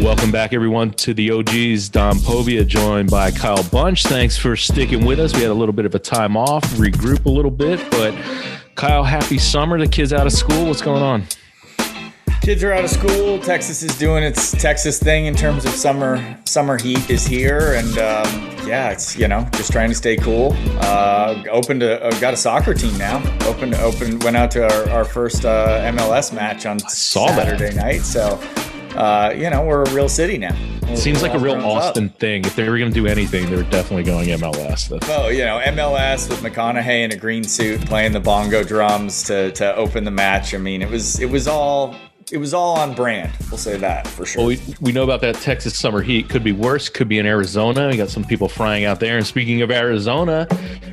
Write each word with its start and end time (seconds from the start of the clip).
Welcome 0.00 0.30
back, 0.30 0.52
everyone, 0.52 0.90
to 0.92 1.14
the 1.14 1.30
OGs. 1.30 1.88
Don 1.88 2.16
Povia, 2.16 2.66
joined 2.66 3.10
by 3.10 3.30
Kyle 3.30 3.64
Bunch. 3.64 4.02
Thanks 4.02 4.36
for 4.36 4.54
sticking 4.54 5.06
with 5.06 5.18
us. 5.18 5.34
We 5.34 5.40
had 5.40 5.50
a 5.50 5.54
little 5.54 5.72
bit 5.72 5.86
of 5.86 5.94
a 5.94 5.98
time 5.98 6.36
off, 6.36 6.62
regroup 6.74 7.24
a 7.24 7.30
little 7.30 7.50
bit, 7.50 7.80
but 7.90 8.14
Kyle, 8.74 9.02
happy 9.02 9.38
summer. 9.38 9.78
The 9.78 9.88
kids 9.88 10.12
out 10.12 10.26
of 10.26 10.34
school. 10.34 10.66
What's 10.66 10.82
going 10.82 11.02
on? 11.02 11.24
Kids 12.42 12.62
are 12.62 12.74
out 12.74 12.84
of 12.84 12.90
school. 12.90 13.38
Texas 13.38 13.82
is 13.82 13.98
doing 13.98 14.22
its 14.22 14.52
Texas 14.52 14.98
thing 14.98 15.24
in 15.26 15.34
terms 15.34 15.64
of 15.64 15.70
summer. 15.72 16.38
Summer 16.44 16.78
heat 16.78 17.08
is 17.08 17.26
here, 17.26 17.72
and 17.72 17.88
um, 17.98 18.68
yeah, 18.68 18.90
it's 18.90 19.16
you 19.16 19.26
know 19.28 19.48
just 19.54 19.72
trying 19.72 19.88
to 19.88 19.94
stay 19.94 20.16
cool. 20.16 20.54
Uh, 20.82 21.42
opened 21.50 21.82
a 21.82 22.04
uh, 22.04 22.20
got 22.20 22.34
a 22.34 22.36
soccer 22.36 22.74
team 22.74 22.96
now. 22.98 23.16
Opened 23.46 23.74
open 23.76 24.18
went 24.18 24.36
out 24.36 24.50
to 24.52 24.62
our, 24.62 24.90
our 24.90 25.04
first 25.04 25.46
uh, 25.46 25.90
MLS 25.90 26.34
match 26.34 26.66
on 26.66 26.78
Saturday 26.80 27.70
that. 27.70 27.76
night. 27.76 28.02
So 28.02 28.38
uh, 28.96 29.32
you 29.36 29.50
know, 29.50 29.64
we're 29.64 29.82
a 29.84 29.90
real 29.90 30.08
city 30.08 30.38
now. 30.38 30.56
We're, 30.82 30.96
Seems 30.96 31.22
like 31.22 31.34
a 31.34 31.38
real 31.38 31.56
Austin 31.56 32.06
up. 32.06 32.18
thing. 32.18 32.44
If 32.44 32.54
they 32.56 32.68
were 32.68 32.78
going 32.78 32.92
to 32.92 32.94
do 32.94 33.06
anything, 33.06 33.50
they 33.50 33.56
were 33.56 33.64
definitely 33.64 34.04
going 34.04 34.28
MLS. 34.28 34.88
That's- 34.88 35.10
oh, 35.10 35.28
you 35.28 35.44
know, 35.44 35.60
MLS 35.64 36.28
with 36.28 36.40
McConaughey 36.40 37.04
in 37.04 37.12
a 37.12 37.16
green 37.16 37.44
suit 37.44 37.80
playing 37.86 38.12
the 38.12 38.20
bongo 38.20 38.62
drums 38.62 39.22
to 39.24 39.50
to 39.52 39.74
open 39.76 40.04
the 40.04 40.10
match. 40.10 40.54
I 40.54 40.58
mean, 40.58 40.82
it 40.82 40.88
was 40.90 41.20
it 41.20 41.28
was 41.30 41.48
all 41.48 41.94
it 42.32 42.38
was 42.38 42.52
all 42.52 42.76
on 42.76 42.92
brand. 42.92 43.32
We'll 43.50 43.58
say 43.58 43.76
that 43.76 44.06
for 44.06 44.26
sure. 44.26 44.40
Well, 44.40 44.48
we, 44.48 44.60
we 44.80 44.90
know 44.90 45.04
about 45.04 45.20
that 45.20 45.36
Texas 45.36 45.78
summer 45.78 46.02
heat. 46.02 46.28
Could 46.28 46.42
be 46.42 46.50
worse. 46.50 46.88
Could 46.88 47.08
be 47.08 47.18
in 47.18 47.26
Arizona. 47.26 47.88
We 47.88 47.96
got 47.96 48.08
some 48.08 48.24
people 48.24 48.48
frying 48.48 48.84
out 48.84 48.98
there. 48.98 49.16
And 49.16 49.24
speaking 49.24 49.62
of 49.62 49.70
Arizona, 49.70 50.48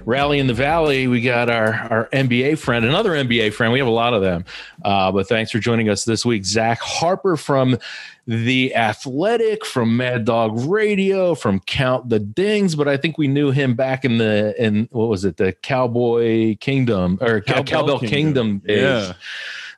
Rally 0.05 0.37
in 0.37 0.45
the 0.45 0.53
Valley, 0.53 1.07
we 1.07 1.21
got 1.21 1.49
our, 1.49 1.73
our 1.89 2.09
NBA 2.13 2.59
friend, 2.59 2.85
another 2.85 3.11
NBA 3.11 3.53
friend. 3.53 3.73
We 3.73 3.79
have 3.79 3.87
a 3.87 3.91
lot 3.91 4.13
of 4.13 4.21
them. 4.21 4.45
Uh, 4.85 5.11
but 5.11 5.27
thanks 5.27 5.49
for 5.49 5.57
joining 5.57 5.89
us 5.89 6.05
this 6.05 6.23
week. 6.23 6.45
Zach 6.45 6.79
Harper 6.79 7.35
from 7.35 7.79
The 8.27 8.75
Athletic, 8.75 9.65
from 9.65 9.97
Mad 9.97 10.25
Dog 10.25 10.59
Radio, 10.59 11.33
from 11.33 11.61
Count 11.61 12.09
the 12.09 12.19
Dings. 12.19 12.75
But 12.75 12.87
I 12.87 12.95
think 12.97 13.17
we 13.17 13.27
knew 13.27 13.49
him 13.49 13.73
back 13.73 14.05
in 14.05 14.19
the, 14.19 14.53
in 14.63 14.87
what 14.91 15.09
was 15.09 15.25
it, 15.25 15.37
the 15.37 15.53
Cowboy 15.53 16.57
Kingdom 16.57 17.17
or 17.21 17.41
Cowbell, 17.41 17.63
Cowbell 17.63 17.99
Kingdom. 17.99 18.61
Kingdom 18.61 18.61
yeah. 18.67 19.13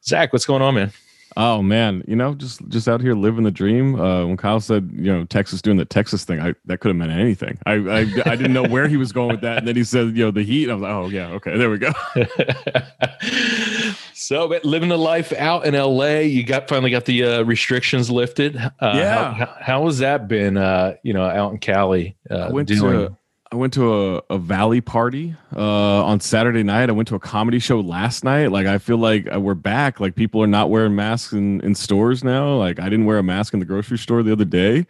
Zach, 0.03 0.33
what's 0.33 0.45
going 0.45 0.61
on, 0.61 0.75
man? 0.75 0.91
Oh 1.37 1.61
man, 1.61 2.01
you 2.07 2.15
know, 2.15 2.33
just 2.33 2.65
just 2.69 2.87
out 2.87 3.01
here 3.01 3.13
living 3.13 3.43
the 3.43 3.51
dream. 3.51 3.99
Uh, 3.99 4.25
when 4.25 4.37
Kyle 4.37 4.61
said, 4.61 4.89
you 4.93 5.11
know, 5.11 5.25
Texas 5.25 5.61
doing 5.61 5.75
the 5.75 5.83
Texas 5.83 6.23
thing, 6.23 6.39
I 6.39 6.55
that 6.65 6.79
could 6.79 6.89
have 6.89 6.95
meant 6.95 7.11
anything. 7.11 7.57
I, 7.65 7.73
I 7.73 7.99
I 8.25 8.35
didn't 8.37 8.53
know 8.53 8.63
where 8.63 8.87
he 8.87 8.95
was 8.95 9.11
going 9.11 9.31
with 9.31 9.41
that, 9.41 9.57
and 9.57 9.67
then 9.67 9.75
he 9.75 9.83
said, 9.83 10.15
you 10.15 10.23
know, 10.23 10.31
the 10.31 10.43
heat. 10.43 10.69
I 10.69 10.73
was 10.75 10.81
like, 10.83 10.91
oh 10.93 11.09
yeah, 11.09 11.27
okay, 11.31 11.57
there 11.57 11.69
we 11.69 11.77
go. 11.77 11.91
so, 14.13 14.47
living 14.63 14.87
the 14.87 14.97
life 14.97 15.33
out 15.33 15.65
in 15.65 15.73
LA, 15.73 16.19
you 16.19 16.45
got 16.45 16.69
finally 16.69 16.91
got 16.91 17.03
the 17.03 17.25
uh, 17.25 17.43
restrictions 17.43 18.09
lifted. 18.09 18.55
Uh, 18.55 18.71
yeah, 18.81 19.33
how, 19.33 19.55
how, 19.59 19.85
has 19.87 19.97
that 19.99 20.29
been? 20.29 20.55
Uh, 20.55 20.95
you 21.03 21.11
know, 21.13 21.25
out 21.25 21.51
in 21.51 21.57
Cali, 21.57 22.15
uh, 22.31 22.35
I 22.35 22.49
went 22.49 22.69
doing. 22.69 23.07
to 23.07 23.17
I 23.51 23.55
went 23.55 23.73
to 23.73 23.93
a, 23.93 24.21
a 24.31 24.37
Valley 24.37 24.81
party 24.81 25.35
uh, 25.55 26.03
on 26.03 26.19
Saturday 26.19 26.63
night. 26.63 26.89
I 26.89 26.93
went 26.93 27.07
to 27.09 27.15
a 27.15 27.19
comedy 27.19 27.59
show 27.59 27.79
last 27.79 28.23
night. 28.23 28.47
Like 28.51 28.65
I 28.65 28.79
feel 28.79 28.97
like 28.97 29.31
uh, 29.33 29.39
we're 29.39 29.53
back. 29.53 29.99
Like 29.99 30.15
people 30.15 30.41
are 30.41 30.47
not 30.47 30.69
wearing 30.69 30.95
masks 30.95 31.31
in, 31.31 31.61
in 31.61 31.75
stores 31.75 32.23
now. 32.23 32.55
Like 32.55 32.79
I 32.79 32.85
didn't 32.85 33.05
wear 33.05 33.19
a 33.19 33.23
mask 33.23 33.53
in 33.53 33.59
the 33.59 33.65
grocery 33.65 33.97
store 33.97 34.23
the 34.23 34.31
other 34.31 34.45
day. 34.45 34.87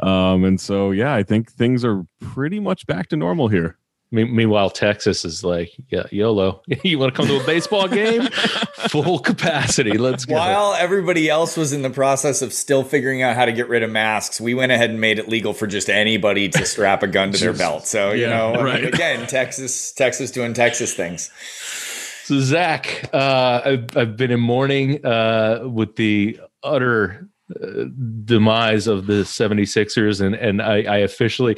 Um, 0.00 0.44
and 0.44 0.60
so 0.60 0.92
yeah, 0.92 1.12
I 1.12 1.24
think 1.24 1.50
things 1.50 1.84
are 1.84 2.06
pretty 2.20 2.60
much 2.60 2.86
back 2.86 3.08
to 3.08 3.16
normal 3.16 3.48
here. 3.48 3.76
Meanwhile, 4.10 4.70
Texas 4.70 5.26
is 5.26 5.44
like, 5.44 5.70
yeah, 5.90 6.04
YOLO. 6.10 6.62
you 6.82 6.98
want 6.98 7.14
to 7.14 7.16
come 7.16 7.28
to 7.28 7.42
a 7.42 7.44
baseball 7.44 7.88
game? 7.88 8.22
Full 8.88 9.18
capacity. 9.18 9.98
Let's 9.98 10.24
go. 10.24 10.34
While 10.34 10.72
everybody 10.74 11.28
else 11.28 11.58
was 11.58 11.74
in 11.74 11.82
the 11.82 11.90
process 11.90 12.40
of 12.40 12.54
still 12.54 12.84
figuring 12.84 13.22
out 13.22 13.36
how 13.36 13.44
to 13.44 13.52
get 13.52 13.68
rid 13.68 13.82
of 13.82 13.90
masks, 13.90 14.40
we 14.40 14.54
went 14.54 14.72
ahead 14.72 14.88
and 14.88 14.98
made 14.98 15.18
it 15.18 15.28
legal 15.28 15.52
for 15.52 15.66
just 15.66 15.90
anybody 15.90 16.48
to 16.48 16.64
strap 16.64 17.02
a 17.02 17.06
gun 17.06 17.32
to 17.32 17.38
their 17.38 17.52
belt. 17.52 17.86
So, 17.86 18.12
you 18.12 18.22
yeah, 18.22 18.30
know, 18.30 18.64
right. 18.64 18.84
again, 18.84 19.26
Texas, 19.26 19.92
Texas 19.92 20.30
doing 20.30 20.54
Texas 20.54 20.94
things. 20.94 21.30
So, 22.24 22.40
Zach, 22.40 23.10
uh, 23.12 23.60
I've, 23.64 23.96
I've 23.96 24.16
been 24.16 24.30
in 24.30 24.40
mourning 24.40 25.04
uh, 25.04 25.64
with 25.64 25.96
the 25.96 26.40
utter 26.62 27.28
demise 28.24 28.86
of 28.86 29.06
the 29.06 29.22
76ers 29.22 30.20
and 30.20 30.34
and 30.34 30.60
I, 30.60 30.82
I, 30.82 30.96
officially 30.98 31.56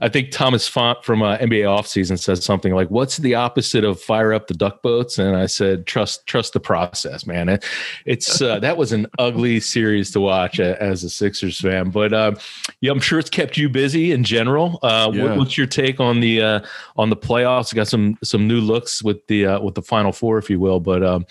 I 0.00 0.08
think 0.08 0.30
Thomas 0.30 0.66
Font 0.66 1.04
from 1.04 1.20
uh, 1.22 1.36
NBA 1.36 1.64
offseason 1.64 2.18
said 2.18 2.42
something 2.42 2.74
like 2.74 2.90
what's 2.90 3.18
the 3.18 3.34
opposite 3.34 3.84
of 3.84 4.00
fire 4.00 4.32
up 4.32 4.46
the 4.46 4.54
duck 4.54 4.82
boats? 4.82 5.18
And 5.18 5.36
I 5.36 5.44
said 5.46 5.86
trust 5.86 6.26
trust 6.26 6.54
the 6.54 6.60
process 6.60 7.26
man. 7.26 7.50
It, 7.50 7.64
it's 8.06 8.40
uh, 8.40 8.58
that 8.60 8.78
was 8.78 8.92
an 8.92 9.06
ugly 9.18 9.60
series 9.60 10.10
to 10.12 10.20
watch 10.20 10.58
as 10.58 11.04
a 11.04 11.10
Sixers 11.10 11.60
fan 11.60 11.90
but 11.90 12.14
um, 12.14 12.38
yeah 12.80 12.90
I'm 12.90 13.00
sure 13.00 13.18
it's 13.18 13.30
kept 13.30 13.58
you 13.58 13.68
busy 13.68 14.12
in 14.12 14.24
general. 14.24 14.78
Uh, 14.82 15.10
yeah. 15.12 15.22
what, 15.22 15.38
what's 15.38 15.58
your 15.58 15.66
take 15.66 16.00
on 16.00 16.20
the 16.20 16.40
uh, 16.40 16.60
on 16.96 17.10
the 17.10 17.16
playoffs? 17.16 17.74
Got 17.74 17.88
some 17.88 18.16
some 18.24 18.48
new 18.48 18.60
looks 18.60 19.02
with 19.02 19.26
the 19.26 19.46
uh, 19.46 19.60
with 19.60 19.74
the 19.74 19.82
final 19.82 20.12
four 20.12 20.38
if 20.38 20.48
you 20.48 20.58
will 20.58 20.80
but 20.80 21.02
um, 21.02 21.26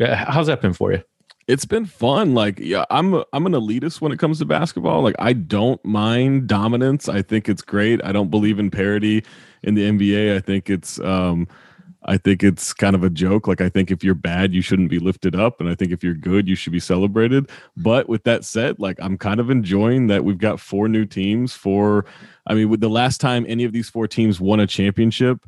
how's 0.00 0.48
that 0.48 0.60
been 0.60 0.72
for 0.72 0.92
you 0.92 1.02
it's 1.48 1.64
been 1.64 1.86
fun. 1.86 2.34
Like, 2.34 2.58
yeah, 2.58 2.84
I'm 2.90 3.14
a, 3.14 3.24
I'm 3.32 3.46
an 3.46 3.52
elitist 3.52 4.00
when 4.00 4.12
it 4.12 4.18
comes 4.18 4.38
to 4.40 4.44
basketball. 4.44 5.02
Like, 5.02 5.14
I 5.18 5.32
don't 5.32 5.82
mind 5.84 6.48
dominance. 6.48 7.08
I 7.08 7.22
think 7.22 7.48
it's 7.48 7.62
great. 7.62 8.04
I 8.04 8.12
don't 8.12 8.30
believe 8.30 8.58
in 8.58 8.70
parity 8.70 9.24
in 9.62 9.74
the 9.74 9.88
NBA. 9.88 10.34
I 10.34 10.40
think 10.40 10.68
it's 10.68 10.98
um, 11.00 11.46
I 12.04 12.16
think 12.16 12.42
it's 12.42 12.72
kind 12.72 12.96
of 12.96 13.04
a 13.04 13.10
joke. 13.10 13.46
Like, 13.46 13.60
I 13.60 13.68
think 13.68 13.90
if 13.90 14.02
you're 14.02 14.14
bad, 14.14 14.54
you 14.54 14.62
shouldn't 14.62 14.90
be 14.90 14.98
lifted 14.98 15.36
up, 15.36 15.60
and 15.60 15.68
I 15.68 15.74
think 15.74 15.92
if 15.92 16.02
you're 16.02 16.14
good, 16.14 16.48
you 16.48 16.56
should 16.56 16.72
be 16.72 16.80
celebrated. 16.80 17.48
But 17.76 18.08
with 18.08 18.24
that 18.24 18.44
said, 18.44 18.78
like, 18.80 18.98
I'm 19.00 19.16
kind 19.16 19.38
of 19.38 19.50
enjoying 19.50 20.08
that 20.08 20.24
we've 20.24 20.38
got 20.38 20.58
four 20.60 20.88
new 20.88 21.04
teams. 21.04 21.52
For, 21.52 22.04
I 22.46 22.54
mean, 22.54 22.70
with 22.70 22.80
the 22.80 22.90
last 22.90 23.20
time 23.20 23.44
any 23.48 23.64
of 23.64 23.72
these 23.72 23.88
four 23.88 24.08
teams 24.08 24.40
won 24.40 24.60
a 24.60 24.66
championship, 24.66 25.44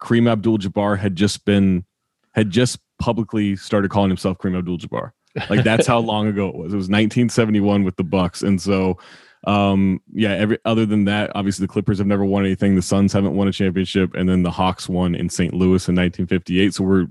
Kareem 0.00 0.30
Abdul-Jabbar 0.30 0.98
had 0.98 1.16
just 1.16 1.44
been 1.44 1.84
had 2.32 2.50
just 2.50 2.78
publicly 2.98 3.56
started 3.56 3.90
calling 3.90 4.10
himself 4.10 4.38
Kareem 4.38 4.56
Abdul-Jabbar. 4.58 5.12
Like 5.48 5.64
that's 5.64 5.86
how 5.86 5.98
long 5.98 6.26
ago 6.26 6.48
it 6.48 6.54
was. 6.54 6.72
It 6.72 6.76
was 6.76 6.88
1971 6.88 7.84
with 7.84 7.96
the 7.96 8.04
Bucks, 8.04 8.42
and 8.42 8.60
so 8.60 8.98
um 9.46 10.00
yeah 10.12 10.32
every 10.32 10.58
other 10.64 10.84
than 10.84 11.04
that 11.04 11.30
obviously 11.36 11.64
the 11.64 11.72
clippers 11.72 11.98
have 11.98 12.06
never 12.06 12.24
won 12.24 12.44
anything. 12.44 12.74
The 12.74 12.82
suns 12.82 13.12
haven't 13.12 13.36
won 13.36 13.48
a 13.48 13.52
championship. 13.52 14.14
And 14.14 14.28
then 14.28 14.42
the 14.42 14.50
hawks 14.50 14.88
won 14.88 15.14
in 15.14 15.28
st 15.28 15.54
louis 15.54 15.88
in 15.88 15.94
1958 15.94 16.74
so 16.74 16.84
we're 16.84 17.06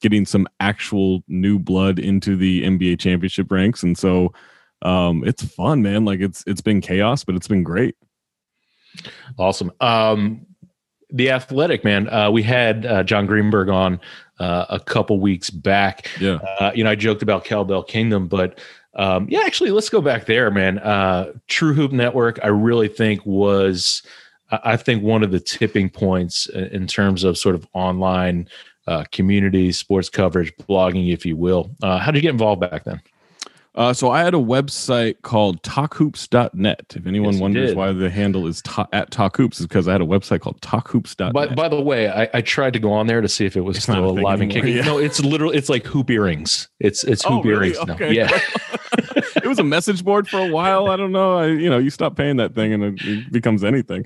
getting 0.00 0.26
some 0.26 0.46
actual 0.60 1.22
new 1.28 1.58
blood 1.58 1.98
into 1.98 2.36
the 2.36 2.64
nba 2.64 2.98
championship 2.98 3.50
ranks. 3.50 3.82
And 3.82 3.96
so 3.96 4.32
um 4.82 5.24
it's 5.24 5.42
fun 5.42 5.82
man. 5.82 6.04
Like 6.04 6.20
it's 6.20 6.44
it's 6.46 6.60
been 6.60 6.80
chaos 6.80 7.24
but 7.24 7.34
it's 7.34 7.48
been 7.48 7.62
great. 7.62 7.96
Awesome. 9.38 9.72
Um 9.80 10.46
the 11.12 11.30
athletic 11.30 11.82
man 11.82 12.08
uh 12.10 12.30
we 12.30 12.42
had 12.42 12.84
uh, 12.86 13.02
jon 13.02 13.26
greenberg 13.26 13.68
on 13.68 14.00
uh, 14.40 14.66
a 14.70 14.80
couple 14.80 15.20
weeks 15.20 15.50
back. 15.50 16.08
Yeah. 16.20 16.38
Uh, 16.58 16.72
you 16.74 16.82
know, 16.82 16.90
I 16.90 16.96
joked 16.96 17.22
about 17.22 17.44
Cowbell 17.44 17.84
Kingdom, 17.84 18.26
but 18.26 18.58
um, 18.94 19.28
yeah, 19.30 19.42
actually, 19.44 19.70
let's 19.70 19.88
go 19.88 20.00
back 20.00 20.26
there, 20.26 20.50
man. 20.50 20.78
Uh, 20.78 21.32
True 21.46 21.74
Hoop 21.74 21.92
Network, 21.92 22.40
I 22.42 22.48
really 22.48 22.88
think 22.88 23.24
was, 23.24 24.02
I 24.50 24.76
think 24.76 25.04
one 25.04 25.22
of 25.22 25.30
the 25.30 25.38
tipping 25.38 25.88
points 25.90 26.46
in 26.48 26.88
terms 26.88 27.22
of 27.22 27.38
sort 27.38 27.54
of 27.54 27.66
online 27.72 28.48
uh, 28.88 29.04
community 29.12 29.70
sports 29.70 30.08
coverage, 30.08 30.52
blogging, 30.56 31.12
if 31.12 31.24
you 31.24 31.36
will. 31.36 31.70
Uh, 31.82 31.98
how 31.98 32.10
did 32.10 32.18
you 32.18 32.22
get 32.22 32.32
involved 32.32 32.60
back 32.60 32.82
then? 32.84 33.00
Uh, 33.76 33.92
so 33.92 34.10
I 34.10 34.22
had 34.24 34.34
a 34.34 34.38
website 34.38 35.22
called 35.22 35.62
talkhoops.net. 35.62 36.92
If 36.96 37.06
anyone 37.06 37.34
yes, 37.34 37.40
wonders 37.40 37.74
why 37.74 37.92
the 37.92 38.10
handle 38.10 38.48
is 38.48 38.60
ta- 38.62 38.88
at 38.92 39.10
talkhoops, 39.12 39.60
is 39.60 39.66
because 39.66 39.86
I 39.86 39.92
had 39.92 40.00
a 40.00 40.06
website 40.06 40.40
called 40.40 40.60
talkhoops.net. 40.60 41.32
By, 41.32 41.46
by 41.54 41.68
the 41.68 41.80
way, 41.80 42.08
I, 42.08 42.28
I, 42.34 42.40
tried 42.40 42.72
to 42.72 42.80
go 42.80 42.92
on 42.92 43.06
there 43.06 43.20
to 43.20 43.28
see 43.28 43.46
if 43.46 43.56
it 43.56 43.60
was 43.60 43.76
it's 43.76 43.84
still 43.84 44.10
alive 44.10 44.40
and 44.40 44.50
kicking. 44.50 44.76
Yeah. 44.76 44.82
No, 44.82 44.98
it's 44.98 45.20
literally 45.20 45.56
it's 45.56 45.68
like 45.68 45.86
hoop 45.86 46.10
earrings. 46.10 46.68
It's 46.80 47.04
it's 47.04 47.24
hoop 47.24 47.44
oh, 47.44 47.48
earrings 47.48 47.76
really? 47.78 47.92
okay. 47.92 48.06
now. 48.06 48.10
Yeah. 48.10 48.40
it 49.36 49.46
was 49.46 49.60
a 49.60 49.64
message 49.64 50.04
board 50.04 50.26
for 50.28 50.40
a 50.40 50.48
while. 50.48 50.88
I 50.88 50.96
don't 50.96 51.12
know. 51.12 51.38
I 51.38 51.46
you 51.46 51.70
know 51.70 51.78
you 51.78 51.90
stop 51.90 52.16
paying 52.16 52.36
that 52.38 52.56
thing 52.56 52.72
and 52.72 52.82
it, 52.82 53.06
it 53.06 53.32
becomes 53.32 53.62
anything. 53.62 54.04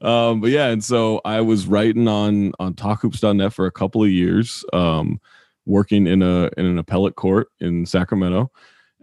Um, 0.00 0.40
but 0.40 0.50
yeah, 0.50 0.68
and 0.68 0.82
so 0.82 1.20
I 1.26 1.42
was 1.42 1.66
writing 1.66 2.08
on 2.08 2.52
on 2.58 2.74
talkhoops.net 2.74 3.52
for 3.52 3.66
a 3.66 3.70
couple 3.70 4.02
of 4.02 4.08
years, 4.08 4.64
um, 4.72 5.20
working 5.66 6.06
in 6.06 6.22
a 6.22 6.50
in 6.56 6.64
an 6.64 6.78
appellate 6.78 7.16
court 7.16 7.48
in 7.60 7.84
Sacramento 7.84 8.50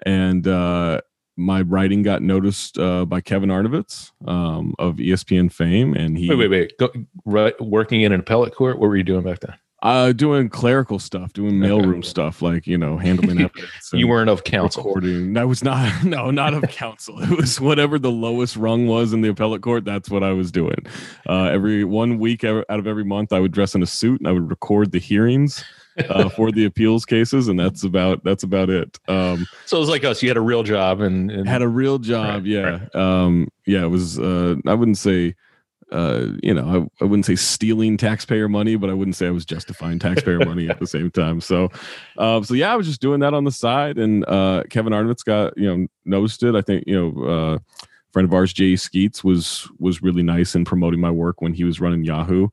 and 0.05 0.47
uh, 0.47 1.01
my 1.39 1.61
writing 1.61 2.03
got 2.03 2.21
noticed 2.21 2.77
uh, 2.77 3.05
by 3.05 3.21
Kevin 3.21 3.49
Arnovitz 3.49 4.11
um, 4.27 4.75
of 4.77 4.97
ESPN 4.97 5.51
fame, 5.51 5.93
and 5.93 6.17
he 6.17 6.29
wait, 6.29 6.37
wait, 6.37 6.49
wait, 6.49 6.77
Go, 6.77 6.89
right, 7.25 7.59
working 7.61 8.01
in 8.01 8.11
an 8.11 8.19
appellate 8.19 8.53
court. 8.53 8.77
What 8.79 8.89
were 8.89 8.97
you 8.97 9.03
doing 9.03 9.23
back 9.23 9.39
then? 9.39 9.55
Uh, 9.81 10.11
doing 10.11 10.49
clerical 10.49 10.99
stuff, 10.99 11.31
doing 11.31 11.53
mailroom 11.53 12.03
stuff, 12.03 12.41
like 12.41 12.67
you 12.67 12.77
know, 12.77 12.97
handling 12.97 13.39
evidence. 13.45 13.91
you 13.93 14.09
weren't 14.09 14.29
of 14.29 14.43
counsel. 14.43 14.83
Recording. 14.83 15.37
I 15.37 15.45
was 15.45 15.63
not. 15.63 15.89
No, 16.03 16.31
not 16.31 16.53
of 16.53 16.63
counsel. 16.63 17.21
It 17.21 17.29
was 17.29 17.61
whatever 17.61 17.97
the 17.97 18.11
lowest 18.11 18.57
rung 18.57 18.87
was 18.87 19.13
in 19.13 19.21
the 19.21 19.29
appellate 19.29 19.61
court. 19.61 19.85
That's 19.85 20.09
what 20.09 20.23
I 20.23 20.33
was 20.33 20.51
doing. 20.51 20.85
Uh, 21.27 21.43
every 21.45 21.85
one 21.85 22.19
week 22.19 22.43
out 22.43 22.65
of 22.67 22.87
every 22.87 23.05
month, 23.05 23.31
I 23.31 23.39
would 23.39 23.53
dress 23.53 23.73
in 23.75 23.81
a 23.81 23.87
suit 23.87 24.19
and 24.19 24.27
I 24.27 24.33
would 24.33 24.49
record 24.49 24.91
the 24.91 24.99
hearings 24.99 25.63
uh, 26.09 26.29
for 26.29 26.51
the 26.51 26.65
appeals 26.65 27.05
cases, 27.05 27.47
and 27.47 27.59
that's 27.59 27.83
about 27.83 28.23
that's 28.23 28.43
about 28.43 28.69
it. 28.69 28.97
Um, 29.07 29.45
so 29.65 29.77
it 29.77 29.79
was 29.79 29.89
like 29.89 30.03
us. 30.03 30.21
You 30.21 30.29
had 30.29 30.37
a 30.37 30.41
real 30.41 30.63
job 30.63 31.01
and, 31.01 31.29
and 31.31 31.47
had 31.47 31.61
a 31.61 31.67
real 31.67 31.99
job. 31.99 32.43
Right, 32.43 32.45
yeah, 32.45 32.79
right. 32.93 32.95
Um, 32.95 33.49
yeah. 33.65 33.83
It 33.83 33.89
was. 33.89 34.19
Uh, 34.19 34.55
I 34.67 34.73
wouldn't 34.73 34.97
say. 34.97 35.35
Uh, 35.91 36.33
you 36.43 36.53
know, 36.53 36.87
I, 37.01 37.03
I 37.03 37.07
wouldn't 37.07 37.25
say 37.25 37.35
stealing 37.35 37.97
taxpayer 37.97 38.47
money, 38.47 38.75
but 38.75 38.91
I 38.91 38.93
wouldn't 38.93 39.15
say 39.15 39.25
I 39.25 39.31
was 39.31 39.43
justifying 39.43 39.97
taxpayer 39.97 40.37
money 40.37 40.69
at 40.69 40.79
the 40.79 40.85
same 40.95 41.09
time. 41.09 41.41
So, 41.41 41.69
uh, 42.19 42.43
so 42.43 42.53
yeah, 42.53 42.71
I 42.71 42.75
was 42.75 42.85
just 42.85 43.01
doing 43.01 43.21
that 43.21 43.33
on 43.33 43.43
the 43.43 43.51
side, 43.51 43.97
and 43.97 44.23
uh, 44.27 44.65
Kevin 44.69 44.93
Arnovitz 44.93 45.25
got 45.25 45.57
you 45.57 45.65
know 45.65 45.87
noticed 46.05 46.43
it. 46.43 46.53
I 46.53 46.61
think 46.61 46.83
you 46.85 46.95
know, 46.95 47.23
uh, 47.23 47.57
friend 48.11 48.27
of 48.27 48.33
ours, 48.35 48.53
Jay 48.53 48.75
Skeets, 48.75 49.23
was 49.23 49.67
was 49.79 50.03
really 50.03 50.21
nice 50.21 50.53
in 50.53 50.63
promoting 50.63 50.99
my 50.99 51.09
work 51.09 51.41
when 51.41 51.55
he 51.55 51.63
was 51.63 51.81
running 51.81 52.03
Yahoo, 52.03 52.49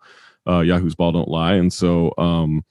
uh, 0.49 0.61
Yahoo's 0.61 0.95
Ball 0.95 1.13
Don't 1.13 1.29
Lie, 1.29 1.55
and 1.55 1.71
so 1.71 2.15
um, 2.17 2.65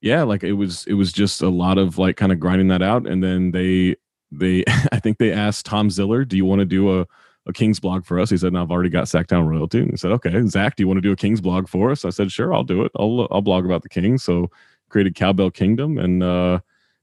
yeah, 0.00 0.22
like 0.22 0.42
it 0.44 0.52
was 0.54 0.86
it 0.86 0.94
was 0.94 1.12
just 1.12 1.42
a 1.42 1.48
lot 1.48 1.78
of 1.78 1.98
like 1.98 2.16
kind 2.16 2.32
of 2.32 2.40
grinding 2.40 2.68
that 2.68 2.82
out. 2.82 3.06
And 3.06 3.22
then 3.22 3.50
they 3.50 3.96
they 4.30 4.64
I 4.92 5.00
think 5.00 5.18
they 5.18 5.32
asked 5.32 5.66
Tom 5.66 5.90
Ziller, 5.90 6.24
do 6.24 6.36
you 6.36 6.44
want 6.44 6.60
to 6.60 6.64
do 6.64 7.00
a 7.00 7.06
a 7.48 7.52
Kings 7.52 7.80
blog 7.80 8.04
for 8.04 8.20
us. 8.20 8.30
He 8.30 8.36
said, 8.36 8.52
no, 8.52 8.62
I've 8.62 8.70
already 8.70 8.90
got 8.90 9.06
Sactown 9.06 9.48
Royalty. 9.48 9.80
And 9.80 9.90
he 9.90 9.96
said, 9.96 10.12
okay, 10.12 10.46
Zach, 10.48 10.76
do 10.76 10.82
you 10.82 10.86
want 10.86 10.98
to 10.98 11.02
do 11.02 11.12
a 11.12 11.16
Kings 11.16 11.40
blog 11.40 11.66
for 11.66 11.90
us? 11.90 12.04
I 12.04 12.10
said, 12.10 12.30
sure, 12.30 12.52
I'll 12.54 12.62
do 12.62 12.82
it. 12.82 12.92
I'll, 12.98 13.26
I'll 13.30 13.40
blog 13.40 13.64
about 13.64 13.82
the 13.82 13.88
Kings. 13.88 14.22
So 14.22 14.50
created 14.90 15.14
Cowbell 15.14 15.50
Kingdom 15.50 15.98
and, 15.98 16.22
uh, 16.22 16.60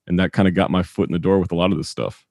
and 0.07 0.19
that 0.19 0.33
kind 0.33 0.47
of 0.47 0.53
got 0.53 0.69
my 0.69 0.83
foot 0.83 1.09
in 1.09 1.13
the 1.13 1.19
door 1.19 1.39
with 1.39 1.51
a 1.51 1.55
lot 1.55 1.71
of 1.71 1.77
this 1.77 1.89
stuff 1.89 2.24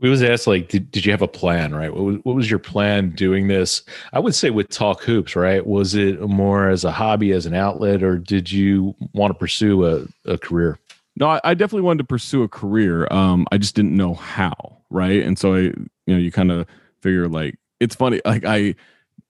we 0.00 0.10
was 0.10 0.22
asked 0.22 0.46
like 0.46 0.68
did, 0.68 0.90
did 0.90 1.04
you 1.04 1.12
have 1.12 1.22
a 1.22 1.28
plan? 1.28 1.74
Right? 1.74 1.92
What 1.92 2.04
was, 2.04 2.16
what 2.22 2.36
was 2.36 2.50
your 2.50 2.58
plan 2.58 3.10
doing 3.10 3.48
this? 3.48 3.82
I 4.12 4.18
would 4.18 4.34
say 4.34 4.50
with 4.50 4.68
talk 4.68 5.02
hoops 5.02 5.36
right? 5.36 5.66
Was 5.66 5.94
it 5.94 6.20
more 6.20 6.68
as 6.68 6.84
a 6.84 6.90
hobby 6.90 7.32
as 7.32 7.46
an 7.46 7.54
outlet 7.54 8.02
or 8.02 8.18
did 8.18 8.50
you 8.50 8.94
want 9.12 9.30
to 9.30 9.38
pursue 9.38 9.86
a, 9.86 10.06
a 10.24 10.38
career? 10.38 10.78
No 11.16 11.28
I, 11.28 11.40
I, 11.44 11.54
definitely 11.54 11.82
wanted 11.82 11.98
to 11.98 12.04
pursue 12.04 12.42
a 12.42 12.48
career. 12.48 13.06
Um 13.10 13.46
i 13.52 13.58
just 13.58 13.74
didn't 13.74 13.96
know 13.96 14.14
how 14.14 14.78
right? 14.90 15.22
And 15.22 15.38
so 15.38 15.54
i 15.54 15.58
you 15.58 15.88
know 16.06 16.18
you 16.18 16.32
kind 16.32 16.50
of 16.50 16.66
figure 17.00 17.28
like 17.28 17.58
it's 17.78 17.94
funny 17.94 18.20
like 18.24 18.44
i 18.44 18.74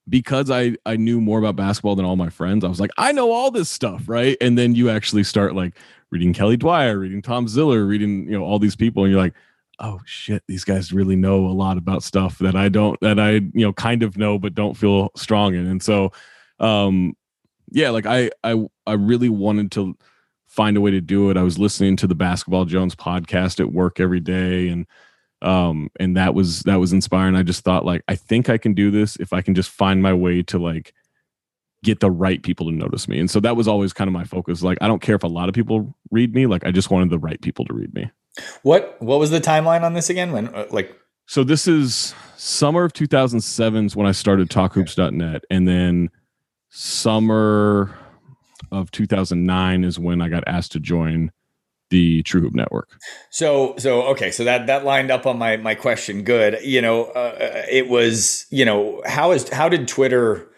because 0.08 0.50
I 0.50 0.76
I 0.84 0.96
knew 0.96 1.20
more 1.20 1.38
about 1.38 1.56
basketball 1.56 1.94
than 1.94 2.04
all 2.04 2.16
my 2.16 2.30
friends, 2.30 2.64
I 2.64 2.68
was 2.68 2.80
like, 2.80 2.90
I 2.98 3.12
know 3.12 3.30
all 3.30 3.50
this 3.50 3.70
stuff, 3.70 4.08
right? 4.08 4.36
And 4.40 4.58
then 4.58 4.74
you 4.74 4.90
actually 4.90 5.22
start 5.24 5.54
like 5.54 5.74
reading 6.10 6.32
Kelly 6.32 6.56
Dwyer, 6.56 6.98
reading 6.98 7.22
Tom 7.22 7.46
Ziller, 7.48 7.86
reading 7.86 8.24
you 8.24 8.36
know 8.36 8.44
all 8.44 8.58
these 8.58 8.76
people, 8.76 9.04
and 9.04 9.12
you're 9.12 9.22
like, 9.22 9.34
oh 9.80 10.00
shit, 10.04 10.42
these 10.46 10.64
guys 10.64 10.92
really 10.92 11.16
know 11.16 11.46
a 11.46 11.52
lot 11.52 11.78
about 11.78 12.02
stuff 12.02 12.38
that 12.38 12.54
I 12.54 12.68
don't 12.68 13.00
that 13.00 13.18
I 13.18 13.32
you 13.32 13.50
know 13.54 13.72
kind 13.72 14.02
of 14.02 14.16
know 14.16 14.38
but 14.38 14.54
don't 14.54 14.76
feel 14.76 15.10
strong 15.16 15.54
in. 15.54 15.66
And 15.66 15.82
so 15.82 16.12
um 16.58 17.14
yeah, 17.70 17.90
like 17.90 18.06
I 18.06 18.30
I 18.44 18.64
I 18.86 18.92
really 18.94 19.28
wanted 19.28 19.72
to 19.72 19.96
find 20.46 20.76
a 20.76 20.80
way 20.80 20.90
to 20.90 21.00
do 21.00 21.30
it. 21.30 21.36
I 21.36 21.42
was 21.42 21.58
listening 21.58 21.96
to 21.96 22.06
the 22.06 22.14
Basketball 22.14 22.64
Jones 22.64 22.94
podcast 22.94 23.60
at 23.60 23.72
work 23.72 24.00
every 24.00 24.20
day 24.20 24.68
and 24.68 24.86
um 25.42 25.90
and 25.98 26.16
that 26.16 26.34
was 26.34 26.60
that 26.64 26.76
was 26.76 26.92
inspiring. 26.92 27.36
I 27.36 27.42
just 27.42 27.64
thought 27.64 27.84
like 27.84 28.02
I 28.08 28.16
think 28.16 28.48
I 28.48 28.58
can 28.58 28.74
do 28.74 28.90
this 28.90 29.16
if 29.16 29.32
I 29.32 29.40
can 29.42 29.54
just 29.54 29.70
find 29.70 30.02
my 30.02 30.12
way 30.12 30.42
to 30.44 30.58
like 30.58 30.92
get 31.82 32.00
the 32.00 32.10
right 32.10 32.42
people 32.42 32.66
to 32.66 32.72
notice 32.72 33.08
me. 33.08 33.18
And 33.18 33.30
so 33.30 33.40
that 33.40 33.56
was 33.56 33.66
always 33.66 33.94
kind 33.94 34.08
of 34.08 34.12
my 34.12 34.24
focus. 34.24 34.62
Like 34.62 34.78
I 34.82 34.86
don't 34.86 35.00
care 35.00 35.14
if 35.14 35.22
a 35.22 35.28
lot 35.28 35.48
of 35.48 35.54
people 35.54 35.94
read 36.10 36.34
me, 36.34 36.46
like 36.46 36.66
I 36.66 36.70
just 36.70 36.90
wanted 36.90 37.08
the 37.08 37.18
right 37.18 37.40
people 37.40 37.64
to 37.64 37.72
read 37.72 37.94
me. 37.94 38.10
What 38.62 38.96
what 39.00 39.18
was 39.18 39.30
the 39.30 39.40
timeline 39.40 39.82
on 39.82 39.94
this 39.94 40.10
again? 40.10 40.32
When 40.32 40.54
uh, 40.54 40.66
like 40.70 40.96
so 41.26 41.44
this 41.44 41.66
is 41.66 42.14
summer 42.36 42.84
of 42.84 42.92
2007 42.92 43.86
is 43.86 43.96
when 43.96 44.06
I 44.06 44.12
started 44.12 44.48
talkhoops.net 44.48 45.44
and 45.50 45.68
then 45.68 46.10
summer 46.70 47.94
of 48.72 48.90
2009 48.90 49.84
is 49.84 49.98
when 49.98 50.20
I 50.20 50.28
got 50.28 50.44
asked 50.46 50.72
to 50.72 50.80
join 50.80 51.30
the 51.90 52.22
True 52.22 52.40
Hoop 52.40 52.54
Network. 52.54 52.98
So, 53.30 53.74
so 53.76 54.02
okay, 54.08 54.30
so 54.30 54.44
that 54.44 54.68
that 54.68 54.84
lined 54.84 55.10
up 55.10 55.26
on 55.26 55.38
my 55.38 55.56
my 55.56 55.74
question. 55.74 56.22
Good, 56.22 56.58
you 56.62 56.80
know, 56.80 57.06
uh, 57.06 57.36
uh 57.38 57.62
it 57.70 57.88
was, 57.88 58.46
you 58.50 58.64
know, 58.64 59.02
how 59.06 59.32
is 59.32 59.48
how 59.50 59.68
did 59.68 59.88
Twitter 59.88 60.49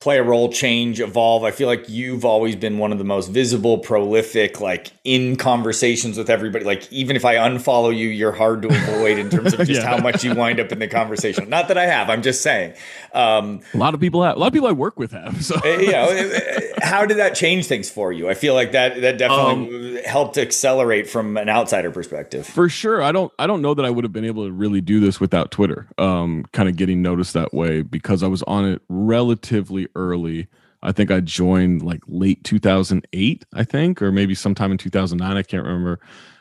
play 0.00 0.18
a 0.18 0.22
role, 0.22 0.52
change, 0.52 1.00
evolve. 1.00 1.42
I 1.42 1.50
feel 1.50 1.66
like 1.66 1.88
you've 1.88 2.24
always 2.24 2.54
been 2.54 2.78
one 2.78 2.92
of 2.92 2.98
the 2.98 3.04
most 3.04 3.28
visible, 3.28 3.78
prolific, 3.78 4.60
like 4.60 4.92
in 5.04 5.36
conversations 5.36 6.18
with 6.18 6.28
everybody. 6.28 6.64
Like 6.64 6.90
even 6.92 7.16
if 7.16 7.24
I 7.24 7.36
unfollow 7.36 7.96
you, 7.96 8.08
you're 8.08 8.32
hard 8.32 8.62
to 8.62 8.68
avoid 8.68 9.18
in 9.18 9.30
terms 9.30 9.54
of 9.54 9.60
just 9.60 9.70
yeah. 9.82 9.86
how 9.86 9.96
much 9.96 10.22
you 10.22 10.34
wind 10.34 10.60
up 10.60 10.70
in 10.70 10.80
the 10.80 10.86
conversation. 10.86 11.48
Not 11.48 11.68
that 11.68 11.78
I 11.78 11.86
have, 11.86 12.10
I'm 12.10 12.22
just 12.22 12.42
saying. 12.42 12.74
Um, 13.14 13.62
a 13.72 13.78
lot 13.78 13.94
of 13.94 14.00
people 14.00 14.22
have, 14.22 14.36
a 14.36 14.38
lot 14.38 14.48
of 14.48 14.52
people 14.52 14.68
I 14.68 14.72
work 14.72 14.98
with 14.98 15.12
have. 15.12 15.42
So 15.42 15.58
eh, 15.64 15.80
you 15.80 15.86
know, 15.92 16.08
eh, 16.10 16.40
eh, 16.42 16.60
how 16.82 17.06
did 17.06 17.16
that 17.16 17.34
change 17.34 17.66
things 17.66 17.88
for 17.90 18.12
you? 18.12 18.28
I 18.28 18.34
feel 18.34 18.52
like 18.54 18.72
that 18.72 19.00
that 19.00 19.16
definitely 19.16 19.98
um, 19.98 20.04
helped 20.04 20.36
accelerate 20.36 21.08
from 21.08 21.38
an 21.38 21.48
outsider 21.48 21.90
perspective. 21.90 22.46
For 22.46 22.68
sure. 22.68 23.02
I 23.02 23.12
don't 23.12 23.32
I 23.38 23.46
don't 23.46 23.62
know 23.62 23.72
that 23.72 23.86
I 23.86 23.90
would 23.90 24.04
have 24.04 24.12
been 24.12 24.26
able 24.26 24.44
to 24.44 24.52
really 24.52 24.82
do 24.82 25.00
this 25.00 25.20
without 25.20 25.50
Twitter. 25.50 25.88
Um, 25.96 26.44
kind 26.52 26.68
of 26.68 26.76
getting 26.76 27.00
noticed 27.00 27.32
that 27.32 27.54
way 27.54 27.80
because 27.80 28.22
I 28.22 28.28
was 28.28 28.42
on 28.42 28.66
it 28.66 28.82
relatively 28.88 29.88
early. 29.96 30.48
I 30.82 30.92
think 30.92 31.10
I 31.10 31.20
joined 31.20 31.82
like 31.82 32.02
late 32.06 32.44
2008, 32.44 33.44
I 33.54 33.64
think, 33.64 34.00
or 34.02 34.12
maybe 34.12 34.34
sometime 34.34 34.70
in 34.70 34.78
2009. 34.78 35.36
I 35.36 35.42
can't 35.42 35.64
remember. 35.64 36.00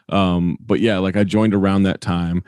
Um, 0.09 0.57
but 0.59 0.79
yeah, 0.79 0.99
like 0.99 1.15
I 1.15 1.23
joined 1.23 1.53
around 1.53 1.83
that 1.83 2.01
time, 2.01 2.43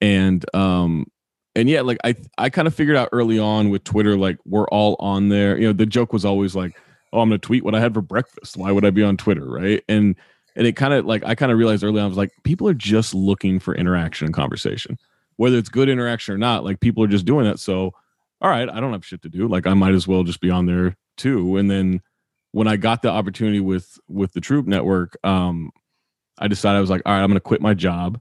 and 0.00 0.44
um, 0.54 1.06
and 1.54 1.68
yeah, 1.68 1.80
like 1.80 1.98
I 2.04 2.14
I 2.36 2.50
kind 2.50 2.68
of 2.68 2.74
figured 2.74 2.96
out 2.96 3.08
early 3.12 3.38
on 3.38 3.70
with 3.70 3.84
Twitter, 3.84 4.16
like 4.16 4.38
we're 4.44 4.68
all 4.68 4.96
on 4.98 5.28
there. 5.28 5.56
You 5.56 5.68
know, 5.68 5.72
the 5.72 5.86
joke 5.86 6.12
was 6.12 6.24
always 6.24 6.54
like, 6.54 6.76
oh, 7.12 7.20
I'm 7.20 7.28
gonna 7.28 7.38
tweet 7.38 7.64
what 7.64 7.74
I 7.74 7.80
had 7.80 7.94
for 7.94 8.02
breakfast. 8.02 8.56
Why 8.56 8.72
would 8.72 8.84
I 8.84 8.90
be 8.90 9.02
on 9.02 9.16
Twitter, 9.16 9.48
right? 9.48 9.82
And 9.88 10.14
and 10.56 10.66
it 10.66 10.76
kind 10.76 10.92
of 10.92 11.06
like 11.06 11.24
I 11.24 11.34
kind 11.34 11.52
of 11.52 11.58
realized 11.58 11.84
early 11.84 12.00
on, 12.00 12.04
I 12.04 12.08
was 12.08 12.16
like, 12.16 12.32
people 12.44 12.68
are 12.68 12.74
just 12.74 13.14
looking 13.14 13.58
for 13.60 13.74
interaction 13.74 14.26
and 14.26 14.34
conversation, 14.34 14.98
whether 15.36 15.56
it's 15.56 15.68
good 15.68 15.88
interaction 15.88 16.34
or 16.34 16.38
not. 16.38 16.64
Like 16.64 16.80
people 16.80 17.02
are 17.02 17.08
just 17.08 17.24
doing 17.24 17.44
that, 17.44 17.58
So 17.58 17.94
all 18.40 18.50
right, 18.50 18.68
I 18.68 18.80
don't 18.80 18.92
have 18.92 19.04
shit 19.04 19.22
to 19.22 19.28
do. 19.28 19.48
Like 19.48 19.66
I 19.66 19.74
might 19.74 19.94
as 19.94 20.08
well 20.08 20.22
just 20.24 20.40
be 20.40 20.50
on 20.50 20.66
there 20.66 20.96
too. 21.16 21.56
And 21.56 21.70
then 21.70 22.00
when 22.52 22.68
I 22.68 22.76
got 22.76 23.02
the 23.02 23.10
opportunity 23.10 23.60
with 23.60 23.98
with 24.08 24.32
the 24.32 24.40
True 24.40 24.58
Hoop 24.58 24.66
Network, 24.66 25.16
um, 25.24 25.70
I 26.38 26.48
decided 26.48 26.78
I 26.78 26.80
was 26.80 26.90
like, 26.90 27.02
all 27.06 27.12
right, 27.12 27.22
I'm 27.22 27.28
gonna 27.30 27.40
quit 27.40 27.60
my 27.60 27.74
job. 27.74 28.20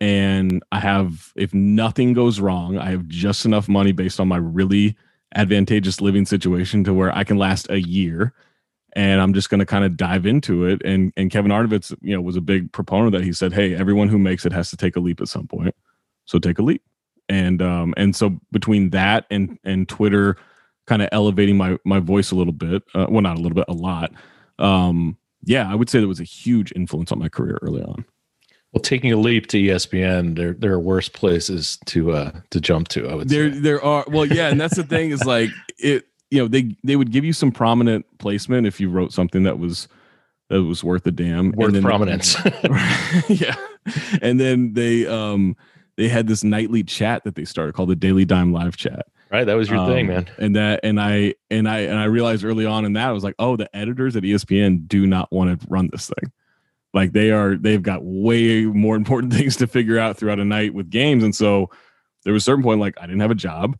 And 0.00 0.62
I 0.72 0.80
have, 0.80 1.32
if 1.36 1.52
nothing 1.54 2.14
goes 2.14 2.40
wrong, 2.40 2.78
I 2.78 2.90
have 2.90 3.06
just 3.08 3.44
enough 3.44 3.68
money 3.68 3.92
based 3.92 4.20
on 4.20 4.28
my 4.28 4.38
really 4.38 4.96
advantageous 5.34 6.00
living 6.00 6.26
situation 6.26 6.84
to 6.84 6.94
where 6.94 7.14
I 7.16 7.24
can 7.24 7.36
last 7.38 7.68
a 7.70 7.80
year. 7.80 8.32
And 8.96 9.20
I'm 9.20 9.34
just 9.34 9.50
to 9.60 9.66
kind 9.66 9.84
of 9.84 9.96
dive 9.96 10.26
into 10.26 10.64
it. 10.66 10.82
And 10.84 11.12
and 11.16 11.30
Kevin 11.30 11.52
Arnovitz, 11.52 11.94
you 12.02 12.14
know, 12.14 12.22
was 12.22 12.36
a 12.36 12.40
big 12.42 12.72
proponent 12.72 13.12
that 13.12 13.24
he 13.24 13.32
said, 13.32 13.52
"Hey, 13.52 13.74
everyone 13.76 14.08
who 14.08 14.18
makes 14.18 14.46
it 14.46 14.52
has 14.52 14.70
to 14.70 14.76
take 14.76 14.96
a 14.96 15.00
leap 15.00 15.20
at 15.20 15.28
some 15.28 15.46
point. 15.46 15.74
So 16.26 16.38
take 16.38 16.58
a 16.58 16.62
leap." 16.62 16.82
And 17.30 17.62
um 17.62 17.94
and 17.96 18.14
so 18.14 18.38
between 18.50 18.90
that 18.90 19.24
and 19.30 19.58
and 19.64 19.88
Twitter 19.88 20.36
kind 20.86 21.00
of 21.00 21.08
elevating 21.12 21.56
my 21.56 21.78
my 21.84 22.00
voice 22.00 22.32
a 22.32 22.34
little 22.34 22.52
bit, 22.52 22.82
uh, 22.94 23.06
well 23.08 23.22
not 23.22 23.38
a 23.38 23.40
little 23.40 23.54
bit, 23.54 23.64
a 23.68 23.72
lot. 23.72 24.12
Um 24.58 25.16
yeah, 25.44 25.70
I 25.70 25.74
would 25.74 25.88
say 25.88 26.00
that 26.00 26.08
was 26.08 26.20
a 26.20 26.24
huge 26.24 26.72
influence 26.76 27.10
on 27.12 27.18
my 27.18 27.30
career 27.30 27.58
early 27.62 27.82
on. 27.82 28.04
Well, 28.72 28.82
taking 28.82 29.10
a 29.12 29.16
leap 29.16 29.46
to 29.48 29.58
ESPN, 29.58 30.36
there 30.36 30.52
there 30.52 30.72
are 30.72 30.80
worse 30.80 31.08
places 31.08 31.78
to 31.86 32.12
uh 32.12 32.32
to 32.50 32.60
jump 32.60 32.88
to. 32.88 33.08
I 33.08 33.14
would 33.14 33.28
there 33.28 33.52
say. 33.52 33.58
there 33.60 33.82
are 33.82 34.04
well, 34.08 34.26
yeah, 34.26 34.48
and 34.48 34.60
that's 34.60 34.76
the 34.76 34.84
thing 34.84 35.10
is 35.10 35.24
like 35.24 35.50
it. 35.78 36.06
You 36.30 36.38
know, 36.38 36.48
they 36.48 36.76
they 36.84 36.94
would 36.94 37.10
give 37.10 37.24
you 37.24 37.32
some 37.32 37.50
prominent 37.50 38.06
placement 38.18 38.66
if 38.66 38.80
you 38.80 38.88
wrote 38.88 39.12
something 39.12 39.42
that 39.44 39.58
was 39.58 39.88
that 40.48 40.62
was 40.62 40.84
worth 40.84 41.04
a 41.06 41.10
damn, 41.10 41.50
worth 41.52 41.80
prominence. 41.82 42.36
yeah, 43.28 43.56
and 44.22 44.38
then 44.38 44.74
they 44.74 45.06
um 45.08 45.56
they 46.00 46.08
had 46.08 46.26
this 46.26 46.42
nightly 46.42 46.82
chat 46.82 47.24
that 47.24 47.34
they 47.34 47.44
started 47.44 47.74
called 47.74 47.90
the 47.90 47.94
Daily 47.94 48.24
Dime 48.24 48.54
Live 48.54 48.74
Chat. 48.74 49.06
Right, 49.30 49.44
that 49.44 49.52
was 49.52 49.68
your 49.68 49.80
um, 49.80 49.86
thing, 49.86 50.06
man. 50.06 50.30
And 50.38 50.56
that, 50.56 50.80
and 50.82 50.98
I, 50.98 51.34
and 51.50 51.68
I, 51.68 51.80
and 51.80 51.98
I 51.98 52.04
realized 52.04 52.42
early 52.42 52.64
on 52.64 52.86
in 52.86 52.94
that 52.94 53.10
I 53.10 53.12
was 53.12 53.22
like, 53.22 53.34
oh, 53.38 53.54
the 53.56 53.68
editors 53.76 54.16
at 54.16 54.22
ESPN 54.22 54.88
do 54.88 55.06
not 55.06 55.30
want 55.30 55.60
to 55.60 55.66
run 55.68 55.90
this 55.92 56.06
thing. 56.06 56.32
Like 56.94 57.12
they 57.12 57.32
are, 57.32 57.54
they've 57.54 57.82
got 57.82 58.02
way 58.02 58.64
more 58.64 58.96
important 58.96 59.30
things 59.34 59.56
to 59.56 59.66
figure 59.66 59.98
out 59.98 60.16
throughout 60.16 60.40
a 60.40 60.44
night 60.44 60.72
with 60.72 60.88
games. 60.88 61.22
And 61.22 61.34
so 61.34 61.68
there 62.24 62.32
was 62.32 62.44
a 62.44 62.46
certain 62.46 62.64
point, 62.64 62.80
like 62.80 62.94
I 62.98 63.02
didn't 63.02 63.20
have 63.20 63.30
a 63.30 63.34
job. 63.34 63.76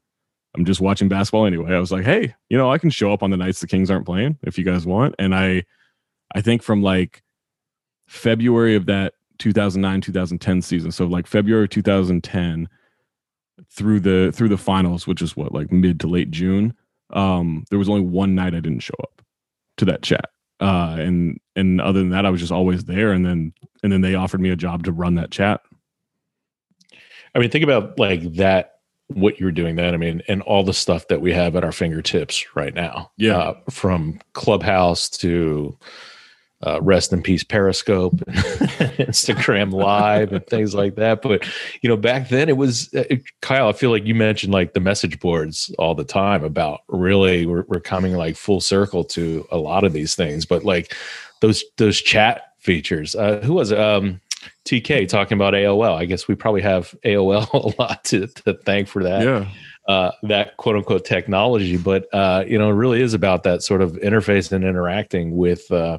I'm 0.55 0.67
just 0.67 0.83
watching 0.83 1.09
basketball 1.09 1.47
anyway. 1.47 1.75
I 1.75 1.81
was 1.81 1.91
like, 1.91 2.05
hey, 2.05 2.35
you 2.51 2.59
know, 2.59 2.71
I 2.71 2.77
can 2.77 2.91
show 2.91 3.15
up 3.15 3.23
on 3.23 3.31
the 3.31 3.39
nights 3.39 3.63
the 3.63 3.67
Kings 3.67 3.91
aren't 3.91 4.05
playing 4.05 4.37
if 4.43 4.59
you 4.59 4.65
guys 4.65 4.85
want. 4.85 5.15
And 5.19 5.35
I, 5.35 5.65
I 6.35 6.43
think 6.43 6.63
from 6.63 6.83
like 6.83 7.23
February 8.09 8.75
of 8.75 8.85
that 8.87 9.15
2009 9.41 10.01
2010 10.01 10.63
season. 10.63 10.93
So 10.93 11.07
like 11.07 11.27
february 11.27 11.69
2010 11.69 12.69
through 13.71 14.01
the 14.01 14.33
through 14.35 14.49
the 14.49 14.57
finals 14.57 15.07
which 15.07 15.21
is 15.21 15.37
what 15.37 15.53
like 15.53 15.71
mid 15.71 16.01
to 16.01 16.07
late 16.07 16.31
june 16.31 16.73
um 17.13 17.63
there 17.69 17.79
was 17.79 17.91
only 17.91 18.01
one 18.01 18.35
night 18.35 18.55
i 18.55 18.61
didn't 18.61 18.81
show 18.81 18.95
up 19.03 19.21
to 19.81 19.85
that 19.87 20.03
chat. 20.03 20.27
Uh 20.61 20.97
and 20.99 21.41
and 21.57 21.81
other 21.81 21.99
than 21.99 22.11
that 22.11 22.25
i 22.25 22.31
was 22.31 22.41
just 22.41 22.53
always 22.53 22.85
there. 22.85 23.13
And 23.13 23.27
then 23.27 23.53
and 23.83 23.91
then 23.91 24.03
they 24.03 24.15
offered 24.15 24.41
me 24.41 24.51
a 24.51 24.57
job 24.57 24.85
to 24.85 24.93
run 24.93 25.17
that 25.17 25.33
chat. 25.33 25.61
I 27.35 27.39
mean 27.39 27.51
think 27.51 27.65
about 27.65 27.99
like 27.99 28.35
that 28.35 28.75
what 29.09 29.41
you're 29.41 29.51
doing 29.51 29.77
then. 29.77 29.95
I 29.95 29.97
mean 29.97 30.23
and 30.29 30.43
all 30.43 30.63
the 30.63 30.75
stuff 30.75 31.09
that 31.09 31.21
we 31.21 31.33
have 31.33 31.57
at 31.57 31.65
our 31.65 31.73
fingertips 31.73 32.45
right 32.55 32.75
now. 32.75 33.11
Yeah. 33.17 33.39
Uh, 33.39 33.55
from 33.71 34.21
clubhouse 34.35 35.09
to 35.11 35.77
uh, 36.67 36.81
rest 36.83 37.13
in 37.13 37.23
peace 37.23 37.43
Periscope, 37.43 38.23
and 38.27 38.37
Instagram 38.99 39.73
Live, 39.73 40.33
and 40.33 40.47
things 40.47 40.75
like 40.75 40.97
that. 40.97 41.23
But 41.23 41.47
you 41.83 41.89
know, 41.89 41.97
back 41.97 42.29
then 42.29 42.49
it 42.49 42.57
was 42.57 42.93
uh, 42.95 43.05
Kyle. 43.41 43.69
I 43.69 43.73
feel 43.73 43.91
like 43.91 44.05
you 44.05 44.15
mentioned 44.15 44.53
like 44.53 44.75
the 44.75 44.81
message 44.81 45.19
boards 45.21 45.75
all 45.79 45.95
the 45.95 46.05
time 46.05 46.45
about 46.45 46.81
really 46.89 47.47
we're, 47.47 47.65
we're 47.69 47.81
coming 47.81 48.15
like 48.15 48.37
full 48.37 48.61
circle 48.61 49.05
to 49.05 49.47
a 49.51 49.57
lot 49.57 49.85
of 49.85 49.93
these 49.93 50.15
things. 50.15 50.45
But 50.45 50.65
like 50.65 50.95
those 51.41 51.65
those 51.77 52.01
chat 52.01 52.53
features. 52.59 53.15
Uh, 53.15 53.41
who 53.43 53.55
was 53.55 53.71
it? 53.71 53.79
Um, 53.79 54.21
TK 54.65 55.09
talking 55.09 55.37
about 55.37 55.55
AOL. 55.55 55.97
I 55.97 56.05
guess 56.05 56.29
we 56.29 56.35
probably 56.35 56.63
have 56.63 56.95
AOL 57.05 57.53
a 57.79 57.83
lot 57.83 58.05
to, 58.05 58.27
to 58.27 58.55
thank 58.55 58.89
for 58.89 59.03
that. 59.03 59.25
Yeah. 59.25 59.47
Uh, 59.89 60.13
that 60.23 60.57
quote 60.57 60.77
unquote 60.77 61.05
technology, 61.05 61.77
but 61.77 62.07
uh, 62.13 62.45
you 62.47 62.59
know, 62.59 62.71
it 62.71 62.75
really 62.75 63.01
is 63.01 63.13
about 63.13 63.43
that 63.43 63.63
sort 63.63 63.83
of 63.83 63.93
interface 63.93 64.53
and 64.53 64.63
interacting 64.65 65.37
with, 65.37 65.71
uh, 65.73 65.99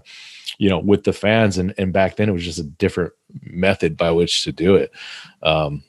you 0.61 0.69
know, 0.69 0.77
with 0.77 1.05
the 1.05 1.11
fans. 1.11 1.57
And 1.57 1.73
and 1.79 1.91
back 1.91 2.17
then 2.17 2.29
it 2.29 2.33
was 2.33 2.43
just 2.45 2.59
a 2.59 2.63
different 2.63 3.13
method 3.41 3.97
by 3.97 4.11
which 4.11 4.43
to 4.43 4.51
do 4.51 4.75
it. 4.75 4.91
Um, 5.41 5.83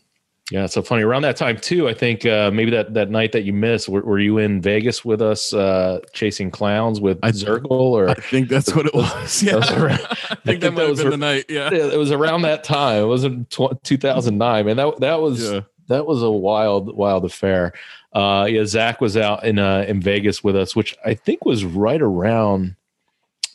yeah, 0.50 0.64
it's 0.64 0.72
so 0.72 0.80
funny. 0.80 1.02
Around 1.02 1.22
that 1.22 1.36
time 1.36 1.58
too, 1.58 1.90
I 1.90 1.94
think 1.94 2.24
uh, 2.24 2.50
maybe 2.50 2.70
that 2.70 2.94
that 2.94 3.10
night 3.10 3.32
that 3.32 3.42
you 3.42 3.52
missed, 3.52 3.90
were, 3.90 4.00
were 4.00 4.18
you 4.18 4.38
in 4.38 4.62
Vegas 4.62 5.04
with 5.04 5.20
us 5.20 5.52
uh, 5.52 6.00
chasing 6.14 6.50
clowns 6.50 7.02
with 7.02 7.18
I- 7.22 7.32
Zirkle? 7.32 7.70
Or 7.70 8.08
I 8.08 8.14
think 8.14 8.48
that's 8.48 8.74
what 8.74 8.86
it 8.86 8.94
was. 8.94 9.42
Yeah, 9.46 9.56
was 9.56 9.70
around- 9.72 10.00
I 10.10 10.34
think 10.36 10.44
think 10.44 10.60
that 10.62 10.70
might 10.72 10.76
that 10.76 10.80
have 10.80 10.90
was 10.90 11.00
been 11.02 11.10
the 11.10 11.16
night. 11.18 11.44
Yeah, 11.50 11.68
yeah, 11.70 11.92
it 11.92 11.98
was 11.98 12.10
around 12.10 12.42
that 12.42 12.64
time. 12.64 13.02
It 13.02 13.06
wasn't 13.06 13.50
tw- 13.50 13.76
2009, 13.84 14.64
man. 14.66 14.76
That 14.78 15.00
that 15.00 15.20
was 15.20 15.52
yeah. 15.52 15.60
that 15.88 16.06
was 16.06 16.22
a 16.22 16.30
wild 16.30 16.96
wild 16.96 17.26
affair. 17.26 17.74
Uh, 18.14 18.46
yeah, 18.48 18.64
Zach 18.64 19.02
was 19.02 19.18
out 19.18 19.44
in 19.44 19.58
uh, 19.58 19.84
in 19.86 20.00
Vegas 20.00 20.42
with 20.42 20.56
us, 20.56 20.74
which 20.74 20.96
I 21.04 21.12
think 21.12 21.44
was 21.44 21.62
right 21.66 22.00
around. 22.00 22.74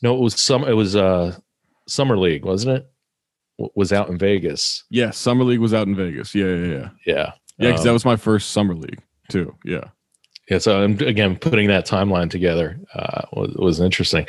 No, 0.02 0.16
it 0.16 0.20
was 0.22 0.40
some. 0.40 0.64
It 0.64 0.74
was 0.74 0.96
uh 0.96 1.36
summer 1.88 2.18
league, 2.18 2.46
wasn't 2.46 2.78
it? 2.78 2.88
W- 3.58 3.72
Was 3.76 3.92
out 3.94 4.10
in 4.10 4.18
Vegas. 4.18 4.84
Yeah, 4.90 5.12
summer 5.12 5.44
league 5.44 5.60
was 5.60 5.74
out 5.74 5.88
in 5.88 5.96
Vegas. 5.96 6.36
Yeah, 6.36 6.46
yeah, 6.46 6.66
yeah. 6.66 6.90
Yeah, 7.06 7.14
Yeah, 7.16 7.32
because 7.72 7.80
Um, 7.82 7.86
that 7.88 7.94
was 7.94 8.06
my 8.06 8.16
first 8.16 8.52
summer 8.52 8.76
league 8.76 9.02
too. 9.30 9.56
Yeah. 9.66 9.86
Yeah, 10.50 10.60
so 10.60 10.82
I'm 10.82 10.98
again 11.00 11.36
putting 11.36 11.68
that 11.68 11.86
timeline 11.86 12.30
together 12.30 12.80
uh, 12.94 13.24
was, 13.34 13.54
was 13.58 13.80
interesting. 13.82 14.26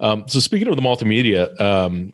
Um, 0.00 0.24
so 0.26 0.38
speaking 0.38 0.68
of 0.68 0.76
the 0.76 0.82
multimedia, 0.82 1.58
um, 1.60 2.12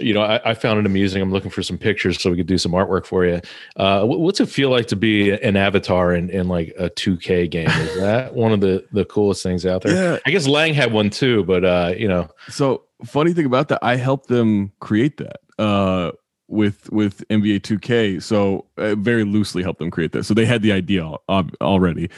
you 0.00 0.12
know, 0.14 0.22
I, 0.22 0.50
I 0.50 0.54
found 0.54 0.80
it 0.80 0.86
amusing. 0.86 1.20
I'm 1.22 1.30
looking 1.32 1.50
for 1.50 1.62
some 1.62 1.78
pictures 1.78 2.20
so 2.20 2.30
we 2.30 2.36
could 2.36 2.46
do 2.46 2.58
some 2.58 2.72
artwork 2.72 3.06
for 3.06 3.24
you. 3.24 3.40
Uh, 3.76 4.04
what's 4.04 4.40
it 4.40 4.48
feel 4.48 4.70
like 4.70 4.86
to 4.88 4.96
be 4.96 5.30
an 5.30 5.56
avatar 5.56 6.14
in, 6.14 6.30
in 6.30 6.48
like 6.48 6.74
a 6.78 6.90
2K 6.90 7.50
game? 7.50 7.68
Is 7.68 7.96
that 8.00 8.34
one 8.34 8.52
of 8.52 8.60
the 8.60 8.84
the 8.92 9.04
coolest 9.04 9.42
things 9.42 9.64
out 9.66 9.82
there? 9.82 9.94
Yeah. 10.14 10.18
I 10.26 10.30
guess 10.30 10.46
Lang 10.46 10.74
had 10.74 10.92
one 10.92 11.10
too, 11.10 11.44
but 11.44 11.64
uh, 11.64 11.94
you 11.96 12.08
know, 12.08 12.28
So 12.48 12.84
funny 13.04 13.32
thing 13.32 13.46
about 13.46 13.68
that, 13.68 13.78
I 13.82 13.96
helped 13.96 14.28
them 14.28 14.72
create 14.80 15.16
that 15.18 15.40
uh, 15.58 16.12
with 16.48 16.90
with 16.92 17.26
NBA 17.28 17.60
2K. 17.60 18.22
So 18.22 18.66
uh, 18.76 18.94
very 18.96 19.24
loosely 19.24 19.62
helped 19.62 19.78
them 19.78 19.90
create 19.90 20.12
that. 20.12 20.24
So 20.24 20.34
they 20.34 20.44
had 20.46 20.62
the 20.62 20.72
idea 20.72 21.02
al- 21.04 21.22
al- 21.28 21.50
already. 21.60 22.10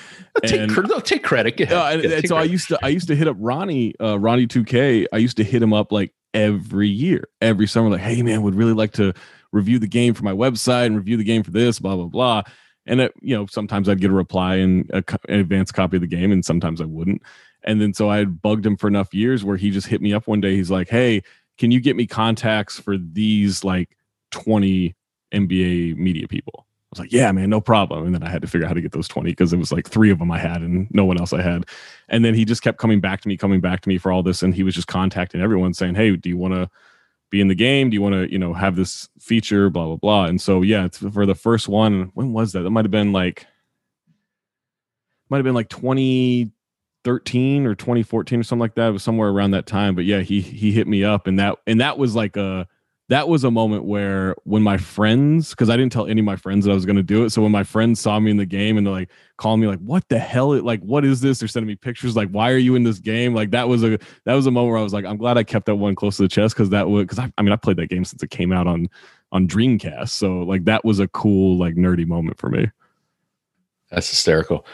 take 0.45 0.61
And- 0.63 0.73
cre- 0.73 0.83
no, 0.87 1.01
take 1.01 1.23
credit. 1.23 1.61
Ahead. 1.61 1.73
Uh, 1.77 1.85
and, 1.93 2.03
Yeah, 2.03 2.11
and 2.11 2.21
take 2.23 2.29
so 2.29 2.37
I 2.37 2.45
used 2.45 2.69
to 2.69 2.79
I 2.83 2.89
used 2.89 3.09
to 3.09 3.15
hit 3.17 3.29
up 3.29 3.37
Ronnie 3.39 3.95
uh, 4.01 4.19
Ronnie 4.19 4.47
2K. 4.47 5.07
I 5.13 5.17
used 5.19 5.37
to 5.37 5.45
hit 5.45 5.63
him 5.63 5.73
up 5.73 5.93
like 5.93 6.13
every 6.35 6.89
year, 6.89 7.29
every 7.41 7.67
summer. 7.67 7.91
Like, 7.91 8.01
hey 8.01 8.23
man, 8.23 8.43
would 8.43 8.55
really 8.55 8.73
like 8.73 8.93
to 8.93 9.15
review 9.53 9.79
the 9.79 9.87
game 9.87 10.15
for 10.15 10.25
my 10.25 10.33
website 10.33 10.87
and 10.87 10.97
review 10.97 11.17
the 11.17 11.25
game 11.25 11.43
for 11.43 11.51
this, 11.51 11.79
blah 11.79 11.97
blah 11.97 12.07
blah. 12.07 12.43
And 12.87 13.01
it, 13.01 13.15
you 13.21 13.37
know, 13.37 13.47
sometimes 13.47 13.89
I'd 13.89 14.01
get 14.01 14.11
a 14.11 14.15
reply 14.15 14.57
and 14.57 14.91
a, 14.91 15.05
an 15.29 15.41
advanced 15.41 15.75
copy 15.75 15.97
of 15.97 16.01
the 16.01 16.09
game, 16.09 16.33
and 16.33 16.45
sometimes 16.45 16.81
I 16.81 16.85
wouldn't. 16.85 17.23
And 17.65 17.81
then 17.81 17.95
so 17.95 18.09
I 18.09 18.19
had 18.19 18.43
bugged 18.43 18.67
him 18.67 18.77
for 18.77 18.89
enough 18.89 19.15
years 19.15 19.45
where 19.45 19.57
he 19.57 19.71
just 19.71 19.87
hit 19.87 20.03
me 20.03 20.13
up 20.13 20.27
one 20.27 20.41
day. 20.41 20.57
He's 20.57 20.71
like, 20.71 20.89
hey, 20.89 21.23
can 21.59 21.71
you 21.71 21.81
get 21.81 21.97
me 21.97 22.07
contacts 22.07 22.79
for 22.81 22.99
these 22.99 23.63
like 23.63 23.97
20 24.33 24.97
NBA 25.33 25.97
media 25.97 26.27
people? 26.27 26.67
I 26.93 27.01
was 27.01 27.01
like, 27.01 27.13
yeah, 27.13 27.33
man, 27.33 27.49
no 27.49 27.63
problem. 27.63 28.05
And 28.05 28.15
then 28.15 28.23
I 28.23 28.29
had 28.29 28.43
to 28.43 28.49
figure 28.49 28.67
out 28.67 28.69
how 28.69 28.75
to 28.75 28.83
get 28.83 28.93
those 28.93 29.09
20 29.09 29.31
because 29.31 29.51
it 29.55 29.57
was 29.57 29.73
like 29.73 29.89
three 29.89 30.11
of 30.11 30.19
them 30.19 30.31
I 30.31 30.39
had 30.39 30.61
and 30.61 30.89
no 30.91 31.07
one 31.07 31.19
else 31.19 31.33
I 31.33 31.41
had. 31.41 31.65
And 32.11 32.23
then 32.23 32.35
he 32.35 32.45
just 32.45 32.61
kept 32.61 32.77
coming 32.77 33.01
back 33.01 33.23
to 33.23 33.29
me, 33.29 33.39
coming 33.39 33.63
back 33.63 33.81
to 33.81 33.89
me 33.89 33.97
for 33.97 34.13
all 34.13 34.23
this. 34.23 34.43
And 34.43 34.55
he 34.55 34.63
was 34.63 34.75
just 34.75 34.89
contacting 34.89 35.41
everyone 35.41 35.73
saying, 35.73 35.95
hey, 35.95 36.15
do 36.17 36.29
you 36.29 36.37
want 36.37 36.53
to 36.53 36.69
be 37.31 37.41
in 37.41 37.49
the 37.49 37.55
game? 37.55 37.89
Do 37.89 37.95
you 37.95 38.03
want 38.03 38.13
to, 38.13 38.31
you 38.31 38.39
know, 38.39 38.53
have 38.53 38.77
this 38.77 39.09
feature, 39.19 39.71
blah, 39.71 39.87
blah, 39.87 39.97
blah. 39.97 40.27
And 40.27 40.39
so, 40.39 40.61
yeah, 40.61 40.87
for 40.89 41.25
the 41.25 41.35
first 41.35 41.67
one. 41.67 42.11
When 42.13 42.35
was 42.35 42.53
that? 42.53 42.61
That 42.61 42.71
might 42.71 42.85
have 42.85 42.91
been 42.91 43.13
like, 43.13 43.47
might 45.31 45.39
have 45.39 45.45
been 45.45 45.55
like 45.55 45.71
2013 45.71 47.67
or 47.67 47.75
2014 47.75 48.39
or 48.39 48.43
something 48.43 48.61
like 48.61 48.75
that. 48.75 48.89
It 48.89 48.93
was 48.93 49.03
somewhere 49.03 49.31
around 49.31 49.53
that 49.53 49.65
time. 49.65 49.95
But 49.95 50.05
yeah, 50.05 50.21
he 50.21 50.43
he 50.43 50.73
hit 50.73 50.87
me 50.87 51.05
up 51.05 51.27
and 51.27 51.39
that 51.39 51.57
and 51.67 51.81
that 51.81 51.97
was 51.97 52.15
like 52.15 52.37
a 52.37 52.69
that 53.13 53.29
was 53.29 53.45
a 53.45 53.51
moment 53.51 53.85
where 53.85 54.35
when 54.45 54.63
my 54.63 54.77
friends 54.77 55.51
because 55.51 55.69
i 55.69 55.77
didn't 55.77 55.93
tell 55.93 56.07
any 56.07 56.21
of 56.21 56.25
my 56.25 56.37
friends 56.37 56.65
that 56.65 56.71
i 56.71 56.75
was 56.75 56.87
going 56.87 56.97
to 56.97 57.03
do 57.03 57.25
it. 57.25 57.31
So 57.31 57.43
when 57.43 57.53
my 57.53 57.63
friends 57.63 58.01
saw 58.01 58.19
me 58.19 58.31
in 58.31 58.39
the 58.39 58.47
game 58.47 58.79
and 58.79 58.87
they're 58.87 58.95
like 58.95 59.11
calling 59.37 59.61
me 59.61 59.67
like 59.67 59.81
what 59.81 60.09
the 60.09 60.19
hell 60.19 60.61
like 60.63 60.81
what 60.81 61.05
is 61.05 61.21
this? 61.21 61.39
They're 61.39 61.49
sending 61.49 61.69
me 61.69 61.77
pictures 61.77 62.17
like 62.17 62.31
why 62.31 62.51
are 62.51 62.59
you 62.59 62.75
in 62.75 62.83
this 62.83 62.99
game? 62.99 63.35
Like 63.35 63.51
that 63.51 63.69
was 63.69 63.85
a 63.85 63.99
that 64.25 64.35
was 64.35 64.47
a 64.47 64.51
moment 64.51 64.71
where 64.71 64.81
i 64.81 64.83
was 64.83 64.93
like 64.93 65.05
i'm 65.05 65.17
glad 65.17 65.39
i 65.39 65.43
kept 65.43 65.67
that 65.67 65.77
one 65.77 65.95
close 65.95 66.17
to 66.17 66.23
the 66.23 66.29
chest 66.29 66.55
because 66.55 66.71
that 66.71 66.89
would 66.89 67.07
because 67.07 67.19
I, 67.19 67.33
I 67.37 67.43
mean 67.43 67.53
i 67.53 67.57
played 67.57 67.77
that 67.77 67.89
game 67.89 68.05
since 68.05 68.23
it 68.23 68.31
came 68.31 68.53
out 68.53 68.67
on 68.67 68.89
on 69.33 69.49
dreamcast. 69.49 70.11
So 70.11 70.41
like 70.41 70.65
that 70.67 70.85
was 70.85 71.01
a 71.01 71.09
cool 71.09 71.59
like 71.59 71.75
nerdy 71.75 72.07
moment 72.07 72.39
for 72.39 72.51
me. 72.51 72.71
That's 73.91 74.09
hysterical. 74.09 74.67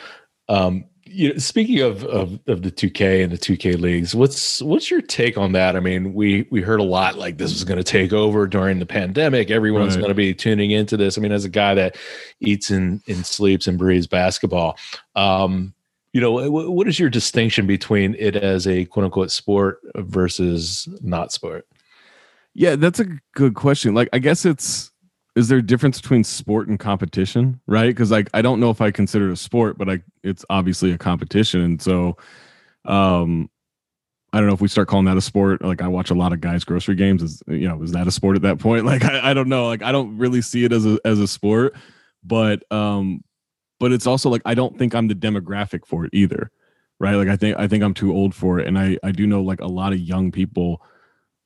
Um, 0.49 0.85
you 1.11 1.33
know, 1.33 1.39
speaking 1.39 1.81
of, 1.81 2.05
of 2.05 2.39
of 2.47 2.63
the 2.63 2.71
2K 2.71 3.23
and 3.25 3.33
the 3.33 3.39
2K 3.39 3.81
leagues, 3.81 4.15
what's 4.15 4.63
what's 4.63 4.91
your 4.91 5.01
take 5.01 5.37
on 5.39 5.53
that? 5.53 5.77
I 5.77 5.81
mean, 5.81 6.15
we 6.15 6.47
we 6.51 6.61
heard 6.61 6.81
a 6.81 6.85
lot 6.85 7.17
like 7.19 7.39
this 7.39 7.53
is 7.53 7.65
going 7.65 7.79
to 7.79 7.85
take 7.85 8.13
over 8.13 8.47
during 8.47 8.79
the 8.79 8.87
pandemic. 8.87 9.51
Everyone's 9.51 9.95
Right. 9.95 10.01
going 10.01 10.11
to 10.11 10.15
be 10.15 10.35
tuning 10.35 10.71
into 10.71 10.97
this. 10.97 11.19
I 11.19 11.21
mean, 11.21 11.33
as 11.33 11.45
a 11.45 11.49
guy 11.49 11.75
that 11.75 11.97
eats 12.41 12.71
and, 12.71 13.03
and 13.09 13.25
sleeps 13.27 13.67
and 13.67 13.79
breathes 13.79 14.07
basketball, 14.07 14.77
um, 15.17 15.75
you 16.13 16.21
know, 16.21 16.39
wh- 16.49 16.71
what 16.73 16.89
is 16.89 16.99
your 16.99 17.11
distinction 17.11 17.67
between 17.67 18.15
it 18.19 18.37
as 18.37 18.67
a 18.67 18.85
quote 18.87 19.05
unquote 19.05 19.31
sport 19.31 19.81
versus 19.97 20.89
not 21.03 21.33
sport? 21.33 21.67
Yeah, 22.55 22.77
that's 22.77 22.99
a 23.01 23.07
good 23.35 23.55
question. 23.55 23.95
Like, 23.95 24.09
I 24.13 24.19
guess 24.19 24.45
it's 24.45 24.91
is 25.39 25.47
there 25.47 25.59
a 25.59 25.63
difference 25.63 26.01
between 26.01 26.25
sport 26.25 26.67
and 26.67 26.81
competition, 26.81 27.61
right? 27.69 27.87
Because 27.87 28.11
like 28.11 28.29
I 28.35 28.43
don't 28.43 28.59
know 28.59 28.71
if 28.71 28.81
I 28.81 28.91
consider 28.91 29.29
it 29.29 29.33
a 29.33 29.37
sport, 29.37 29.79
but 29.79 29.89
I 29.89 30.03
it's 30.25 30.45
obviously 30.51 30.91
a 30.91 30.99
competition, 30.99 31.61
and 31.61 31.81
so 31.81 32.17
um 32.85 33.49
I 34.33 34.39
don't 34.39 34.49
know 34.49 34.55
if 34.55 34.61
we 34.61 34.67
start 34.67 34.89
calling 34.89 35.07
that 35.07 35.17
a 35.17 35.21
sport. 35.21 35.63
Like 35.63 35.81
I 35.81 35.87
watch 35.87 36.11
a 36.11 36.15
lot 36.15 36.33
of 36.33 36.41
Guy's 36.41 36.65
Grocery 36.65 36.97
Games. 36.97 37.23
Is 37.23 37.41
you 37.47 37.69
know 37.69 37.81
is 37.85 37.93
that 37.93 38.09
a 38.09 38.11
sport 38.11 38.35
at 38.35 38.43
that 38.43 38.59
point? 38.59 38.85
Like 38.85 39.05
I, 39.05 39.31
I 39.31 39.35
don't 39.35 39.49
know. 39.49 39.69
Like 39.69 39.85
I 39.85 39.93
don't 39.93 40.19
really 40.19 40.43
see 40.43 40.65
it 40.65 40.73
as 40.73 40.85
a 40.85 40.99
as 41.05 41.21
a 41.21 41.29
sport, 41.29 41.77
but 42.25 42.65
um, 42.73 43.23
but 43.79 43.93
it's 43.93 44.09
also 44.09 44.29
like 44.31 44.43
I 44.45 44.55
don't 44.55 44.77
think 44.77 44.93
I'm 44.93 45.07
the 45.07 45.15
demographic 45.15 45.87
for 45.87 46.05
it 46.05 46.11
either, 46.13 46.51
right? 46.99 47.15
Like 47.15 47.29
I 47.29 47.37
think 47.37 47.57
I 47.59 47.69
think 47.69 47.85
I'm 47.85 47.95
too 47.95 48.13
old 48.13 48.35
for 48.35 48.59
it, 48.59 48.67
and 48.67 48.77
I 48.77 48.99
I 49.05 49.13
do 49.13 49.25
know 49.25 49.41
like 49.41 49.61
a 49.61 49.69
lot 49.69 49.93
of 49.93 50.01
young 50.01 50.33
people 50.33 50.83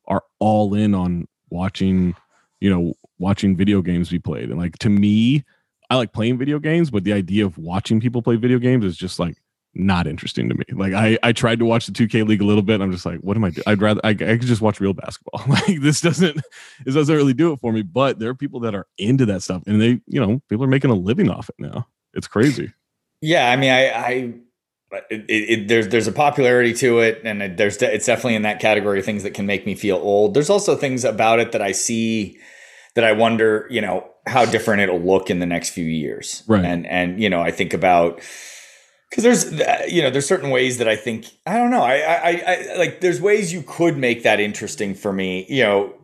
are 0.07 0.25
all 0.39 0.73
in 0.73 0.95
on 0.95 1.29
watching, 1.51 2.17
you 2.59 2.71
know, 2.71 2.95
watching 3.19 3.57
video 3.57 3.83
games 3.83 4.11
be 4.11 4.19
played. 4.19 4.51
And 4.51 4.59
like 4.59 4.79
to 4.79 4.89
me, 4.89 5.45
I 5.91 5.97
like 5.97 6.13
playing 6.13 6.39
video 6.39 6.59
games, 6.59 6.91
but 6.91 7.05
the 7.05 7.13
idea 7.13 7.45
of 7.45 7.59
watching 7.59 8.01
people 8.01 8.23
play 8.23 8.37
video 8.37 8.59
games 8.59 8.85
is 8.85 8.97
just 8.97 9.19
like 9.19 9.37
not 9.75 10.07
interesting 10.07 10.49
to 10.49 10.55
me. 10.55 10.65
Like 10.73 10.93
I 10.93 11.19
I 11.23 11.33
tried 11.33 11.59
to 11.59 11.65
watch 11.65 11.87
the 11.87 11.93
2K 11.93 12.27
league 12.27 12.43
a 12.43 12.45
little 12.45 12.63
bit 12.63 12.81
I'm 12.81 12.93
just 12.93 13.07
like, 13.07 13.21
what 13.21 13.37
am 13.37 13.45
I 13.45 13.51
doing? 13.51 13.65
I'd 13.67 13.81
rather 13.81 14.01
I, 14.05 14.11
I 14.11 14.15
could 14.15 14.43
just 14.43 14.63
watch 14.63 14.81
real 14.81 14.93
basketball. 14.93 15.43
like 15.49 15.81
this 15.81 16.01
doesn't 16.01 16.41
this 16.85 16.95
doesn't 16.95 17.15
really 17.15 17.35
do 17.35 17.53
it 17.53 17.61
for 17.61 17.73
me. 17.73 17.83
But 17.83 18.19
there 18.19 18.31
are 18.31 18.35
people 18.35 18.61
that 18.61 18.75
are 18.75 18.87
into 18.99 19.27
that 19.27 19.43
stuff 19.43 19.63
and 19.67 19.81
they, 19.81 20.01
you 20.07 20.21
know, 20.21 20.41
people 20.49 20.65
are 20.65 20.69
making 20.69 20.91
a 20.91 20.95
living 20.95 21.31
off 21.31 21.49
it 21.49 21.57
now. 21.59 21.89
It's 22.15 22.29
crazy. 22.29 22.73
Yeah, 23.25 23.53
I 23.53 23.55
mean, 23.55 23.71
I, 23.71 23.89
I 23.89 24.35
it, 25.11 25.25
it, 25.29 25.69
there's 25.69 25.89
there's 25.89 26.07
a 26.07 26.13
popularity 26.13 26.75
to 26.75 27.01
it, 27.01 27.23
and 27.25 27.43
it, 27.43 27.57
there's 27.57 27.81
it's 27.81 28.07
definitely 28.07 28.35
in 28.35 28.43
that 28.43 28.61
category 28.61 28.99
of 28.99 29.05
things 29.05 29.23
that 29.23 29.33
can 29.33 29.47
make 29.47 29.65
me 29.65 29.75
feel 29.75 29.97
old. 29.97 30.35
There's 30.35 30.51
also 30.51 30.77
things 30.77 31.05
about 31.05 31.39
it 31.39 31.53
that 31.53 31.63
I 31.63 31.73
see 31.73 32.39
that 32.95 33.05
I 33.05 33.13
wonder, 33.13 33.67
you 33.71 33.81
know, 33.81 34.09
how 34.27 34.45
different 34.45 34.83
it'll 34.83 35.01
look 35.01 35.31
in 35.31 35.39
the 35.39 35.47
next 35.47 35.71
few 35.71 35.85
years. 35.85 36.43
Right. 36.47 36.65
And 36.65 36.87
and 36.87 37.21
you 37.21 37.31
know, 37.31 37.41
I 37.41 37.51
think 37.51 37.75
about 37.75 38.21
because 39.11 39.25
there's 39.25 39.61
uh, 39.61 39.85
you 39.89 40.03
know 40.03 40.11
there's 40.11 40.27
certain 40.27 40.51
ways 40.51 40.79
that 40.79 40.89
I 40.89 40.97
think 40.97 41.27
I 41.47 41.57
don't 41.59 41.71
know 41.71 41.83
I, 41.83 41.97
I 41.97 42.43
I 42.47 42.79
like 42.79 43.01
there's 43.01 43.21
ways 43.21 43.53
you 43.53 43.63
could 43.63 43.97
make 43.97 44.23
that 44.23 44.41
interesting 44.41 44.95
for 44.95 45.13
me. 45.13 45.47
You 45.49 45.63
know, 45.63 45.95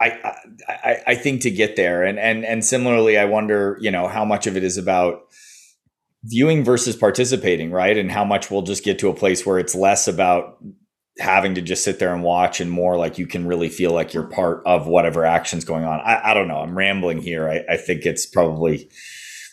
I, 0.00 0.34
I 0.68 1.02
I 1.08 1.14
think 1.14 1.42
to 1.42 1.50
get 1.50 1.76
there, 1.76 2.04
and 2.04 2.18
and 2.18 2.44
and 2.44 2.64
similarly, 2.64 3.18
I 3.18 3.24
wonder, 3.24 3.78
you 3.80 3.90
know, 3.90 4.06
how 4.08 4.24
much 4.24 4.46
of 4.46 4.56
it 4.56 4.64
is 4.64 4.76
about 4.76 5.22
viewing 6.24 6.64
versus 6.64 6.96
participating, 6.96 7.70
right? 7.70 7.96
And 7.96 8.10
how 8.10 8.24
much 8.24 8.50
we'll 8.50 8.62
just 8.62 8.84
get 8.84 8.98
to 9.00 9.08
a 9.08 9.14
place 9.14 9.46
where 9.46 9.58
it's 9.58 9.74
less 9.74 10.06
about 10.06 10.58
having 11.20 11.54
to 11.54 11.62
just 11.62 11.84
sit 11.84 11.98
there 11.98 12.12
and 12.14 12.22
watch, 12.22 12.60
and 12.60 12.70
more 12.70 12.96
like 12.96 13.18
you 13.18 13.26
can 13.26 13.46
really 13.46 13.68
feel 13.68 13.92
like 13.92 14.12
you're 14.14 14.24
part 14.24 14.62
of 14.66 14.86
whatever 14.86 15.24
action's 15.24 15.64
going 15.64 15.84
on. 15.84 16.00
I, 16.00 16.30
I 16.30 16.34
don't 16.34 16.48
know. 16.48 16.58
I'm 16.58 16.76
rambling 16.76 17.20
here. 17.22 17.48
I, 17.48 17.64
I 17.72 17.76
think 17.76 18.04
it's 18.06 18.26
probably 18.26 18.90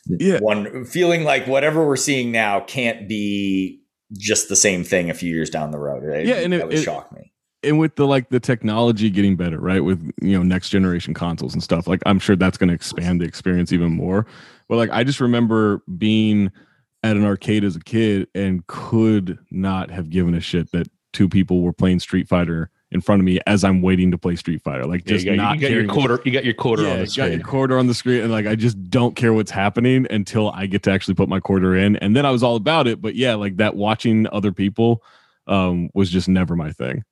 Yeah. 0.08 0.40
one 0.40 0.86
feeling 0.86 1.24
like 1.24 1.48
whatever 1.48 1.86
we're 1.86 1.96
seeing 1.98 2.32
now 2.32 2.62
can't 2.62 3.08
be 3.08 3.82
just 4.18 4.48
the 4.50 4.56
same 4.56 4.84
thing 4.84 5.10
a 5.10 5.14
few 5.14 5.34
years 5.34 5.50
down 5.50 5.72
the 5.72 5.80
road. 5.80 6.04
Right? 6.04 6.26
Yeah, 6.26 6.36
and 6.36 6.54
it- 6.54 6.58
that 6.60 6.68
would 6.68 6.78
it- 6.78 6.84
shock 6.84 7.12
me. 7.12 7.32
and 7.64 7.78
with 7.80 7.96
the 7.98 8.08
like 8.08 8.30
the 8.30 8.40
technology 8.40 9.10
getting 9.10 9.36
better, 9.36 9.60
right? 9.60 9.84
With 9.84 10.02
you 10.22 10.38
know 10.38 10.44
next 10.44 10.70
generation 10.70 11.14
consoles 11.14 11.54
and 11.54 11.62
stuff, 11.62 11.88
like 11.88 12.02
I'm 12.06 12.20
sure 12.20 12.36
that's 12.36 12.58
going 12.58 12.70
to 12.70 12.76
expand 12.76 13.20
the 13.22 13.26
experience 13.26 13.74
even 13.74 13.92
more. 13.92 14.26
But 14.70 14.78
like 14.78 14.90
I 14.92 15.04
just 15.04 15.20
remember 15.20 15.82
being 15.98 16.52
at 17.04 17.16
an 17.18 17.26
arcade 17.26 17.64
as 17.64 17.76
a 17.76 17.80
kid 17.80 18.28
and 18.34 18.66
could 18.68 19.38
not 19.52 19.92
have 19.92 20.10
given 20.10 20.34
a 20.34 20.40
shit 20.40 20.72
that 20.72 20.88
two 21.18 21.28
people 21.28 21.62
were 21.62 21.74
playing 21.74 22.00
Street 22.00 22.28
Fighter 22.28 22.70
in 22.92 23.02
front 23.02 23.20
of 23.20 23.26
me 23.26 23.40
as 23.48 23.64
I'm 23.64 23.82
waiting 23.82 24.12
to 24.12 24.20
play 24.20 24.36
Street 24.36 24.62
Fighter. 24.62 24.86
Like 24.86 25.04
just 25.04 25.26
yeah, 25.26 25.32
you 25.32 25.38
got, 25.38 25.44
not 25.44 25.56
you 25.56 25.62
got 25.62 25.72
your 25.72 25.88
quarter. 25.88 26.22
You 26.24 26.32
got 26.32 26.46
your 26.46 26.54
quarter 26.54 26.84
Yeah, 26.84 26.92
on 26.92 26.96
the 27.00 27.02
you 27.02 27.06
got 27.08 27.12
screen. 27.12 27.32
your 27.40 27.48
quarter 27.48 27.80
on 27.80 27.88
the 27.88 27.94
screen, 27.96 28.22
and 28.22 28.32
like 28.32 28.46
I 28.46 28.54
just 28.54 28.82
don't 28.92 29.16
care 29.16 29.34
what's 29.34 29.50
happening 29.50 30.06
until 30.12 30.52
I 30.52 30.68
get 30.68 30.84
to 30.84 30.92
actually 30.92 31.16
put 31.16 31.28
my 31.28 31.40
quarter 31.40 31.76
in, 31.76 31.96
and 31.96 32.16
then 32.16 32.24
I 32.24 32.30
was 32.30 32.44
all 32.44 32.56
about 32.56 32.86
it. 32.86 33.02
But 33.02 33.16
yeah, 33.16 33.34
like 33.34 33.58
that 33.58 33.76
watching 33.76 34.28
other 34.32 34.52
people 34.52 35.04
um 35.48 35.90
was 35.96 36.12
just 36.12 36.30
never 36.30 36.56
my 36.56 36.72
thing. 36.72 37.04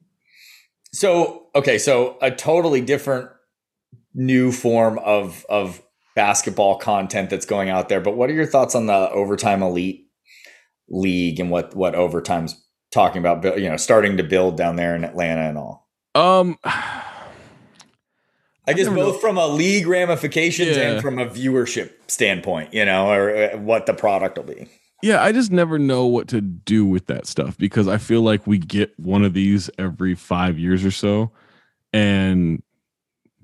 So 0.93 1.47
okay, 1.55 1.79
so 1.79 2.17
a 2.21 2.29
totally 2.29 2.81
different 2.81 3.31
new 4.13 4.51
form 4.51 4.99
of 4.99 5.47
of 5.49 5.81
basketball 6.15 6.77
content 6.77 7.31
that's 7.31 7.47
going 7.47 7.69
out 7.69 7.89
there. 7.89 8.01
But 8.01 8.15
what 8.15 8.29
are 8.29 8.33
your 8.33 8.45
thoughts 8.45 8.75
on 8.75 8.85
the 8.85 9.09
overtime 9.09 9.63
elite 9.63 10.03
league 10.89 11.39
and 11.39 11.49
what 11.49 11.75
what 11.75 11.95
overtime's 11.95 12.61
talking 12.95 13.19
about? 13.23 13.59
You 13.61 13.69
know, 13.69 13.77
starting 13.77 14.17
to 14.17 14.23
build 14.23 14.57
down 14.57 14.75
there 14.77 14.95
in 14.95 15.03
Atlanta 15.03 15.41
and 15.41 15.57
all. 15.57 15.87
Um 16.15 16.57
I 18.67 18.73
guess 18.73 18.85
never 18.85 18.95
know. 18.95 19.11
both 19.11 19.21
from 19.21 19.37
a 19.37 19.45
league 19.47 19.85
ramifications 19.85 20.75
Yeah. 20.75 20.93
and 20.93 21.01
from 21.01 21.19
a 21.19 21.27
viewership 21.27 21.91
standpoint, 22.07 22.73
you 22.73 22.83
know, 22.83 23.11
or 23.11 23.35
uh, 23.35 23.57
what 23.57 23.85
the 23.85 23.93
product 23.93 24.37
will 24.37 24.45
be. 24.45 24.67
Yeah, 25.03 25.21
I 25.21 25.31
just 25.31 25.51
never 25.51 25.77
know 25.77 26.07
what 26.07 26.27
to 26.29 26.41
do 26.41 26.83
with 26.83 27.05
that 27.07 27.27
stuff 27.27 27.57
because 27.59 27.87
I 27.87 27.97
feel 27.99 28.21
like 28.21 28.47
we 28.47 28.57
get 28.57 28.97
one 28.99 29.23
of 29.23 29.33
these 29.33 29.69
every 29.77 30.15
five 30.15 30.57
years 30.57 30.83
or 30.83 30.89
so. 30.89 31.29
And 31.93 32.63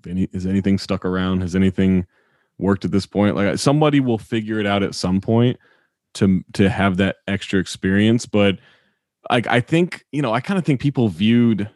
any, 0.07 0.27
is 0.31 0.47
anything 0.47 0.79
stuck 0.79 1.05
around? 1.05 1.41
Has 1.41 1.55
anything 1.55 2.07
worked 2.57 2.83
at 2.83 2.91
this 2.91 3.05
point? 3.05 3.35
Like 3.35 3.59
somebody 3.59 3.99
will 3.99 4.17
figure 4.17 4.59
it 4.59 4.65
out 4.65 4.81
at 4.81 4.95
some 4.95 5.21
point 5.21 5.59
to 6.15 6.43
to 6.53 6.67
have 6.67 6.97
that 6.97 7.17
extra 7.27 7.59
experience. 7.59 8.25
But 8.25 8.57
like 9.31 9.47
I 9.47 9.61
think, 9.61 10.05
you 10.11 10.21
know, 10.21 10.33
I 10.33 10.41
kind 10.41 10.57
of 10.57 10.65
think 10.65 10.79
people 10.79 11.09
viewed 11.09 11.69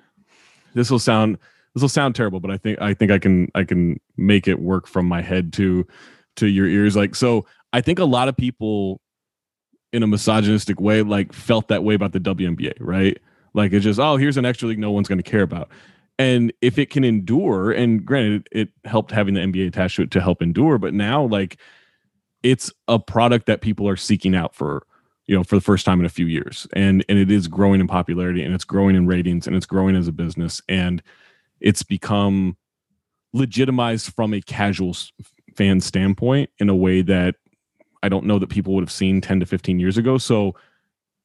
this 0.74 0.92
will 0.92 1.00
sound 1.00 1.38
this 1.74 1.82
will 1.82 1.90
sound 1.90 2.16
terrible, 2.16 2.40
but 2.40 2.52
I 2.52 2.58
think 2.58 2.80
I 2.82 2.94
think 2.94 3.12
I 3.12 3.20
can 3.20 3.50
I 3.56 3.64
can 3.64 4.00
make 4.18 4.48
it 4.48 4.60
work 4.60 4.88
from 4.88 5.08
my 5.08 5.22
head 5.22 5.54
to 5.54 5.88
to 6.36 6.48
your 6.48 6.68
ears. 6.68 6.96
Like 6.96 7.16
so 7.16 7.46
I 7.74 7.82
think 7.82 8.00
a 8.00 8.06
lot 8.06 8.28
of 8.28 8.38
people 8.38 9.02
in 9.96 10.04
a 10.04 10.08
misogynistic 10.08 10.80
way, 10.82 11.02
like 11.02 11.32
felt 11.32 11.70
that 11.70 11.84
way 11.84 11.96
about 11.96 12.12
the 12.12 12.20
WNBA, 12.20 12.74
right? 12.80 13.18
Like 13.54 13.72
it's 13.72 13.86
just, 13.86 14.00
oh, 14.00 14.18
here's 14.18 14.36
an 14.36 14.46
extra 14.46 14.68
league 14.68 14.78
no 14.78 14.92
one's 14.92 15.08
going 15.08 15.20
to 15.20 15.24
care 15.24 15.42
about. 15.42 15.70
And 16.20 16.52
if 16.62 16.78
it 16.78 16.90
can 16.90 17.06
endure, 17.06 17.72
and 17.72 18.06
granted, 18.06 18.48
it 18.52 18.70
helped 18.84 19.12
having 19.12 19.34
the 19.34 19.40
NBA 19.40 19.68
attached 19.68 19.96
to 19.96 20.04
it 20.04 20.12
to 20.12 20.22
help 20.22 20.42
endure, 20.42 20.78
but 20.78 20.94
now 20.94 21.24
like 21.24 21.58
it's 22.44 22.72
a 22.90 23.00
product 23.00 23.46
that 23.46 23.62
people 23.62 23.88
are 23.88 23.96
seeking 23.96 24.36
out 24.36 24.54
for, 24.54 24.86
you 25.27 25.36
know, 25.36 25.44
for 25.44 25.55
the 25.55 25.62
first 25.62 25.86
time 25.86 26.00
in 26.00 26.05
a 26.05 26.10
few 26.10 26.25
years, 26.25 26.67
and 26.74 27.03
and 27.10 27.17
it 27.17 27.32
is 27.32 27.48
growing 27.48 27.79
in 27.79 27.88
popularity, 27.88 28.44
and 28.44 28.53
it's 28.53 28.65
growing 28.65 28.96
in 28.96 29.08
ratings, 29.08 29.48
and 29.48 29.55
it's 29.55 29.65
growing 29.65 29.96
as 29.96 30.08
a 30.08 30.12
business, 30.12 30.62
and 30.70 31.01
it's 31.60 31.84
become 31.84 32.58
legitimized 33.34 34.13
from 34.13 34.34
a 34.34 34.41
casual 34.41 34.96
fan 35.55 35.82
standpoint 35.82 36.50
in 36.60 36.70
a 36.70 36.75
way 36.75 37.01
that 37.01 37.36
I 38.03 38.10
don't 38.10 38.25
know 38.25 38.39
that 38.39 38.50
people 38.50 38.74
would 38.75 38.84
have 38.84 38.91
seen 38.91 39.20
10 39.20 39.39
to 39.39 39.46
15 39.46 39.79
years 39.79 39.98
ago. 39.98 40.17
So 40.17 40.55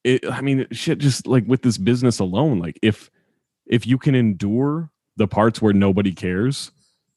it 0.03 0.29
I 0.31 0.41
mean 0.41 0.67
shit 0.73 0.99
just 0.99 1.27
like 1.27 1.45
with 1.47 1.63
this 1.63 1.79
business 1.79 2.19
alone, 2.19 2.59
like 2.59 2.79
if 2.83 3.11
if 3.67 3.87
you 3.87 3.99
can 3.99 4.15
endure 4.15 4.91
the 5.17 5.29
parts 5.29 5.61
where 5.61 5.73
nobody 5.73 6.13
cares, 6.13 6.73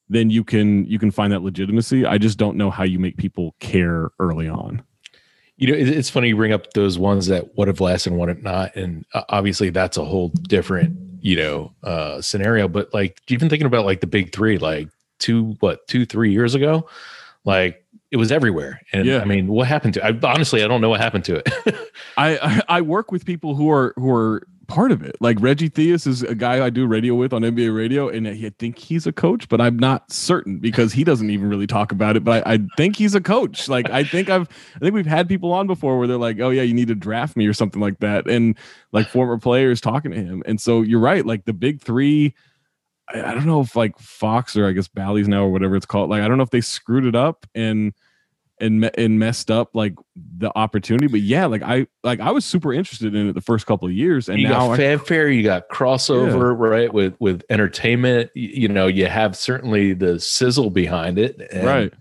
then 0.08 0.30
you 0.30 0.44
can 0.44 0.84
you 0.84 0.98
can 0.98 1.10
find 1.10 1.32
that 1.32 1.42
legitimacy. 1.42 2.04
I 2.04 2.18
just 2.18 2.38
don't 2.38 2.56
know 2.56 2.70
how 2.70 2.84
you 2.84 2.98
make 2.98 3.16
people 3.16 3.54
care 3.58 4.10
early 4.18 4.48
on. 4.48 4.82
You 5.56 5.68
know, 5.68 5.74
it's 5.78 6.10
funny 6.10 6.28
you 6.28 6.36
bring 6.36 6.52
up 6.52 6.72
those 6.72 6.98
ones 6.98 7.26
that 7.28 7.56
would 7.56 7.68
have 7.68 7.80
lasted 7.80 8.10
and 8.10 8.18
would 8.20 8.28
have 8.28 8.42
not, 8.42 8.74
and 8.74 9.04
uh, 9.14 9.22
obviously 9.28 9.70
that's 9.70 9.96
a 9.96 10.04
whole 10.04 10.30
different, 10.48 10.96
you 11.20 11.36
know, 11.36 11.72
uh, 11.84 12.20
scenario. 12.20 12.66
But 12.66 12.92
like 12.92 13.20
even 13.28 13.48
thinking 13.48 13.66
about 13.66 13.84
like 13.84 14.00
the 14.00 14.08
big 14.08 14.32
three, 14.32 14.58
like 14.58 14.88
two, 15.20 15.56
what, 15.60 15.86
two, 15.86 16.06
three 16.06 16.32
years 16.32 16.56
ago, 16.56 16.88
like 17.44 17.84
it 18.10 18.16
was 18.16 18.32
everywhere. 18.32 18.80
And 18.92 19.06
Yeah. 19.06 19.20
I 19.20 19.24
mean, 19.24 19.46
what 19.46 19.68
happened 19.68 19.94
to? 19.94 20.04
I 20.04 20.18
honestly, 20.24 20.64
I 20.64 20.68
don't 20.68 20.80
know 20.80 20.88
what 20.88 21.00
happened 21.00 21.24
to 21.26 21.36
it. 21.36 21.48
I, 22.16 22.36
I 22.38 22.62
I 22.78 22.80
work 22.80 23.12
with 23.12 23.24
people 23.24 23.54
who 23.54 23.70
are 23.70 23.92
who 23.96 24.10
are 24.10 24.46
part 24.66 24.90
of 24.92 25.02
it. 25.02 25.16
Like 25.20 25.36
Reggie 25.40 25.70
Theus 25.70 26.06
is 26.06 26.22
a 26.22 26.34
guy 26.34 26.64
I 26.64 26.70
do 26.70 26.86
radio 26.86 27.14
with 27.14 27.32
on 27.32 27.42
NBA 27.42 27.74
radio, 27.74 28.08
and 28.08 28.26
I 28.26 28.50
think 28.58 28.78
he's 28.78 29.06
a 29.06 29.12
coach, 29.12 29.48
but 29.48 29.60
I'm 29.60 29.78
not 29.78 30.10
certain 30.10 30.58
because 30.58 30.92
he 30.92 31.04
doesn't 31.04 31.30
even 31.30 31.48
really 31.48 31.66
talk 31.66 31.92
about 31.92 32.16
it. 32.16 32.24
But 32.24 32.46
I, 32.46 32.54
I 32.54 32.58
think 32.76 32.96
he's 32.96 33.14
a 33.14 33.20
coach. 33.20 33.68
Like 33.68 33.90
I 33.90 34.04
think 34.04 34.28
I've 34.28 34.48
I 34.76 34.78
think 34.78 34.94
we've 34.94 35.06
had 35.06 35.28
people 35.28 35.52
on 35.52 35.66
before 35.66 35.98
where 35.98 36.06
they're 36.06 36.16
like, 36.16 36.40
oh 36.40 36.50
yeah, 36.50 36.62
you 36.62 36.74
need 36.74 36.88
to 36.88 36.94
draft 36.94 37.36
me 37.36 37.46
or 37.46 37.52
something 37.52 37.80
like 37.80 38.00
that, 38.00 38.28
and 38.28 38.56
like 38.92 39.08
former 39.08 39.38
players 39.38 39.80
talking 39.80 40.10
to 40.10 40.16
him. 40.16 40.42
And 40.46 40.60
so 40.60 40.82
you're 40.82 41.00
right. 41.00 41.24
Like 41.24 41.44
the 41.44 41.52
big 41.52 41.80
three. 41.80 42.34
I, 43.08 43.22
I 43.22 43.34
don't 43.34 43.46
know 43.46 43.60
if 43.60 43.76
like 43.76 43.98
Fox 43.98 44.56
or 44.56 44.66
I 44.66 44.72
guess 44.72 44.88
Bally's 44.88 45.28
now 45.28 45.44
or 45.44 45.52
whatever 45.52 45.76
it's 45.76 45.86
called. 45.86 46.10
Like 46.10 46.22
I 46.22 46.28
don't 46.28 46.38
know 46.38 46.44
if 46.44 46.50
they 46.50 46.60
screwed 46.60 47.06
it 47.06 47.14
up 47.14 47.46
and 47.54 47.92
and 48.60 48.80
me- 48.80 48.90
and 48.96 49.18
messed 49.18 49.50
up 49.50 49.70
like 49.74 49.94
the 50.16 50.50
opportunity. 50.56 51.06
But 51.06 51.20
yeah, 51.20 51.46
like 51.46 51.62
I 51.62 51.86
like 52.02 52.20
I 52.20 52.30
was 52.30 52.44
super 52.44 52.72
interested 52.72 53.14
in 53.14 53.28
it 53.28 53.32
the 53.34 53.40
first 53.40 53.66
couple 53.66 53.88
of 53.88 53.94
years, 53.94 54.28
and 54.28 54.40
you 54.40 54.48
now 54.48 54.68
got 54.68 54.72
I, 54.72 54.76
fanfare, 54.76 55.28
you 55.28 55.42
got 55.42 55.68
crossover, 55.68 56.56
right? 56.58 56.92
With 56.92 57.14
with 57.18 57.42
entertainment, 57.50 58.30
you 58.34 58.68
know, 58.68 58.86
you 58.86 59.06
have 59.06 59.36
certainly 59.36 59.94
the 59.94 60.20
sizzle 60.20 60.70
behind 60.70 61.18
it, 61.18 61.40
and, 61.52 61.66
right. 61.66 61.92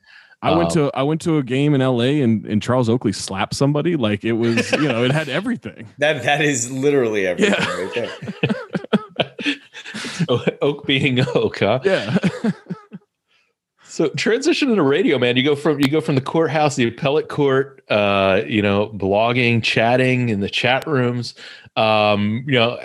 I 0.42 0.52
went 0.52 0.72
um, 0.72 0.90
to 0.90 0.92
I 0.94 1.04
went 1.04 1.22
to 1.22 1.38
a 1.38 1.44
game 1.44 1.74
in 1.74 1.82
L.A. 1.82 2.22
and 2.22 2.46
and 2.46 2.62
Charles 2.62 2.90
Oakley 2.90 3.14
slapped 3.14 3.56
somebody. 3.56 3.96
Like 3.96 4.26
it 4.26 4.34
was 4.34 4.72
you 4.74 4.90
know 4.90 5.04
it 5.04 5.12
had 5.12 5.30
everything. 5.30 5.88
That 6.00 6.24
that 6.24 6.42
is 6.42 6.70
literally 6.70 7.26
everything 7.26 7.54
Yeah. 7.58 7.82
right 7.82 7.94
there. 7.94 8.12
Oak 10.62 10.86
being 10.86 11.20
Oak, 11.36 11.60
huh? 11.60 11.80
Yeah, 11.84 12.18
So 13.94 14.10
transition 14.10 14.72
into 14.72 14.82
radio, 14.82 15.20
man. 15.20 15.38
You 15.38 15.44
go 15.44 15.56
from 15.56 15.80
you 15.80 15.88
go 15.88 16.02
from 16.02 16.16
the 16.16 16.22
courthouse, 16.22 16.76
the 16.76 16.88
appellate 16.88 17.30
court, 17.30 17.84
uh, 17.92 18.42
you 18.44 18.60
know, 18.60 18.90
blogging, 18.90 19.62
chatting 19.62 20.30
in 20.30 20.40
the 20.40 20.50
chat 20.50 20.88
rooms. 20.88 21.36
Um, 21.76 22.44
you 22.48 22.54
know, 22.54 22.80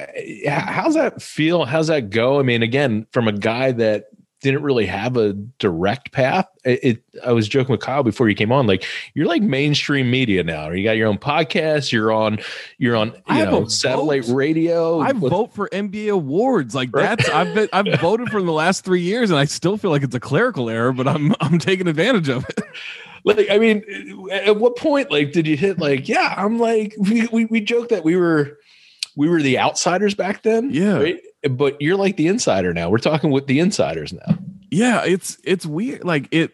how's 0.47 0.93
that 0.97 1.23
feel? 1.23 1.65
How's 1.65 1.87
that 1.87 2.11
go? 2.11 2.39
I 2.39 2.43
mean, 2.43 2.63
again, 2.63 3.07
from 3.11 3.27
a 3.27 3.33
guy 3.33 3.73
that 3.73 4.11
didn't 4.41 4.63
really 4.63 4.87
have 4.87 5.17
a 5.17 5.33
direct 5.33 6.13
path. 6.13 6.47
It, 6.65 6.81
it 6.85 7.03
I 7.25 7.33
was 7.33 7.49
joking 7.49 7.73
with 7.73 7.81
Kyle 7.81 8.03
before 8.05 8.29
you 8.29 8.35
came 8.37 8.53
on, 8.53 8.67
like 8.67 8.85
you're 9.15 9.27
like 9.27 9.43
mainstream 9.43 10.11
media 10.11 10.45
now. 10.45 10.71
You 10.71 10.85
got 10.85 10.93
your 10.97 11.09
own 11.09 11.19
podcast. 11.19 11.91
You're 11.91 12.13
on. 12.13 12.39
You're 12.79 12.95
on. 12.97 13.15
I 13.27 13.39
You 13.39 13.45
have 13.45 13.53
know, 13.53 13.67
satellite 13.67 14.25
vote. 14.27 14.35
radio. 14.35 15.01
I 15.01 15.13
with- 15.13 15.33
vote 15.33 15.53
for 15.55 15.69
NBA 15.71 16.13
awards. 16.13 16.75
Like 16.75 16.91
Right. 16.93 17.19
that's 17.19 17.29
I've 17.31 17.53
been 17.55 17.69
I've 17.73 18.01
voted 18.01 18.29
for 18.31 18.41
the 18.43 18.53
last 18.53 18.85
three 18.85 19.03
years, 19.03 19.31
and 19.31 19.39
I 19.39 19.45
still 19.47 19.77
feel 19.77 19.91
like 19.91 20.03
it's 20.03 20.15
a 20.15 20.21
clerical 20.21 20.71
error, 20.71 20.93
but 20.93 21.09
I'm 21.09 21.35
I'm 21.41 21.59
taking 21.59 21.89
advantage 21.89 22.29
of 22.29 22.45
it. 22.49 22.61
like 23.25 23.51
i 23.51 23.59
mean 23.59 23.83
at 24.31 24.57
what 24.57 24.77
point 24.77 25.11
like 25.11 25.33
did 25.33 25.45
you 25.45 25.57
hit 25.57 25.77
like 25.81 26.09
yeah 26.09 26.35
i'm 26.39 26.57
like 26.61 26.95
we 27.01 27.27
we, 27.33 27.45
we 27.47 27.61
joked 27.61 27.89
that 27.91 28.05
we 28.05 28.15
were 28.15 28.57
we 29.17 29.29
were 29.29 29.43
the 29.43 29.59
outsiders 29.59 30.15
back 30.15 30.43
then 30.45 30.71
Yeah. 30.71 30.99
right? 30.99 31.21
But 31.51 31.81
you're 31.81 31.97
like 31.97 32.17
the 32.17 32.27
insider 32.27 32.73
now. 32.73 32.91
We're 32.91 32.99
talking 32.99 33.31
with 33.31 33.47
the 33.47 33.61
insiders 33.61 34.13
now. 34.13 34.39
Yeah 34.71 35.05
it's 35.05 35.39
it's 35.45 35.67
weird. 35.67 36.05
Like 36.05 36.29
it 36.31 36.53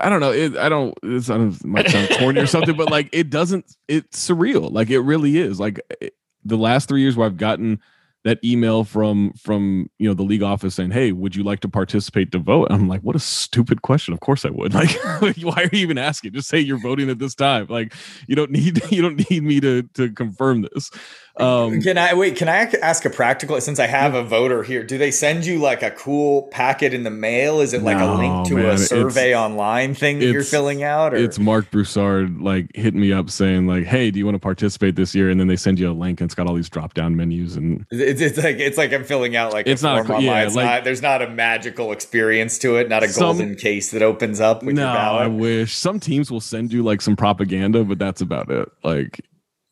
i 0.00 0.08
don't 0.08 0.20
know. 0.20 0.32
It 0.32 0.56
i 0.56 0.68
don't 0.68 0.96
it's 1.02 1.30
I 1.30 1.36
don't 1.36 1.54
sound 1.54 2.08
corny 2.18 2.40
or 2.40 2.46
something 2.46 2.76
but 2.76 2.90
like 2.90 3.08
it 3.12 3.30
doesn't 3.30 3.76
it's 3.88 4.28
surreal. 4.28 4.72
Like 4.72 4.90
it 4.90 5.00
really 5.00 5.38
is. 5.38 5.60
Like 5.60 5.80
it, 6.00 6.14
the 6.44 6.56
last 6.56 6.88
three 6.88 7.00
years 7.00 7.16
where 7.16 7.26
i've 7.26 7.38
gotten 7.38 7.80
that 8.24 8.42
email 8.42 8.84
from 8.84 9.32
from 9.34 9.88
you 9.98 10.08
know 10.08 10.14
the 10.14 10.22
league 10.22 10.42
office 10.42 10.74
saying 10.74 10.90
hey 10.90 11.12
would 11.12 11.36
you 11.36 11.44
like 11.44 11.60
to 11.60 11.68
participate 11.68 12.32
to 12.32 12.38
vote? 12.38 12.68
I'm 12.70 12.88
like 12.88 13.02
what 13.02 13.14
a 13.14 13.20
stupid 13.20 13.82
question. 13.82 14.14
Of 14.14 14.20
course 14.20 14.44
i 14.44 14.50
would. 14.50 14.74
Like 14.74 14.92
why 15.42 15.62
are 15.62 15.70
you 15.72 15.78
even 15.78 15.98
asking? 15.98 16.32
Just 16.32 16.48
say 16.48 16.58
you're 16.58 16.80
voting 16.80 17.10
at 17.10 17.18
this 17.18 17.34
time. 17.34 17.66
Like 17.68 17.94
you 18.26 18.34
don't 18.34 18.50
need 18.50 18.80
you 18.90 19.02
don't 19.02 19.30
need 19.30 19.42
me 19.42 19.60
to 19.60 19.82
to 19.94 20.10
confirm 20.10 20.62
this 20.62 20.90
um 21.36 21.80
can 21.82 21.98
I 21.98 22.14
wait? 22.14 22.36
Can 22.36 22.48
I 22.48 22.70
ask 22.82 23.04
a 23.04 23.10
practical? 23.10 23.60
Since 23.60 23.80
I 23.80 23.86
have 23.88 24.14
a 24.14 24.22
voter 24.22 24.62
here, 24.62 24.84
do 24.84 24.96
they 24.98 25.10
send 25.10 25.44
you 25.44 25.58
like 25.58 25.82
a 25.82 25.90
cool 25.90 26.42
packet 26.44 26.94
in 26.94 27.02
the 27.02 27.10
mail? 27.10 27.60
Is 27.60 27.72
it 27.72 27.82
like 27.82 27.98
a 27.98 28.14
link 28.14 28.46
to 28.48 28.54
man, 28.54 28.66
a 28.66 28.78
survey 28.78 29.36
online 29.36 29.94
thing 29.94 30.20
that 30.20 30.26
you're 30.26 30.44
filling 30.44 30.84
out? 30.84 31.12
Or 31.12 31.16
it's 31.16 31.38
Mark 31.40 31.70
Broussard 31.72 32.40
like 32.40 32.68
hitting 32.74 33.00
me 33.00 33.12
up 33.12 33.30
saying 33.30 33.66
like, 33.66 33.84
"Hey, 33.84 34.12
do 34.12 34.18
you 34.20 34.24
want 34.24 34.36
to 34.36 34.38
participate 34.40 34.94
this 34.94 35.12
year?" 35.14 35.28
And 35.28 35.40
then 35.40 35.48
they 35.48 35.56
send 35.56 35.78
you 35.80 35.90
a 35.90 35.92
link 35.92 36.20
and 36.20 36.28
it's 36.28 36.34
got 36.36 36.46
all 36.46 36.54
these 36.54 36.68
drop 36.68 36.94
down 36.94 37.16
menus 37.16 37.56
and 37.56 37.84
it's, 37.90 38.20
it's 38.20 38.38
like 38.38 38.58
it's 38.58 38.78
like 38.78 38.92
I'm 38.92 39.02
filling 39.04 39.34
out 39.34 39.52
like 39.52 39.66
It's 39.66 39.82
a 39.82 39.86
not 39.86 40.04
a 40.04 40.08
yeah, 40.08 40.14
online. 40.30 40.46
It's 40.46 40.54
like- 40.56 40.66
not, 40.66 40.84
there's 40.84 41.02
not 41.02 41.20
a 41.20 41.28
magical 41.28 41.90
experience 41.90 42.58
to 42.58 42.76
it. 42.76 42.88
Not 42.88 43.02
a 43.02 43.08
Some- 43.08 43.38
golden 43.38 43.54
case 43.56 43.90
that 43.90 44.02
opens 44.02 44.40
up 44.40 44.62
with 44.62 44.76
no, 44.76 44.86
I 44.86 45.26
wish 45.26 45.74
some 45.74 45.98
teams 45.98 46.30
will 46.30 46.40
send 46.40 46.72
you 46.72 46.82
like 46.84 47.00
some 47.02 47.16
propaganda, 47.16 47.82
but 47.84 47.98
that's 47.98 48.20
about 48.20 48.50
it. 48.50 48.68
Like, 48.84 49.20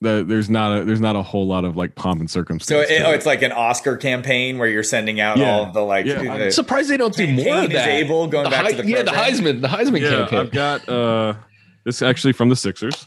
the, 0.02 0.24
there's 0.26 0.50
not 0.50 0.78
a 0.80 0.84
there's 0.84 1.00
not 1.00 1.16
a 1.16 1.22
whole 1.22 1.46
lot 1.46 1.64
of 1.64 1.76
like 1.76 1.94
pomp 1.94 2.20
and 2.20 2.30
So 2.30 2.40
circumstance. 2.40 2.90
it, 2.90 3.02
oh, 3.02 3.10
it's 3.12 3.24
like 3.26 3.42
an 3.42 3.52
Oscar 3.52 3.96
campaign 3.96 4.58
where 4.58 4.68
you're 4.68 4.82
sending 4.82 5.20
out 5.20 5.38
Yeah. 5.38 5.52
all 5.54 5.64
of 5.64 5.72
the 5.74 5.80
like. 5.82 6.04
Yeah, 6.06 6.14
the- 6.22 6.30
I'm 6.30 6.42
I'm 6.42 6.50
surprised 6.50 6.90
they 6.90 6.96
don't 6.96 7.14
do 7.14 7.26
more 7.26 7.64
of 7.64 7.70
that. 7.70 7.88
able, 7.88 8.26
going 8.26 8.44
The 8.44 8.50
back 8.50 8.68
to 8.70 8.82
the 8.82 8.86
yeah, 8.88 9.02
the. 9.02 9.10
Heisman, 9.12 9.60
the 9.62 9.68
Heisman 9.68 10.00
yeah, 10.00 10.10
campaign. 10.10 10.38
I've 10.40 10.50
got 10.50 10.88
uh 10.88 11.34
this 11.84 12.02
actually 12.02 12.32
from 12.32 12.48
the 12.48 12.56
Sixers. 12.56 13.06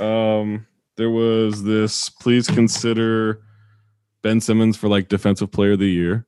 Um 0.00 0.66
there 0.96 1.10
was 1.10 1.62
this 1.64 2.08
please 2.08 2.46
consider 2.48 3.40
Ben 4.22 4.40
Simmons 4.40 4.76
for 4.76 4.88
like 4.88 5.08
defensive 5.08 5.50
player 5.50 5.72
of 5.72 5.78
the 5.80 5.90
year. 5.90 6.26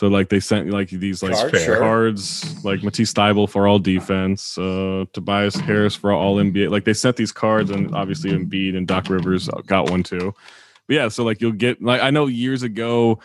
So 0.00 0.08
like 0.08 0.30
they 0.30 0.40
sent 0.40 0.70
like 0.70 0.88
these 0.88 1.22
like 1.22 1.34
Cards, 1.34 1.62
sure. 1.62 1.76
cards 1.76 2.64
like 2.64 2.82
Matisse 2.82 3.12
Thybulle 3.12 3.50
for 3.50 3.66
all 3.66 3.78
defense, 3.78 4.56
uh 4.56 5.04
Tobias 5.12 5.56
Harris 5.56 5.94
for 5.94 6.10
all 6.10 6.36
NBA. 6.36 6.70
Like 6.70 6.84
they 6.84 6.94
sent 6.94 7.18
these 7.18 7.32
cards 7.32 7.68
and 7.68 7.94
obviously 7.94 8.30
Embiid 8.30 8.74
and 8.78 8.86
Doc 8.86 9.10
Rivers 9.10 9.50
got 9.66 9.90
one 9.90 10.02
too. 10.02 10.34
But 10.86 10.96
yeah, 10.96 11.08
so 11.08 11.22
like 11.22 11.42
you'll 11.42 11.52
get 11.52 11.82
like 11.82 12.00
I 12.00 12.08
know 12.08 12.28
years 12.28 12.62
ago 12.62 13.18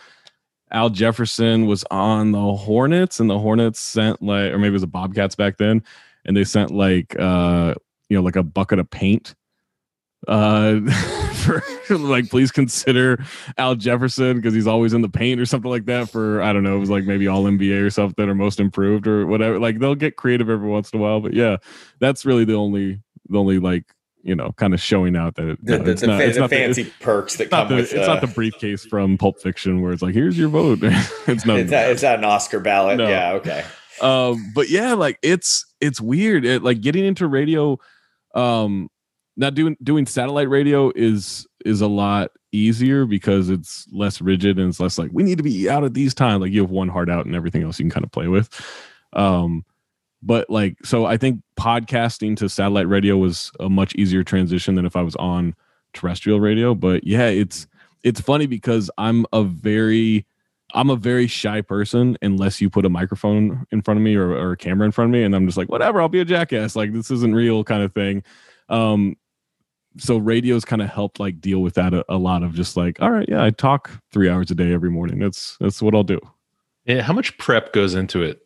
Al 0.70 0.90
Jefferson 0.90 1.64
was 1.64 1.82
on 1.90 2.32
the 2.32 2.52
Hornets 2.52 3.20
and 3.20 3.30
the 3.30 3.38
Hornets 3.38 3.80
sent 3.80 4.20
like 4.20 4.52
or 4.52 4.58
maybe 4.58 4.68
it 4.68 4.72
was 4.72 4.82
the 4.82 4.86
Bobcats 4.86 5.34
back 5.34 5.56
then 5.56 5.82
and 6.26 6.36
they 6.36 6.44
sent 6.44 6.72
like 6.72 7.18
uh 7.18 7.72
you 8.10 8.18
know 8.18 8.22
like 8.22 8.36
a 8.36 8.42
bucket 8.42 8.80
of 8.80 8.90
paint 8.90 9.34
uh 10.28 10.80
for 11.34 11.62
like 11.98 12.28
please 12.30 12.50
consider 12.50 13.24
Al 13.58 13.74
Jefferson 13.76 14.36
because 14.36 14.54
he's 14.54 14.66
always 14.66 14.92
in 14.92 15.02
the 15.02 15.08
paint 15.08 15.40
or 15.40 15.46
something 15.46 15.70
like 15.70 15.84
that 15.86 16.10
for 16.10 16.42
I 16.42 16.52
don't 16.52 16.62
know 16.64 16.76
it 16.76 16.80
was 16.80 16.90
like 16.90 17.04
maybe 17.04 17.28
all 17.28 17.44
NBA 17.44 17.82
or 17.84 17.90
something 17.90 18.28
or 18.28 18.34
most 18.34 18.58
improved 18.58 19.06
or 19.06 19.26
whatever 19.26 19.58
like 19.60 19.78
they'll 19.78 19.94
get 19.94 20.16
creative 20.16 20.50
every 20.50 20.68
once 20.68 20.90
in 20.92 20.98
a 20.98 21.02
while 21.02 21.20
but 21.20 21.32
yeah 21.34 21.58
that's 22.00 22.24
really 22.26 22.44
the 22.44 22.54
only 22.54 23.00
the 23.28 23.38
only 23.38 23.58
like 23.60 23.84
you 24.24 24.34
know 24.34 24.50
kind 24.56 24.74
of 24.74 24.80
showing 24.80 25.14
out 25.14 25.36
that 25.36 25.48
it, 25.50 25.58
The, 25.64 25.78
the, 25.78 25.90
it's 25.92 26.00
the, 26.00 26.06
not- 26.08 26.18
fa- 26.20 26.26
it's 26.28 26.38
not 26.38 26.50
fancy 26.50 26.92
perks 27.00 27.36
that 27.36 27.50
come 27.50 27.68
with. 27.68 27.92
it's 27.92 28.08
uh, 28.08 28.12
not 28.14 28.20
the 28.20 28.26
briefcase 28.26 28.84
from 28.84 29.16
Pulp 29.18 29.40
Fiction 29.40 29.80
where 29.82 29.92
it's 29.92 30.02
like 30.02 30.14
here's 30.14 30.36
your 30.36 30.48
vote 30.48 30.80
it's 30.82 31.46
not 31.46 31.60
It's 31.60 31.70
not, 31.70 31.86
it's 31.88 32.02
not 32.02 32.18
an 32.18 32.24
Oscar 32.24 32.58
ballot. 32.58 32.96
No. 32.98 33.08
Yeah. 33.08 33.32
Okay. 33.34 33.64
um 34.00 34.50
but 34.56 34.68
yeah 34.68 34.94
like 34.94 35.20
it's 35.22 35.64
it's 35.80 36.00
weird 36.00 36.44
it, 36.44 36.64
like 36.64 36.80
getting 36.80 37.04
into 37.04 37.28
radio 37.28 37.78
um 38.34 38.88
not 39.36 39.54
doing 39.54 39.76
doing 39.82 40.06
satellite 40.06 40.48
radio 40.48 40.90
is 40.94 41.46
is 41.64 41.80
a 41.80 41.86
lot 41.86 42.30
easier 42.52 43.04
because 43.04 43.50
it's 43.50 43.86
less 43.92 44.20
rigid 44.20 44.58
and 44.58 44.68
it's 44.68 44.80
less 44.80 44.98
like 44.98 45.10
we 45.12 45.22
need 45.22 45.36
to 45.36 45.44
be 45.44 45.68
out 45.68 45.84
at 45.84 45.94
these 45.94 46.14
times 46.14 46.40
like 46.40 46.52
you 46.52 46.62
have 46.62 46.70
one 46.70 46.88
hard 46.88 47.10
out 47.10 47.26
and 47.26 47.34
everything 47.34 47.62
else 47.62 47.78
you 47.78 47.84
can 47.84 47.90
kind 47.90 48.04
of 48.04 48.10
play 48.12 48.28
with 48.28 48.48
um 49.12 49.64
but 50.22 50.48
like 50.48 50.76
so 50.84 51.04
i 51.04 51.16
think 51.16 51.42
podcasting 51.58 52.36
to 52.36 52.48
satellite 52.48 52.88
radio 52.88 53.16
was 53.16 53.52
a 53.60 53.68
much 53.68 53.94
easier 53.96 54.24
transition 54.24 54.74
than 54.74 54.86
if 54.86 54.96
i 54.96 55.02
was 55.02 55.16
on 55.16 55.54
terrestrial 55.92 56.40
radio 56.40 56.74
but 56.74 57.06
yeah 57.06 57.28
it's 57.28 57.66
it's 58.04 58.20
funny 58.20 58.46
because 58.46 58.90
i'm 58.96 59.26
a 59.32 59.42
very 59.42 60.24
I'm 60.74 60.90
a 60.90 60.96
very 60.96 61.26
shy 61.26 61.60
person 61.60 62.18
unless 62.22 62.60
you 62.60 62.68
put 62.68 62.84
a 62.84 62.90
microphone 62.90 63.66
in 63.70 63.82
front 63.82 63.98
of 63.98 64.04
me 64.04 64.16
or, 64.16 64.32
or 64.32 64.52
a 64.52 64.56
camera 64.56 64.84
in 64.84 64.92
front 64.92 65.10
of 65.10 65.12
me, 65.12 65.22
and 65.22 65.34
I'm 65.34 65.46
just 65.46 65.56
like, 65.56 65.68
whatever, 65.68 66.00
I'll 66.00 66.08
be 66.08 66.20
a 66.20 66.24
jackass. 66.24 66.74
Like 66.74 66.92
this 66.92 67.10
isn't 67.10 67.34
real, 67.34 67.62
kind 67.62 67.82
of 67.82 67.94
thing. 67.94 68.24
Um, 68.68 69.16
so 69.98 70.16
radio's 70.18 70.64
kind 70.64 70.82
of 70.82 70.88
helped 70.88 71.20
like 71.20 71.40
deal 71.40 71.60
with 71.60 71.74
that 71.74 71.94
a, 71.94 72.04
a 72.08 72.16
lot 72.16 72.42
of 72.42 72.54
just 72.54 72.76
like, 72.76 73.00
all 73.00 73.10
right, 73.10 73.28
yeah, 73.28 73.42
I 73.42 73.50
talk 73.50 73.90
three 74.12 74.28
hours 74.28 74.50
a 74.50 74.54
day 74.54 74.72
every 74.72 74.90
morning. 74.90 75.18
That's 75.18 75.56
that's 75.60 75.82
what 75.82 75.94
I'll 75.94 76.04
do. 76.04 76.20
Yeah, 76.84 77.02
how 77.02 77.12
much 77.12 77.36
prep 77.38 77.72
goes 77.72 77.94
into 77.94 78.22
it? 78.22 78.45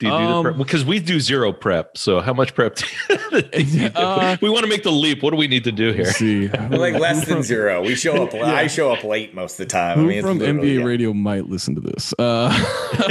Do 0.00 0.06
you 0.06 0.12
do 0.12 0.18
the 0.18 0.24
Um, 0.24 0.42
prep? 0.44 0.56
Because 0.56 0.84
we 0.84 0.98
do 0.98 1.20
zero 1.20 1.52
prep. 1.52 1.96
So 1.96 2.20
how 2.20 2.32
much 2.32 2.52
prep? 2.54 2.76
Do 3.08 3.16
you 3.54 3.88
do? 3.88 3.94
Uh, 3.94 4.36
we 4.40 4.50
want 4.50 4.64
to 4.64 4.68
make 4.68 4.82
the 4.82 4.90
leap. 4.90 5.22
What 5.22 5.30
do 5.30 5.36
we 5.36 5.46
need 5.46 5.62
to 5.64 5.72
do 5.72 5.92
here? 5.92 6.06
See, 6.06 6.48
We're 6.70 6.78
like 6.78 6.94
less 6.94 7.26
than 7.26 7.42
zero. 7.44 7.80
We 7.82 7.94
show 7.94 8.22
up. 8.24 8.32
Yeah. 8.34 8.52
I 8.54 8.66
show 8.66 8.92
up 8.92 9.04
late 9.04 9.34
most 9.34 9.52
of 9.52 9.58
the 9.58 9.66
time. 9.66 9.98
Who 9.98 10.04
I 10.04 10.08
mean, 10.08 10.22
from 10.22 10.40
NBA 10.40 10.78
yeah. 10.78 10.84
radio 10.84 11.12
might 11.12 11.48
listen 11.48 11.74
to 11.76 11.80
this? 11.80 12.12
Uh, 12.18 12.48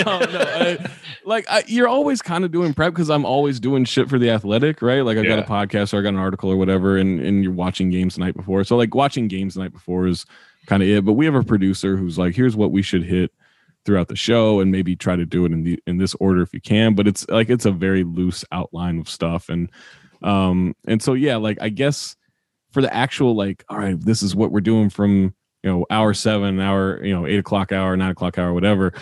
no, 0.05 0.19
I- 0.21 0.77
like 1.25 1.45
I, 1.49 1.63
you're 1.67 1.87
always 1.87 2.21
kind 2.21 2.43
of 2.43 2.51
doing 2.51 2.73
prep 2.73 2.93
because 2.93 3.09
I'm 3.09 3.23
always 3.25 3.59
doing 3.61 3.85
shit 3.85 4.09
for 4.09 4.19
the 4.19 4.29
athletic, 4.29 4.81
right? 4.81 4.99
Like 5.01 5.17
I've 5.17 5.25
got 5.25 5.39
a 5.39 5.43
podcast 5.43 5.93
or 5.93 5.99
I 5.99 6.01
got 6.01 6.09
an 6.09 6.17
article 6.17 6.49
or 6.49 6.57
whatever, 6.57 6.97
and 6.97 7.21
and 7.21 7.43
you're 7.43 7.53
watching 7.53 7.89
games 7.89 8.15
the 8.15 8.21
night 8.21 8.35
before. 8.35 8.63
So 8.65 8.75
like 8.75 8.93
watching 8.93 9.29
games 9.29 9.53
the 9.53 9.61
night 9.61 9.71
before 9.71 10.07
is 10.07 10.25
kind 10.65 10.83
of 10.83 10.89
it. 10.89 11.05
But 11.05 11.13
we 11.13 11.23
have 11.25 11.35
a 11.35 11.43
producer 11.43 11.95
who's 11.95 12.17
like, 12.17 12.35
here's 12.35 12.57
what 12.57 12.71
we 12.71 12.81
should 12.81 13.03
hit 13.05 13.31
throughout 13.85 14.07
the 14.07 14.15
show, 14.15 14.59
and 14.59 14.71
maybe 14.71 14.95
try 14.95 15.15
to 15.15 15.25
do 15.25 15.45
it 15.45 15.51
in 15.51 15.63
the 15.63 15.79
in 15.87 15.97
this 15.97 16.15
order 16.15 16.41
if 16.41 16.53
you 16.53 16.61
can. 16.61 16.95
But 16.95 17.07
it's 17.07 17.27
like 17.29 17.49
it's 17.49 17.65
a 17.65 17.71
very 17.71 18.03
loose 18.03 18.45
outline 18.51 18.99
of 18.99 19.09
stuff, 19.09 19.49
and 19.49 19.71
um 20.21 20.75
and 20.87 21.01
so 21.01 21.13
yeah, 21.13 21.37
like 21.37 21.57
I 21.61 21.69
guess 21.69 22.15
for 22.71 22.81
the 22.81 22.93
actual 22.93 23.35
like, 23.35 23.63
all 23.69 23.77
right, 23.77 23.99
this 23.99 24.23
is 24.23 24.35
what 24.35 24.51
we're 24.51 24.61
doing 24.61 24.89
from 24.89 25.33
you 25.63 25.71
know 25.71 25.85
hour 25.89 26.13
seven 26.13 26.59
hour 26.59 27.03
you 27.03 27.13
know 27.13 27.25
eight 27.25 27.39
o'clock 27.39 27.71
hour 27.71 27.95
nine 27.95 28.11
o'clock 28.11 28.37
hour 28.37 28.53
whatever 28.53 28.93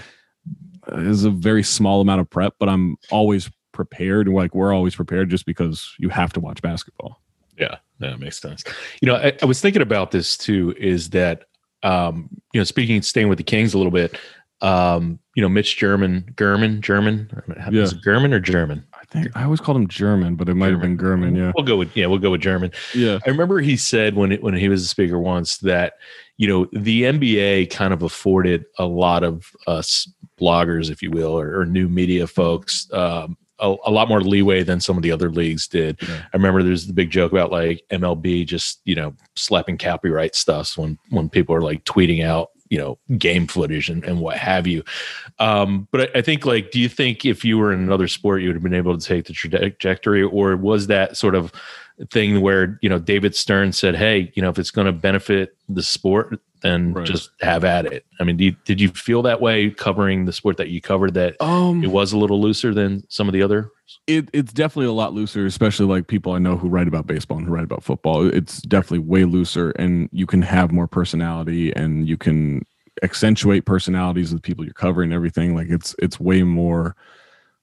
uh, 0.91 0.99
is 0.99 1.23
a 1.23 1.31
very 1.31 1.63
small 1.63 2.01
amount 2.01 2.21
of 2.21 2.29
prep 2.29 2.53
but 2.59 2.69
i'm 2.69 2.97
always 3.09 3.49
prepared 3.71 4.27
like 4.27 4.53
we're 4.53 4.71
always 4.71 4.95
prepared 4.95 5.27
just 5.27 5.47
because 5.47 5.95
you 5.97 6.07
have 6.09 6.31
to 6.31 6.39
watch 6.39 6.61
basketball 6.61 7.19
Yeah, 7.57 7.77
that 7.99 8.19
makes 8.19 8.39
sense. 8.39 8.63
You 9.01 9.07
know, 9.07 9.15
I, 9.15 9.33
I 9.41 9.45
was 9.45 9.61
thinking 9.61 9.81
about 9.81 10.11
this 10.11 10.37
too. 10.37 10.73
Is 10.77 11.11
that 11.11 11.45
um, 11.83 12.29
you 12.53 12.59
know, 12.59 12.63
speaking, 12.63 13.01
staying 13.01 13.29
with 13.29 13.37
the 13.37 13.43
Kings 13.43 13.73
a 13.73 13.77
little 13.77 13.91
bit. 13.91 14.17
Um, 14.61 15.19
you 15.35 15.41
know, 15.41 15.49
Mitch 15.49 15.77
German, 15.77 16.33
German, 16.37 16.81
German, 16.81 17.29
Yeah. 17.71 17.81
is 17.81 17.93
it 17.93 18.03
German 18.03 18.33
or 18.33 18.39
German? 18.39 18.85
i 18.93 19.03
think 19.13 19.35
i 19.35 19.43
always 19.43 19.59
called 19.59 19.75
him 19.75 19.87
german 19.89 20.35
but 20.35 20.47
it 20.47 20.53
might 20.53 20.71
have 20.71 20.79
been 20.79 20.97
german 20.97 21.35
yeah 21.35 21.51
We'll 21.53 21.65
go 21.65 21.75
with 21.75 21.97
yeah, 21.97 22.05
we'll 22.05 22.19
go 22.19 22.31
with 22.31 22.39
German. 22.39 22.71
yeah 22.95 23.19
I 23.25 23.29
remember 23.29 23.59
he 23.59 23.75
said 23.75 24.15
when 24.15 24.31
it, 24.31 24.41
when 24.41 24.53
he 24.53 24.69
was 24.69 24.83
a 24.83 24.87
speaker 24.87 25.19
once 25.19 25.57
that 25.57 25.93
you 26.37 26.47
know 26.47 26.65
the 26.71 27.03
NBA 27.03 27.71
kind 27.71 27.93
of 27.93 28.03
afforded 28.03 28.63
a 28.79 28.85
lot 28.85 29.23
of 29.25 29.51
us 29.67 30.09
bloggers, 30.39 30.89
if 30.89 31.01
you 31.03 31.11
will, 31.11 31.37
or, 31.37 31.59
or 31.59 31.65
new 31.65 31.89
media 31.89 32.25
folks. 32.25 32.87
Um, 32.93 33.35
a, 33.59 33.75
a 33.85 33.91
lot 33.91 34.07
more 34.07 34.21
leeway 34.21 34.63
than 34.63 34.79
some 34.79 34.95
of 34.97 35.03
the 35.03 35.11
other 35.11 35.29
leagues 35.29 35.67
did. 35.67 35.97
Yeah. 36.01 36.21
I 36.33 36.37
remember 36.37 36.63
there's 36.63 36.87
the 36.87 36.93
big 36.93 37.11
joke 37.11 37.31
about 37.33 37.51
like 37.51 37.83
MLB 37.91 38.45
just 38.47 38.79
you 38.85 38.95
know 38.95 39.13
slapping 39.35 39.77
copyright 39.77 40.35
stuff 40.35 40.77
when 40.77 40.97
when 41.09 41.27
people 41.29 41.53
are 41.53 41.61
like 41.61 41.83
tweeting 41.83 42.23
out 42.23 42.49
you 42.71 42.77
know 42.77 42.97
game 43.17 43.45
footage 43.45 43.89
and, 43.89 44.03
and 44.05 44.19
what 44.19 44.37
have 44.37 44.65
you. 44.65 44.83
Um, 45.37 45.87
but 45.91 46.09
I, 46.15 46.19
I 46.19 46.21
think 46.21 46.45
like, 46.45 46.71
do 46.71 46.79
you 46.79 46.89
think 46.89 47.25
if 47.25 47.45
you 47.45 47.59
were 47.59 47.71
in 47.71 47.79
another 47.79 48.07
sport, 48.07 48.41
you 48.41 48.47
would 48.47 48.55
have 48.55 48.63
been 48.63 48.73
able 48.73 48.97
to 48.97 49.05
take 49.05 49.25
the 49.25 49.33
trajectory, 49.33 50.23
or 50.23 50.55
was 50.55 50.87
that 50.87 51.17
sort 51.17 51.35
of 51.35 51.51
thing 52.09 52.41
where 52.41 52.79
you 52.81 52.89
know 52.89 52.99
David 52.99 53.35
Stern 53.35 53.71
said, 53.73 53.95
"Hey, 53.95 54.31
you 54.35 54.41
know, 54.41 54.49
if 54.49 54.59
it's 54.59 54.71
going 54.71 54.85
to 54.87 54.93
benefit 54.93 55.55
the 55.69 55.83
sport, 55.83 56.39
then 56.61 56.93
Right. 56.93 57.05
just 57.05 57.31
have 57.41 57.63
at 57.63 57.85
it." 57.85 58.05
I 58.19 58.23
mean, 58.23 58.39
you, 58.39 58.55
did 58.65 58.79
you 58.81 58.89
feel 58.89 59.21
that 59.23 59.41
way 59.41 59.69
covering 59.71 60.25
the 60.25 60.33
sport 60.33 60.57
that 60.57 60.69
you 60.69 60.81
covered 60.81 61.13
that 61.15 61.41
um 61.41 61.83
it 61.83 61.87
was 61.87 62.13
a 62.13 62.17
little 62.17 62.41
looser 62.41 62.73
than 62.73 63.03
some 63.09 63.27
of 63.27 63.33
the 63.33 63.41
other? 63.43 63.69
it, 64.07 64.29
it's 64.33 64.53
definitely 64.53 64.87
a 64.87 64.93
lot 64.93 65.13
looser, 65.13 65.45
especially 65.45 65.85
like 65.85 66.07
people 66.07 66.31
I 66.33 66.39
know 66.39 66.57
who 66.57 66.69
write 66.69 66.87
about 66.87 67.07
baseball 67.07 67.37
and 67.37 67.45
who 67.47 67.53
write 67.53 67.65
about 67.65 67.83
football. 67.83 68.25
It's 68.27 68.61
definitely 68.61 68.99
way 68.99 69.25
looser, 69.25 69.71
and 69.71 70.09
you 70.11 70.25
can 70.25 70.41
have 70.41 70.71
more 70.71 70.87
personality, 70.87 71.71
and 71.75 72.07
you 72.07 72.17
can 72.17 72.65
accentuate 73.03 73.65
personalities 73.65 74.31
of 74.31 74.37
the 74.37 74.41
people 74.41 74.63
you're 74.65 74.73
covering. 74.73 75.07
and 75.09 75.13
Everything 75.13 75.55
like 75.55 75.67
it's 75.69 75.95
it's 75.99 76.19
way 76.19 76.43
more 76.43 76.95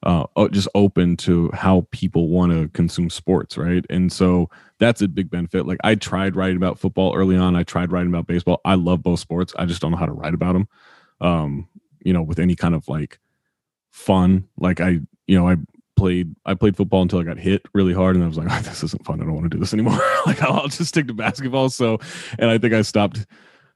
uh, 0.05 0.27
just 0.51 0.69
open 0.75 1.17
to 1.17 1.51
how 1.53 1.87
people 1.91 2.29
want 2.29 2.53
to 2.53 2.69
consume 2.69 3.11
sports, 3.11 3.57
right? 3.57 3.85
And 3.91 4.13
so 4.13 4.49
that's 4.79 5.03
a 5.03 5.09
big 5.09 5.31
benefit. 5.31 5.67
Like 5.67 5.79
I 5.83 5.97
tried 5.97 6.37
writing 6.37 6.57
about 6.57 6.79
football 6.79 7.15
early 7.15 7.37
on. 7.37 7.57
I 7.57 7.65
tried 7.65 7.91
writing 7.91 8.11
about 8.11 8.27
baseball. 8.27 8.61
I 8.65 8.75
love 8.75 9.03
both 9.03 9.21
sports. 9.21 9.53
I 9.59 9.67
just 9.67 9.81
don't 9.81 9.91
know 9.91 9.97
how 9.97 10.07
to 10.07 10.13
write 10.13 10.35
about 10.35 10.53
them. 10.53 10.69
Um, 11.21 11.69
you 12.05 12.13
know, 12.13 12.23
with 12.23 12.39
any 12.39 12.55
kind 12.55 12.75
of 12.75 12.89
like 12.89 13.19
fun. 13.91 14.49
Like 14.57 14.81
I, 14.81 15.01
you 15.27 15.39
know, 15.39 15.49
I 15.49 15.57
played 15.97 16.35
I 16.47 16.55
played 16.55 16.77
football 16.77 17.03
until 17.03 17.19
I 17.19 17.25
got 17.25 17.39
hit 17.39 17.67
really 17.75 17.93
hard, 17.93 18.15
and 18.15 18.25
I 18.25 18.29
was 18.29 18.39
like, 18.39 18.49
oh, 18.51 18.61
this 18.63 18.83
isn't 18.85 19.05
fun. 19.05 19.21
I 19.21 19.25
don't 19.25 19.35
want 19.35 19.51
to 19.51 19.57
do 19.57 19.59
this 19.59 19.75
anymore. 19.75 20.01
like 20.27 20.41
I'll, 20.43 20.69
just 20.69 20.87
stick 20.87 21.09
to 21.09 21.15
basketball. 21.15 21.69
So, 21.71 21.99
and 22.39 22.51
I 22.51 22.59
think 22.59 22.73
I 22.73 22.83
stopped 22.83 23.27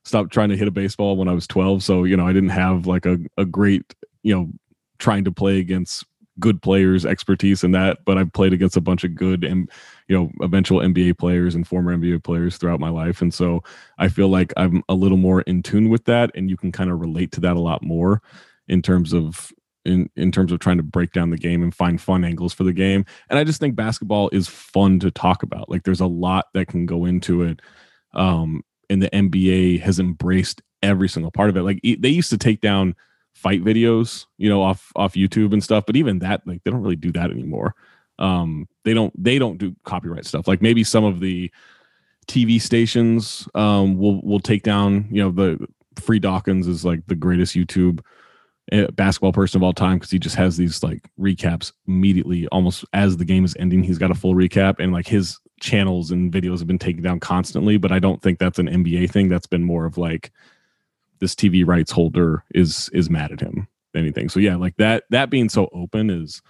stopped 0.04 0.32
trying 0.32 0.48
to 0.48 0.56
hit 0.56 0.68
a 0.68 0.72
baseball 0.72 1.16
when 1.16 1.28
I 1.28 1.32
was 1.32 1.46
12. 1.46 1.82
So 1.82 2.04
you 2.04 2.16
know, 2.16 2.26
I 2.26 2.32
didn't 2.32 2.50
have 2.50 2.86
like 2.86 3.06
a 3.06 3.18
a 3.36 3.44
great 3.44 3.94
you 4.22 4.34
know 4.34 4.50
trying 4.98 5.24
to 5.24 5.32
play 5.32 5.58
against 5.58 6.04
good 6.42 6.60
players 6.60 7.06
expertise 7.06 7.62
in 7.62 7.70
that 7.70 8.04
but 8.04 8.18
i've 8.18 8.32
played 8.32 8.52
against 8.52 8.76
a 8.76 8.80
bunch 8.80 9.04
of 9.04 9.14
good 9.14 9.44
and 9.44 9.70
you 10.08 10.16
know 10.18 10.30
eventual 10.42 10.80
nba 10.80 11.16
players 11.16 11.54
and 11.54 11.66
former 11.66 11.96
nba 11.96 12.22
players 12.22 12.56
throughout 12.56 12.80
my 12.80 12.90
life. 12.90 13.22
And 13.22 13.32
so 13.32 13.62
i 13.98 14.08
feel 14.08 14.28
like 14.28 14.52
i'm 14.56 14.82
a 14.88 14.94
little 14.94 15.16
more 15.16 15.42
in 15.42 15.62
tune 15.62 15.88
with 15.88 16.04
that 16.06 16.30
and 16.34 16.50
you 16.50 16.56
can 16.56 16.72
kind 16.72 16.90
of 16.90 17.00
relate 17.00 17.30
to 17.32 17.40
that 17.40 17.56
a 17.56 17.60
lot 17.60 17.82
more 17.82 18.20
in 18.68 18.82
terms 18.82 19.12
of 19.12 19.52
in 19.84 20.10
in 20.16 20.32
terms 20.32 20.52
of 20.52 20.58
trying 20.58 20.76
to 20.76 20.82
break 20.82 21.12
down 21.12 21.30
the 21.30 21.38
game 21.38 21.62
and 21.62 21.74
find 21.74 22.00
fun 22.00 22.24
angles 22.24 22.52
for 22.52 22.64
the 22.64 22.72
game. 22.72 23.04
And 23.30 23.38
i 23.38 23.44
just 23.44 23.60
think 23.60 23.76
basketball 23.76 24.28
is 24.32 24.48
fun 24.48 24.98
to 25.00 25.10
talk 25.10 25.42
about. 25.42 25.68
Like 25.68 25.84
there's 25.84 26.00
a 26.00 26.06
lot 26.06 26.46
that 26.54 26.66
can 26.66 26.86
go 26.86 27.04
into 27.04 27.42
it 27.42 27.60
um 28.14 28.62
and 28.90 29.00
the 29.00 29.10
nba 29.10 29.80
has 29.80 29.98
embraced 29.98 30.60
every 30.82 31.08
single 31.08 31.30
part 31.30 31.48
of 31.48 31.56
it. 31.56 31.62
Like 31.62 31.80
they 31.82 32.08
used 32.08 32.30
to 32.30 32.38
take 32.38 32.60
down 32.60 32.96
fight 33.34 33.64
videos 33.64 34.26
you 34.38 34.48
know 34.48 34.62
off 34.62 34.92
off 34.94 35.14
youtube 35.14 35.52
and 35.52 35.64
stuff 35.64 35.84
but 35.86 35.96
even 35.96 36.18
that 36.20 36.42
like 36.46 36.62
they 36.62 36.70
don't 36.70 36.82
really 36.82 36.96
do 36.96 37.10
that 37.10 37.30
anymore 37.30 37.74
um 38.18 38.68
they 38.84 38.94
don't 38.94 39.12
they 39.22 39.38
don't 39.38 39.58
do 39.58 39.74
copyright 39.84 40.26
stuff 40.26 40.46
like 40.46 40.62
maybe 40.62 40.84
some 40.84 41.04
of 41.04 41.20
the 41.20 41.50
TV 42.26 42.60
stations 42.60 43.48
um, 43.54 43.98
will 43.98 44.20
will 44.22 44.40
take 44.40 44.62
down. 44.62 45.06
You 45.10 45.24
know, 45.24 45.30
the 45.30 45.66
Free 45.96 46.18
Dawkins 46.18 46.66
is 46.66 46.84
like 46.84 47.06
the 47.06 47.14
greatest 47.14 47.54
YouTube 47.54 48.00
eh, 48.70 48.86
basketball 48.92 49.32
person 49.32 49.58
of 49.58 49.62
all 49.62 49.72
time 49.72 49.98
because 49.98 50.10
he 50.10 50.18
just 50.18 50.36
has 50.36 50.56
these 50.56 50.82
like 50.82 51.08
recaps 51.18 51.72
immediately, 51.86 52.46
almost 52.48 52.84
as 52.92 53.16
the 53.16 53.24
game 53.24 53.44
is 53.44 53.56
ending. 53.58 53.82
He's 53.82 53.98
got 53.98 54.10
a 54.10 54.14
full 54.14 54.34
recap, 54.34 54.76
and 54.78 54.92
like 54.92 55.06
his 55.06 55.38
channels 55.60 56.10
and 56.10 56.32
videos 56.32 56.58
have 56.58 56.66
been 56.66 56.78
taken 56.78 57.02
down 57.02 57.20
constantly. 57.20 57.76
But 57.76 57.92
I 57.92 57.98
don't 57.98 58.22
think 58.22 58.38
that's 58.38 58.58
an 58.58 58.68
NBA 58.68 59.10
thing. 59.10 59.28
That's 59.28 59.46
been 59.46 59.64
more 59.64 59.84
of 59.84 59.98
like 59.98 60.32
this 61.22 61.34
TV 61.36 61.64
rights 61.64 61.92
holder 61.92 62.44
is 62.52 62.90
is 62.92 63.08
mad 63.08 63.32
at 63.32 63.40
him. 63.40 63.68
Anything. 63.94 64.28
So 64.28 64.40
yeah, 64.40 64.56
like 64.56 64.76
that. 64.76 65.04
That 65.10 65.30
being 65.30 65.48
so 65.48 65.68
open 65.72 66.10
is 66.10 66.42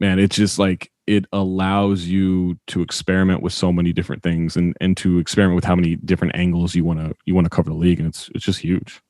man. 0.00 0.18
It's 0.18 0.36
just 0.36 0.58
like 0.58 0.90
it 1.06 1.26
allows 1.32 2.04
you 2.04 2.58
to 2.68 2.80
experiment 2.80 3.42
with 3.42 3.52
so 3.52 3.72
many 3.72 3.92
different 3.92 4.22
things 4.22 4.56
and 4.56 4.76
and 4.80 4.96
to 4.96 5.18
experiment 5.18 5.56
with 5.56 5.64
how 5.64 5.74
many 5.74 5.96
different 5.96 6.34
angles 6.34 6.74
you 6.74 6.84
want 6.84 6.98
to 6.98 7.14
you 7.26 7.34
want 7.34 7.44
to 7.44 7.50
cover 7.50 7.70
the 7.70 7.76
league 7.76 7.98
and 7.98 8.08
it's 8.08 8.30
it's 8.34 8.44
just 8.44 8.60
huge 8.60 9.00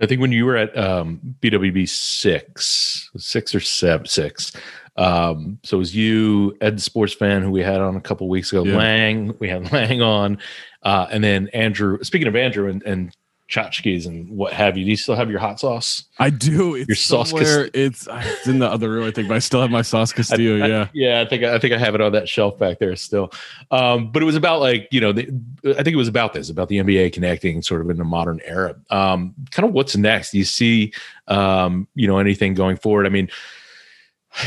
i 0.00 0.06
think 0.06 0.20
when 0.20 0.32
you 0.32 0.44
were 0.44 0.56
at 0.56 0.76
um, 0.76 1.18
bwb 1.40 1.88
six 1.88 3.10
six 3.16 3.54
or 3.54 3.60
seven 3.60 4.06
six 4.06 4.52
um, 4.96 5.58
so 5.64 5.76
it 5.76 5.78
was 5.78 5.96
you 5.96 6.56
ed 6.60 6.80
sports 6.80 7.14
fan 7.14 7.42
who 7.42 7.50
we 7.50 7.62
had 7.62 7.80
on 7.80 7.96
a 7.96 8.00
couple 8.00 8.28
weeks 8.28 8.52
ago 8.52 8.64
yeah. 8.64 8.76
lang 8.76 9.34
we 9.38 9.48
had 9.48 9.72
lang 9.72 10.02
on 10.02 10.38
uh, 10.82 11.06
and 11.10 11.24
then 11.24 11.48
andrew 11.48 12.02
speaking 12.02 12.28
of 12.28 12.36
andrew 12.36 12.68
and, 12.68 12.82
and 12.82 13.16
tchotchkes 13.48 14.06
and 14.06 14.28
what 14.30 14.52
have 14.52 14.76
you. 14.78 14.84
Do 14.84 14.90
you 14.90 14.96
still 14.96 15.14
have 15.14 15.30
your 15.30 15.38
hot 15.38 15.60
sauce? 15.60 16.04
I 16.18 16.30
do. 16.30 16.74
It's 16.74 16.88
your 16.88 16.96
sauce. 16.96 17.32
Castillo. 17.32 17.68
It's 17.74 18.08
it's 18.10 18.46
in 18.46 18.58
the 18.58 18.70
other 18.70 18.90
room, 18.90 19.06
I 19.06 19.10
think, 19.10 19.28
but 19.28 19.34
I 19.34 19.38
still 19.38 19.60
have 19.60 19.70
my 19.70 19.82
sauce 19.82 20.12
Castillo. 20.12 20.64
I, 20.64 20.66
yeah, 20.66 20.82
I, 20.82 20.90
yeah. 20.94 21.20
I 21.20 21.28
think 21.28 21.44
I 21.44 21.58
think 21.58 21.74
I 21.74 21.78
have 21.78 21.94
it 21.94 22.00
on 22.00 22.12
that 22.12 22.28
shelf 22.28 22.58
back 22.58 22.78
there 22.78 22.96
still. 22.96 23.32
Um, 23.70 24.10
but 24.10 24.22
it 24.22 24.26
was 24.26 24.36
about 24.36 24.60
like 24.60 24.88
you 24.90 25.00
know, 25.00 25.12
the, 25.12 25.26
I 25.66 25.82
think 25.82 25.88
it 25.88 25.96
was 25.96 26.08
about 26.08 26.32
this 26.32 26.48
about 26.50 26.68
the 26.68 26.78
NBA 26.78 27.12
connecting 27.12 27.62
sort 27.62 27.80
of 27.80 27.90
in 27.90 27.98
the 27.98 28.04
modern 28.04 28.40
era. 28.44 28.76
Um, 28.90 29.34
kind 29.50 29.68
of 29.68 29.74
what's 29.74 29.96
next? 29.96 30.30
Do 30.30 30.38
you 30.38 30.44
see 30.44 30.92
um, 31.28 31.86
you 31.94 32.06
know 32.06 32.18
anything 32.18 32.54
going 32.54 32.76
forward? 32.76 33.06
I 33.06 33.10
mean, 33.10 33.28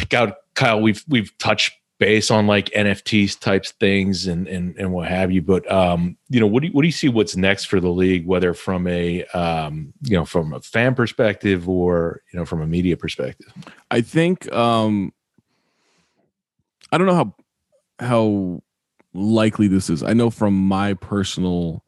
God, 0.09 0.33
Kyle, 0.55 0.81
we've 0.81 1.03
we've 1.07 1.37
touched 1.37 1.73
base 1.99 2.29
on 2.29 2.47
like 2.47 2.69
NFTs 2.69 3.39
types 3.39 3.71
things 3.71 4.27
and 4.27 4.47
and 4.47 4.75
and 4.77 4.91
what 4.91 5.07
have 5.07 5.31
you. 5.31 5.41
But 5.41 5.69
um, 5.71 6.17
you 6.29 6.39
know, 6.39 6.47
what 6.47 6.61
do 6.61 6.67
you, 6.67 6.73
what 6.73 6.83
do 6.83 6.87
you 6.87 6.91
see 6.91 7.09
what's 7.09 7.35
next 7.35 7.65
for 7.65 7.79
the 7.79 7.89
league, 7.89 8.25
whether 8.25 8.53
from 8.53 8.87
a 8.87 9.23
um, 9.25 9.93
you 10.03 10.17
know 10.17 10.25
from 10.25 10.53
a 10.53 10.61
fan 10.61 10.95
perspective 10.95 11.67
or 11.67 12.21
you 12.31 12.39
know 12.39 12.45
from 12.45 12.61
a 12.61 12.67
media 12.67 12.97
perspective? 12.97 13.51
I 13.91 14.01
think 14.01 14.51
um, 14.53 15.13
I 16.91 16.97
don't 16.97 17.07
know 17.07 17.15
how 17.15 17.35
how 17.99 18.63
likely 19.13 19.67
this 19.67 19.89
is. 19.89 20.03
I 20.03 20.13
know 20.13 20.29
from 20.29 20.53
my 20.53 20.93
personal 20.93 21.83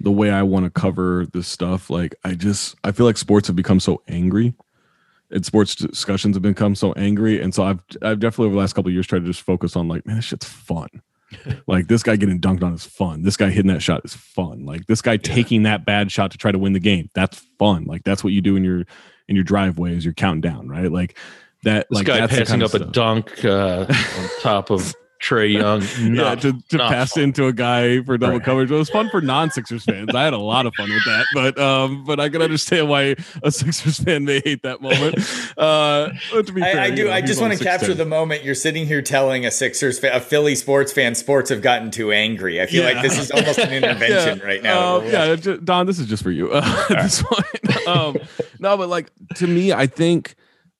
the 0.00 0.10
way 0.10 0.30
I 0.30 0.42
want 0.42 0.64
to 0.64 0.70
cover 0.70 1.26
this 1.32 1.46
stuff, 1.46 1.90
like 1.90 2.14
I 2.24 2.34
just 2.34 2.74
I 2.82 2.92
feel 2.92 3.06
like 3.06 3.18
sports 3.18 3.46
have 3.46 3.56
become 3.56 3.80
so 3.80 4.02
angry 4.08 4.54
and 5.32 5.44
sports 5.44 5.74
discussions 5.74 6.36
have 6.36 6.42
become 6.42 6.74
so 6.74 6.92
angry. 6.92 7.40
And 7.40 7.54
so 7.54 7.64
I've 7.64 7.80
I've 8.02 8.20
definitely 8.20 8.46
over 8.46 8.54
the 8.54 8.60
last 8.60 8.74
couple 8.74 8.90
years 8.90 9.06
tried 9.06 9.20
to 9.20 9.26
just 9.26 9.42
focus 9.42 9.76
on 9.76 9.88
like, 9.88 10.06
man, 10.06 10.16
this 10.16 10.26
shit's 10.26 10.46
fun. 10.46 10.88
like 11.66 11.88
this 11.88 12.02
guy 12.02 12.16
getting 12.16 12.40
dunked 12.40 12.62
on 12.62 12.74
is 12.74 12.84
fun. 12.84 13.22
This 13.22 13.36
guy 13.36 13.50
hitting 13.50 13.72
that 13.72 13.82
shot 13.82 14.02
is 14.04 14.14
fun. 14.14 14.64
Like 14.64 14.86
this 14.86 15.02
guy 15.02 15.12
yeah. 15.12 15.18
taking 15.22 15.62
that 15.64 15.84
bad 15.84 16.12
shot 16.12 16.30
to 16.32 16.38
try 16.38 16.52
to 16.52 16.58
win 16.58 16.72
the 16.72 16.80
game. 16.80 17.08
That's 17.14 17.38
fun. 17.58 17.84
Like 17.84 18.04
that's 18.04 18.22
what 18.22 18.32
you 18.32 18.40
do 18.40 18.56
in 18.56 18.64
your 18.64 18.84
in 19.28 19.34
your 19.34 19.44
driveway 19.44 19.96
as 19.96 20.04
you're 20.04 20.14
counting 20.14 20.42
down, 20.42 20.68
right? 20.68 20.92
Like 20.92 21.18
that 21.64 21.86
this 21.90 21.98
like 21.98 22.06
guy 22.06 22.26
passing 22.26 22.62
up 22.62 22.74
a 22.74 22.80
dunk 22.80 23.44
uh, 23.44 23.86
on 23.88 24.28
top 24.40 24.70
of 24.70 24.94
Trae 25.22 25.52
Young. 25.52 25.82
yeah, 26.14 26.34
to, 26.34 26.52
to 26.70 26.78
pass 26.78 27.12
fun. 27.12 27.24
into 27.24 27.46
a 27.46 27.52
guy 27.52 28.02
for 28.02 28.18
double 28.18 28.34
right. 28.34 28.44
coverage. 28.44 28.70
It 28.70 28.74
was 28.74 28.90
fun 28.90 29.08
for 29.08 29.20
non-Sixers 29.20 29.84
fans. 29.84 30.12
I 30.14 30.24
had 30.24 30.32
a 30.32 30.38
lot 30.38 30.66
of 30.66 30.74
fun 30.74 30.90
with 30.90 31.04
that, 31.04 31.26
but 31.32 31.58
um, 31.58 32.04
but 32.04 32.18
I 32.18 32.28
can 32.28 32.42
understand 32.42 32.88
why 32.88 33.14
a 33.42 33.52
Sixers 33.52 34.00
fan 34.00 34.24
may 34.24 34.40
hate 34.44 34.62
that 34.62 34.82
moment. 34.82 35.18
Uh, 35.56 36.10
to 36.30 36.52
be 36.52 36.60
fair, 36.60 36.80
I, 36.80 36.86
I 36.86 36.90
do. 36.90 37.04
Know, 37.04 37.12
I 37.12 37.20
just 37.20 37.40
want 37.40 37.56
to 37.56 37.62
capture 37.62 37.94
the 37.94 38.04
moment 38.04 38.42
you're 38.42 38.54
sitting 38.54 38.86
here 38.86 39.00
telling 39.00 39.46
a 39.46 39.50
Sixers, 39.50 39.98
fan, 39.98 40.14
a 40.14 40.20
Philly 40.20 40.56
sports 40.56 40.92
fan, 40.92 41.14
sports 41.14 41.50
have 41.50 41.62
gotten 41.62 41.90
too 41.90 42.10
angry. 42.10 42.60
I 42.60 42.66
feel 42.66 42.82
yeah. 42.82 42.92
like 42.92 43.02
this 43.02 43.18
is 43.18 43.30
almost 43.30 43.58
an 43.58 43.72
intervention 43.84 44.38
yeah. 44.38 44.44
right 44.44 44.62
now. 44.62 44.96
Uh, 44.96 45.00
yeah, 45.02 45.56
Don, 45.62 45.86
this 45.86 45.98
is 45.98 46.06
just 46.06 46.22
for 46.22 46.30
you. 46.30 46.52
Uh, 46.62 47.02
this 47.02 47.20
one. 47.20 47.42
Um, 47.86 48.16
no, 48.58 48.76
but 48.76 48.88
like 48.88 49.10
to 49.36 49.46
me, 49.46 49.72
I 49.72 49.86
think 49.86 50.36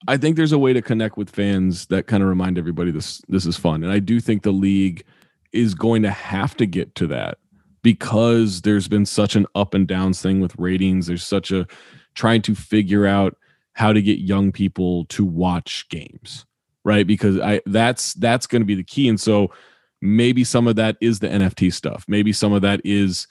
I 0.09 0.17
think 0.17 0.37
there's 0.37 0.53
a 0.53 0.59
way 0.59 0.73
to 0.73 0.83
connect 0.83 1.17
with 1.17 1.31
fans 1.31 1.87
that 1.87 2.07
kind 2.07 2.23
of 2.23 2.29
remind 2.29 2.59
everybody 2.59 2.91
this 2.91 3.23
this 3.29 3.47
is 3.47 3.57
fun. 3.57 3.83
And 3.83 3.93
I 3.93 3.99
do 3.99 4.21
think 4.21 4.43
the 4.43 4.53
league 4.53 5.05
is 5.53 5.75
going 5.75 6.03
to 6.03 6.11
have 6.11 6.57
to 6.57 6.67
get 6.67 6.95
to 6.97 7.07
that 7.09 7.39
because 7.83 8.63
there's 8.63 8.89
been 8.89 9.07
such 9.07 9.37
an 9.37 9.47
up 9.55 9.75
and 9.75 9.87
downs 9.87 10.21
thing 10.21 10.41
with 10.41 10.57
ratings. 10.59 11.07
There's 11.07 11.25
such 11.25 11.53
a 11.53 11.67
trying 12.15 12.43
to 12.43 12.55
figure 12.55 13.07
out 13.07 13.37
how 13.75 13.93
to 13.93 14.03
get 14.03 14.19
young 14.19 14.53
people 14.53 15.05
to 15.07 15.25
watch 15.25 15.87
games, 15.89 16.47
right? 16.85 17.07
Because 17.07 17.39
I 17.39 17.61
that's 17.67 18.15
that's 18.15 18.47
going 18.47 18.63
to 18.63 18.67
be 18.67 18.75
the 18.75 18.85
key. 18.85 19.09
And 19.09 19.21
so 19.21 19.53
maybe 20.01 20.43
some 20.45 20.67
of 20.67 20.77
that 20.77 20.97
is 21.01 21.21
the 21.21 21.29
NFT 21.29 21.73
stuff. 21.73 22.05
Maybe 22.09 22.33
some 22.33 22.53
of 22.53 22.63
that 22.63 22.81
is 22.85 23.27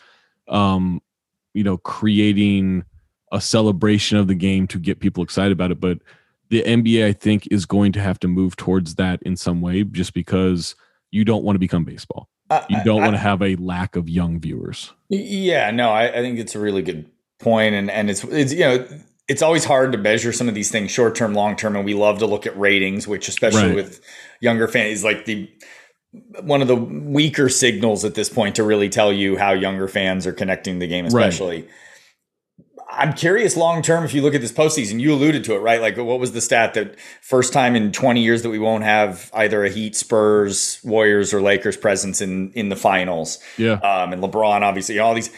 um 0.47 1.01
you 1.53 1.63
know 1.63 1.77
creating 1.77 2.83
a 3.31 3.39
celebration 3.39 4.17
of 4.17 4.27
the 4.27 4.35
game 4.35 4.67
to 4.67 4.79
get 4.79 4.99
people 4.99 5.23
excited 5.23 5.51
about 5.51 5.71
it, 5.71 5.79
but 5.79 5.99
the 6.51 6.61
NBA, 6.63 7.05
I 7.05 7.13
think, 7.13 7.47
is 7.49 7.65
going 7.65 7.93
to 7.93 8.01
have 8.01 8.19
to 8.19 8.27
move 8.27 8.57
towards 8.57 8.95
that 8.95 9.23
in 9.23 9.37
some 9.37 9.61
way, 9.61 9.83
just 9.83 10.13
because 10.13 10.75
you 11.09 11.23
don't 11.23 11.43
want 11.43 11.55
to 11.55 11.59
become 11.59 11.85
baseball. 11.85 12.27
Uh, 12.49 12.65
you 12.69 12.77
don't 12.83 13.01
want 13.01 13.13
to 13.13 13.17
have 13.17 13.41
a 13.41 13.55
lack 13.55 13.95
of 13.95 14.09
young 14.09 14.37
viewers. 14.37 14.91
Yeah, 15.07 15.71
no, 15.71 15.89
I, 15.89 16.09
I 16.09 16.21
think 16.21 16.37
it's 16.37 16.53
a 16.53 16.59
really 16.59 16.81
good 16.81 17.09
point, 17.39 17.73
and 17.73 17.89
and 17.89 18.09
it's 18.09 18.25
it's 18.25 18.51
you 18.51 18.59
know 18.59 18.85
it's 19.29 19.41
always 19.41 19.63
hard 19.63 19.93
to 19.93 19.97
measure 19.97 20.33
some 20.33 20.49
of 20.49 20.53
these 20.53 20.69
things 20.69 20.91
short 20.91 21.15
term, 21.15 21.33
long 21.33 21.55
term, 21.55 21.77
and 21.77 21.85
we 21.85 21.93
love 21.93 22.19
to 22.19 22.25
look 22.25 22.45
at 22.45 22.59
ratings, 22.59 23.07
which 23.07 23.29
especially 23.29 23.67
right. 23.67 23.75
with 23.75 24.01
younger 24.41 24.67
fans 24.67 24.99
is 24.99 25.03
like 25.05 25.23
the 25.23 25.49
one 26.41 26.61
of 26.61 26.67
the 26.67 26.75
weaker 26.75 27.47
signals 27.47 28.03
at 28.03 28.15
this 28.15 28.27
point 28.27 28.55
to 28.55 28.63
really 28.63 28.89
tell 28.89 29.13
you 29.13 29.37
how 29.37 29.53
younger 29.53 29.87
fans 29.87 30.27
are 30.27 30.33
connecting 30.33 30.79
the 30.79 30.87
game, 30.87 31.05
especially. 31.05 31.61
Right. 31.61 31.69
I'm 32.91 33.13
curious 33.13 33.55
long 33.55 33.81
term 33.81 34.03
if 34.03 34.13
you 34.13 34.21
look 34.21 34.35
at 34.35 34.41
this 34.41 34.51
postseason, 34.51 34.99
you 34.99 35.13
alluded 35.13 35.43
to 35.45 35.55
it, 35.55 35.59
right? 35.59 35.79
Like, 35.79 35.97
what 35.97 36.19
was 36.19 36.33
the 36.33 36.41
stat 36.41 36.73
that 36.73 36.99
first 37.21 37.53
time 37.53 37.75
in 37.75 37.91
20 37.91 38.21
years 38.21 38.41
that 38.43 38.49
we 38.49 38.59
won't 38.59 38.83
have 38.83 39.31
either 39.33 39.63
a 39.63 39.69
Heat, 39.69 39.95
Spurs, 39.95 40.79
Warriors, 40.83 41.33
or 41.33 41.41
Lakers 41.41 41.77
presence 41.77 42.21
in 42.21 42.51
in 42.53 42.69
the 42.69 42.75
finals? 42.75 43.39
Yeah. 43.57 43.73
Um, 43.73 44.13
and 44.13 44.21
LeBron, 44.21 44.61
obviously, 44.61 44.99
all 44.99 45.13
these 45.13 45.31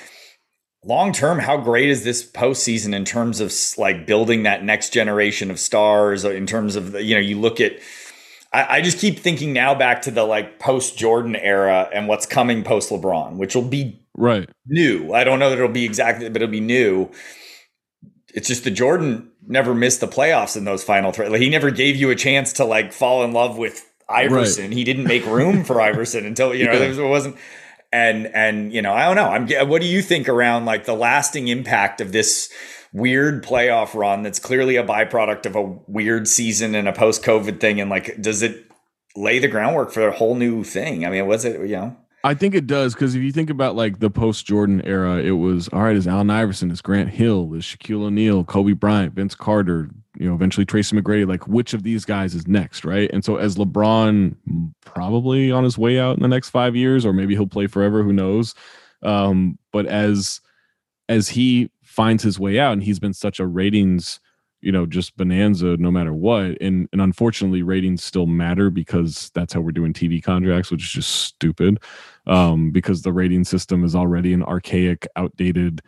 long 0.84 1.13
term, 1.13 1.39
how 1.39 1.58
great 1.58 1.89
is 1.89 2.04
this 2.04 2.30
postseason 2.30 2.94
in 2.94 3.06
terms 3.06 3.39
of 3.39 3.54
like 3.78 4.08
building 4.08 4.44
that 4.44 4.63
next 4.63 4.92
generation 4.92 5.52
of 5.52 5.60
stars? 5.60 6.26
In 6.26 6.48
terms 6.48 6.76
of 6.76 6.96
you 7.00 7.16
know, 7.16 7.22
you 7.22 7.39
look 7.39 7.62
at. 7.62 7.74
I, 8.54 8.78
I 8.78 8.82
just 8.82 9.00
keep 9.00 9.20
thinking 9.20 9.52
now 9.54 9.76
back 9.76 10.04
to 10.04 10.12
the 10.12 10.24
like 10.24 10.60
post 10.60 10.98
Jordan 10.98 11.36
era 11.36 11.89
and 11.94 12.08
what's 12.08 12.26
coming 12.26 12.63
post 12.63 12.89
LeBron, 12.92 13.38
which 13.38 13.56
will 13.56 13.63
be 13.63 14.00
right 14.16 14.50
new. 14.68 15.13
I 15.13 15.24
don't 15.24 15.39
know 15.39 15.50
that 15.50 15.58
it'll 15.58 15.70
be 15.70 15.86
exactly, 15.86 16.30
but 16.30 16.42
it'll 16.42 16.52
be 16.52 16.60
new 16.60 17.10
it's 18.34 18.48
just 18.48 18.63
the 18.63 18.72
Jordan 18.72 19.32
never 19.48 19.74
missed 19.74 20.02
the 20.02 20.08
playoffs 20.08 20.58
in 20.58 20.66
those 20.66 20.84
final 20.84 21.12
three. 21.12 21.28
Like 21.28 21.42
he 21.42 21.50
never 21.50 21.72
gave 21.72 21.96
you 21.96 22.10
a 22.10 22.16
chance 22.16 22.54
to 22.54 22.66
like 22.66 22.92
fall 22.92 23.24
in 23.24 23.32
love 23.32 23.58
with 23.58 23.88
Iverson. 24.10 24.66
Right. 24.66 24.74
He 24.74 24.84
didn't 24.84 25.06
make 25.06 25.26
room 25.26 25.63
for 25.63 25.80
Iverson 25.89 26.26
until 26.26 26.54
you 26.54 26.66
know 26.66 26.74
yeah. 26.74 26.92
it 26.92 27.08
wasn't. 27.10 27.38
And 27.92 28.28
and 28.28 28.74
you 28.74 28.82
know 28.82 28.94
I 28.94 29.06
don't 29.06 29.16
know. 29.16 29.30
I'm. 29.30 29.70
What 29.70 29.82
do 29.82 29.88
you 29.88 30.02
think 30.02 30.28
around 30.28 30.66
like 30.66 30.86
the 30.86 30.96
lasting 30.96 31.48
impact 31.48 32.02
of 32.02 32.12
this? 32.12 32.52
Weird 32.93 33.43
playoff 33.43 33.95
run 33.95 34.23
that's 34.23 34.39
clearly 34.39 34.75
a 34.75 34.84
byproduct 34.84 35.45
of 35.45 35.56
a 35.56 35.63
weird 35.88 36.27
season 36.27 36.75
and 36.75 36.88
a 36.88 36.93
post 36.93 37.23
COVID 37.23 37.60
thing. 37.60 37.82
And 37.82 37.89
like, 37.89 38.21
does 38.21 38.41
it 38.41 38.71
lay 39.15 39.39
the 39.39 39.47
groundwork 39.47 39.91
for 39.91 40.08
a 40.08 40.12
whole 40.12 40.36
new 40.36 40.63
thing? 40.63 41.06
I 41.06 41.10
mean, 41.10 41.27
was 41.27 41.43
it, 41.43 41.60
you 41.62 41.75
know? 41.75 41.97
I 42.25 42.34
think 42.34 42.56
it 42.56 42.67
does 42.67 42.93
because 42.93 43.15
if 43.15 43.21
you 43.21 43.34
think 43.34 43.49
about 43.49 43.75
like 43.75 43.99
the 43.99 44.10
post 44.10 44.45
Jordan 44.45 44.82
era, 44.86 45.17
it 45.17 45.32
was 45.32 45.67
all 45.69 45.82
right. 45.82 45.95
Is 45.95 46.08
Allen 46.08 46.29
Iverson? 46.29 46.71
Is 46.71 46.82
Grant 46.82 47.10
Hill? 47.10 47.53
Is 47.53 47.65
Shaquille 47.65 48.03
O'Neal? 48.03 48.45
Kobe 48.45 48.71
Bryant? 48.71 49.13
Vince 49.13 49.36
Carter? 49.36 49.89
You 50.17 50.29
know, 50.29 50.36
eventually 50.36 50.65
Tracy 50.65 50.95
McGrady. 50.95 51.27
Like, 51.27 51.47
which 51.49 51.73
of 51.73 51.84
these 51.84 52.06
guys 52.06 52.34
is 52.34 52.47
next, 52.47 52.86
right? 52.86 53.10
And 53.12 53.25
so, 53.25 53.36
as 53.36 53.58
LeBron 53.58 54.38
probably 54.86 55.51
on 55.51 55.65
his 55.65 55.77
way 55.77 55.99
out 55.99 56.15
in 56.15 56.21
the 56.21 56.29
next 56.29 56.49
five 56.49 56.77
years, 56.77 57.06
or 57.06 57.12
maybe 57.12 57.34
he'll 57.34 57.45
play 57.45 57.67
forever, 57.67 58.03
who 58.03 58.13
knows? 58.13 58.56
Um, 59.01 59.60
but 59.73 59.86
as 59.86 60.39
as 61.10 61.27
he 61.27 61.69
finds 61.93 62.23
his 62.23 62.39
way 62.39 62.60
out, 62.60 62.73
and 62.73 62.84
he's 62.84 62.99
been 62.99 63.13
such 63.13 63.39
a 63.39 63.47
ratings 63.47 64.19
you 64.62 64.71
know 64.71 64.86
just 64.86 65.15
bonanza 65.17 65.77
no 65.77 65.91
matter 65.91 66.13
what. 66.13 66.58
And 66.62 66.88
and 66.91 67.01
unfortunately 67.01 67.63
ratings 67.63 68.03
still 68.03 68.25
matter 68.25 68.69
because 68.69 69.29
that's 69.36 69.53
how 69.53 69.62
we're 69.62 69.71
doing 69.71 69.93
tv 69.93 70.23
contracts 70.23 70.71
which 70.71 70.84
is 70.84 70.89
just 70.89 71.12
stupid 71.12 71.79
um 72.27 72.71
because 72.71 73.01
the 73.01 73.12
rating 73.12 73.43
system 73.43 73.84
is 73.84 73.95
already 73.95 74.34
an 74.34 74.41
archaic 74.43 75.06
outdated 75.17 75.82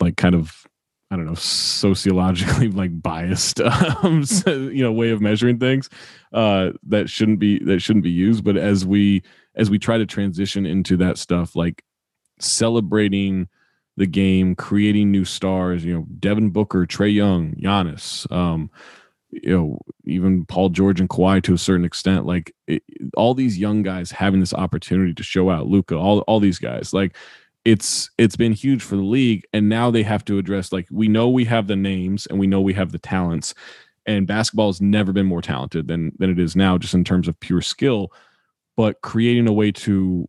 like 0.00 0.16
kind 0.16 0.34
of 0.34 0.66
i 1.10 1.16
don't 1.16 1.26
know 1.26 1.34
sociologically 1.34 2.68
like 2.82 3.02
biased 3.02 3.60
um 3.60 4.24
you 4.46 4.82
know 4.82 4.92
way 4.92 5.10
of 5.10 5.20
measuring 5.20 5.58
things 5.58 5.90
uh 6.32 6.70
that 6.82 7.10
shouldn't 7.10 7.38
be 7.38 7.62
that 7.64 7.80
shouldn't 7.80 8.04
be 8.04 8.10
used. 8.10 8.44
But 8.44 8.56
as 8.56 8.86
we 8.86 9.22
as 9.54 9.68
we 9.68 9.78
try 9.78 9.98
to 9.98 10.06
transition 10.06 10.64
into 10.64 10.96
that 10.98 11.18
stuff 11.18 11.54
like 11.56 11.82
celebrating 12.38 13.48
the 14.00 14.06
game, 14.06 14.54
creating 14.54 15.10
new 15.10 15.26
stars. 15.26 15.84
You 15.84 15.94
know, 15.94 16.06
Devin 16.18 16.50
Booker, 16.50 16.86
Trae 16.86 17.14
Young, 17.14 17.52
Giannis. 17.56 18.30
Um, 18.32 18.70
you 19.30 19.56
know, 19.56 19.78
even 20.04 20.46
Paul 20.46 20.70
George 20.70 21.00
and 21.00 21.08
Kawhi 21.08 21.42
to 21.42 21.52
a 21.52 21.58
certain 21.58 21.84
extent. 21.84 22.24
Like 22.24 22.54
it, 22.66 22.82
all 23.14 23.34
these 23.34 23.58
young 23.58 23.82
guys 23.82 24.10
having 24.10 24.40
this 24.40 24.54
opportunity 24.54 25.12
to 25.12 25.22
show 25.22 25.50
out. 25.50 25.66
Luka, 25.66 25.96
all 25.96 26.20
all 26.20 26.40
these 26.40 26.58
guys. 26.58 26.94
Like 26.94 27.14
it's 27.66 28.10
it's 28.16 28.36
been 28.36 28.52
huge 28.52 28.82
for 28.82 28.96
the 28.96 29.02
league, 29.02 29.44
and 29.52 29.68
now 29.68 29.90
they 29.90 30.02
have 30.02 30.24
to 30.24 30.38
address. 30.38 30.72
Like 30.72 30.88
we 30.90 31.06
know 31.06 31.28
we 31.28 31.44
have 31.44 31.66
the 31.66 31.76
names 31.76 32.26
and 32.26 32.38
we 32.40 32.46
know 32.46 32.62
we 32.62 32.72
have 32.72 32.92
the 32.92 32.98
talents, 32.98 33.54
and 34.06 34.26
basketball 34.26 34.68
has 34.68 34.80
never 34.80 35.12
been 35.12 35.26
more 35.26 35.42
talented 35.42 35.88
than 35.88 36.12
than 36.18 36.30
it 36.30 36.38
is 36.38 36.56
now, 36.56 36.78
just 36.78 36.94
in 36.94 37.04
terms 37.04 37.28
of 37.28 37.38
pure 37.38 37.60
skill. 37.60 38.12
But 38.78 39.02
creating 39.02 39.46
a 39.46 39.52
way 39.52 39.72
to 39.72 40.26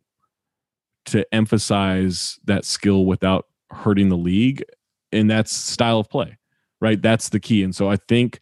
to 1.06 1.26
emphasize 1.34 2.38
that 2.44 2.66
skill 2.66 3.06
without 3.06 3.46
hurting 3.72 4.08
the 4.08 4.16
league 4.16 4.64
and 5.12 5.30
that's 5.30 5.52
style 5.52 5.98
of 5.98 6.08
play 6.08 6.38
right 6.80 7.02
that's 7.02 7.30
the 7.30 7.40
key 7.40 7.62
and 7.62 7.74
so 7.74 7.88
i 7.88 7.96
think 7.96 8.40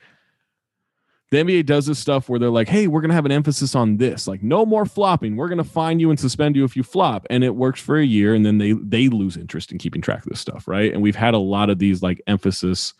the 1.30 1.36
NBA 1.36 1.64
does 1.66 1.86
this 1.86 1.98
stuff 1.98 2.28
where 2.28 2.40
they're 2.40 2.50
like, 2.50 2.68
"Hey, 2.68 2.88
we're 2.88 3.00
going 3.00 3.10
to 3.10 3.14
have 3.14 3.24
an 3.24 3.32
emphasis 3.32 3.76
on 3.76 3.98
this. 3.98 4.26
Like 4.26 4.42
no 4.42 4.66
more 4.66 4.84
flopping. 4.84 5.36
We're 5.36 5.48
going 5.48 5.58
to 5.58 5.64
fine 5.64 6.00
you 6.00 6.10
and 6.10 6.18
suspend 6.18 6.56
you 6.56 6.64
if 6.64 6.76
you 6.76 6.82
flop." 6.82 7.26
And 7.30 7.44
it 7.44 7.54
works 7.54 7.80
for 7.80 7.96
a 7.96 8.04
year 8.04 8.34
and 8.34 8.44
then 8.44 8.58
they 8.58 8.72
they 8.72 9.08
lose 9.08 9.36
interest 9.36 9.70
in 9.70 9.78
keeping 9.78 10.02
track 10.02 10.24
of 10.24 10.28
this 10.28 10.40
stuff, 10.40 10.66
right? 10.66 10.92
And 10.92 11.02
we've 11.02 11.16
had 11.16 11.34
a 11.34 11.38
lot 11.38 11.70
of 11.70 11.78
these 11.78 12.02
like 12.02 12.20
emphasis 12.26 12.94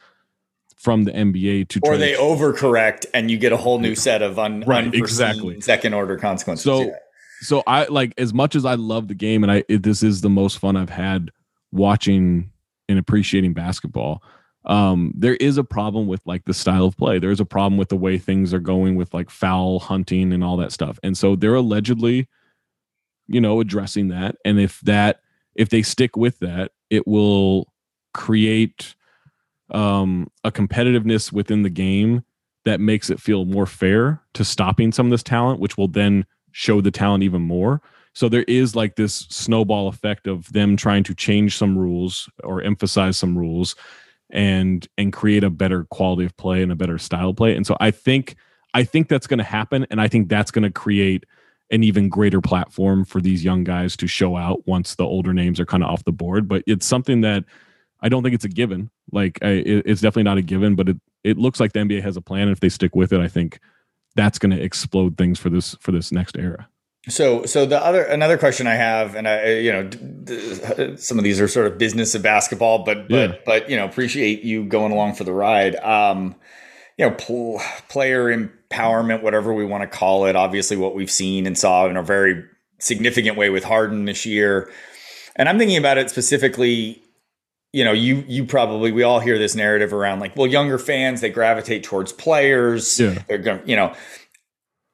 from 0.76 1.04
the 1.04 1.10
NBA 1.10 1.68
to 1.68 1.80
or 1.82 1.96
they 1.96 2.12
to- 2.12 2.18
overcorrect 2.18 3.04
and 3.12 3.30
you 3.30 3.36
get 3.36 3.52
a 3.52 3.56
whole 3.56 3.80
new 3.80 3.94
set 3.94 4.22
of 4.22 4.38
un- 4.38 4.64
right, 4.66 4.94
exactly 4.94 5.60
second 5.60 5.92
order 5.92 6.16
consequences. 6.16 6.64
So 6.64 6.82
yeah. 6.82 6.92
so 7.40 7.64
I 7.66 7.84
like 7.86 8.14
as 8.16 8.32
much 8.32 8.54
as 8.54 8.64
I 8.64 8.74
love 8.74 9.08
the 9.08 9.14
game 9.14 9.42
and 9.42 9.50
I 9.50 9.64
it, 9.68 9.82
this 9.82 10.04
is 10.04 10.20
the 10.20 10.30
most 10.30 10.58
fun 10.58 10.76
I've 10.76 10.88
had 10.88 11.32
watching 11.72 12.50
and 12.88 12.98
appreciating 12.98 13.54
basketball. 13.54 14.22
Um 14.66 15.12
there 15.16 15.36
is 15.36 15.56
a 15.56 15.64
problem 15.64 16.06
with 16.06 16.20
like 16.26 16.44
the 16.44 16.54
style 16.54 16.84
of 16.84 16.96
play. 16.96 17.18
There's 17.18 17.40
a 17.40 17.46
problem 17.46 17.78
with 17.78 17.88
the 17.88 17.96
way 17.96 18.18
things 18.18 18.52
are 18.52 18.60
going 18.60 18.96
with 18.96 19.14
like 19.14 19.30
foul 19.30 19.78
hunting 19.78 20.32
and 20.32 20.44
all 20.44 20.56
that 20.58 20.72
stuff. 20.72 20.98
And 21.02 21.16
so 21.16 21.36
they're 21.36 21.54
allegedly 21.54 22.28
you 23.26 23.40
know 23.40 23.60
addressing 23.60 24.08
that. 24.08 24.36
And 24.44 24.60
if 24.60 24.80
that 24.80 25.20
if 25.54 25.70
they 25.70 25.82
stick 25.82 26.16
with 26.16 26.38
that 26.40 26.72
it 26.90 27.06
will 27.06 27.72
create 28.12 28.94
um 29.70 30.30
a 30.44 30.50
competitiveness 30.50 31.32
within 31.32 31.62
the 31.62 31.70
game 31.70 32.24
that 32.64 32.80
makes 32.80 33.08
it 33.08 33.20
feel 33.20 33.44
more 33.44 33.66
fair 33.66 34.20
to 34.34 34.44
stopping 34.44 34.92
some 34.92 35.06
of 35.06 35.10
this 35.10 35.22
talent 35.22 35.60
which 35.60 35.78
will 35.78 35.88
then 35.88 36.26
show 36.52 36.80
the 36.80 36.90
talent 36.90 37.22
even 37.22 37.40
more 37.40 37.80
so 38.12 38.28
there 38.28 38.44
is 38.44 38.74
like 38.74 38.96
this 38.96 39.26
snowball 39.30 39.88
effect 39.88 40.26
of 40.26 40.52
them 40.52 40.76
trying 40.76 41.04
to 41.04 41.14
change 41.14 41.56
some 41.56 41.78
rules 41.78 42.28
or 42.42 42.62
emphasize 42.62 43.16
some 43.16 43.36
rules 43.36 43.76
and 44.30 44.86
and 44.98 45.12
create 45.12 45.44
a 45.44 45.50
better 45.50 45.84
quality 45.84 46.24
of 46.24 46.36
play 46.36 46.62
and 46.62 46.72
a 46.72 46.76
better 46.76 46.98
style 46.98 47.34
play. 47.34 47.54
And 47.54 47.66
so 47.66 47.76
I 47.80 47.90
think 47.90 48.36
I 48.74 48.84
think 48.84 49.08
that's 49.08 49.26
going 49.26 49.38
to 49.38 49.44
happen 49.44 49.86
and 49.90 50.00
I 50.00 50.08
think 50.08 50.28
that's 50.28 50.50
going 50.50 50.64
to 50.64 50.70
create 50.70 51.24
an 51.70 51.84
even 51.84 52.08
greater 52.08 52.40
platform 52.40 53.04
for 53.04 53.20
these 53.20 53.44
young 53.44 53.62
guys 53.62 53.96
to 53.96 54.06
show 54.08 54.36
out 54.36 54.66
once 54.66 54.96
the 54.96 55.04
older 55.04 55.32
names 55.32 55.60
are 55.60 55.66
kind 55.66 55.84
of 55.84 55.90
off 55.90 56.04
the 56.04 56.12
board, 56.12 56.48
but 56.48 56.64
it's 56.66 56.86
something 56.86 57.20
that 57.20 57.44
I 58.00 58.08
don't 58.08 58.24
think 58.24 58.34
it's 58.34 58.44
a 58.44 58.48
given. 58.48 58.90
Like 59.12 59.38
I, 59.42 59.50
it, 59.50 59.86
it's 59.86 60.00
definitely 60.00 60.24
not 60.24 60.38
a 60.38 60.42
given, 60.42 60.74
but 60.74 60.88
it 60.88 60.96
it 61.22 61.38
looks 61.38 61.60
like 61.60 61.72
the 61.72 61.80
NBA 61.80 62.02
has 62.02 62.16
a 62.16 62.22
plan. 62.22 62.42
And 62.42 62.52
if 62.52 62.60
they 62.60 62.70
stick 62.70 62.96
with 62.96 63.12
it, 63.12 63.20
I 63.20 63.28
think 63.28 63.60
that's 64.16 64.38
going 64.38 64.56
to 64.56 64.62
explode 64.62 65.16
things 65.16 65.38
for 65.38 65.50
this 65.50 65.76
for 65.80 65.92
this 65.92 66.10
next 66.10 66.36
era. 66.36 66.68
So, 67.08 67.46
so 67.46 67.64
the 67.64 67.82
other 67.82 68.04
another 68.04 68.36
question 68.36 68.66
I 68.66 68.74
have, 68.74 69.14
and 69.14 69.26
I, 69.26 69.52
you 69.54 69.72
know, 69.72 69.84
d- 69.84 70.96
some 70.98 71.16
of 71.16 71.24
these 71.24 71.40
are 71.40 71.48
sort 71.48 71.66
of 71.66 71.78
business 71.78 72.14
of 72.14 72.22
basketball, 72.22 72.84
but 72.84 73.08
but 73.08 73.30
yeah. 73.30 73.36
but 73.46 73.70
you 73.70 73.76
know, 73.76 73.86
appreciate 73.86 74.42
you 74.42 74.64
going 74.64 74.92
along 74.92 75.14
for 75.14 75.24
the 75.24 75.32
ride. 75.32 75.76
Um, 75.76 76.34
you 76.98 77.08
know, 77.08 77.14
pl- 77.16 77.62
player 77.88 78.24
empowerment, 78.26 79.22
whatever 79.22 79.54
we 79.54 79.64
want 79.64 79.82
to 79.82 79.86
call 79.86 80.26
it. 80.26 80.36
Obviously, 80.36 80.76
what 80.76 80.94
we've 80.94 81.10
seen 81.10 81.46
and 81.46 81.56
saw 81.56 81.86
in 81.86 81.96
a 81.96 82.02
very 82.02 82.44
significant 82.78 83.38
way 83.38 83.48
with 83.48 83.64
Harden 83.64 84.04
this 84.04 84.26
year, 84.26 84.70
and 85.36 85.48
I'm 85.48 85.58
thinking 85.58 85.78
about 85.78 85.96
it 85.96 86.10
specifically. 86.10 87.02
You 87.72 87.84
know, 87.84 87.92
you 87.92 88.24
you 88.28 88.44
probably 88.44 88.92
we 88.92 89.04
all 89.04 89.20
hear 89.20 89.38
this 89.38 89.54
narrative 89.54 89.94
around 89.94 90.20
like, 90.20 90.36
well, 90.36 90.48
younger 90.48 90.76
fans 90.76 91.22
they 91.22 91.30
gravitate 91.30 91.84
towards 91.84 92.12
players. 92.12 93.00
Yeah. 93.00 93.22
They're 93.26 93.38
going, 93.38 93.66
you 93.66 93.76
know 93.76 93.94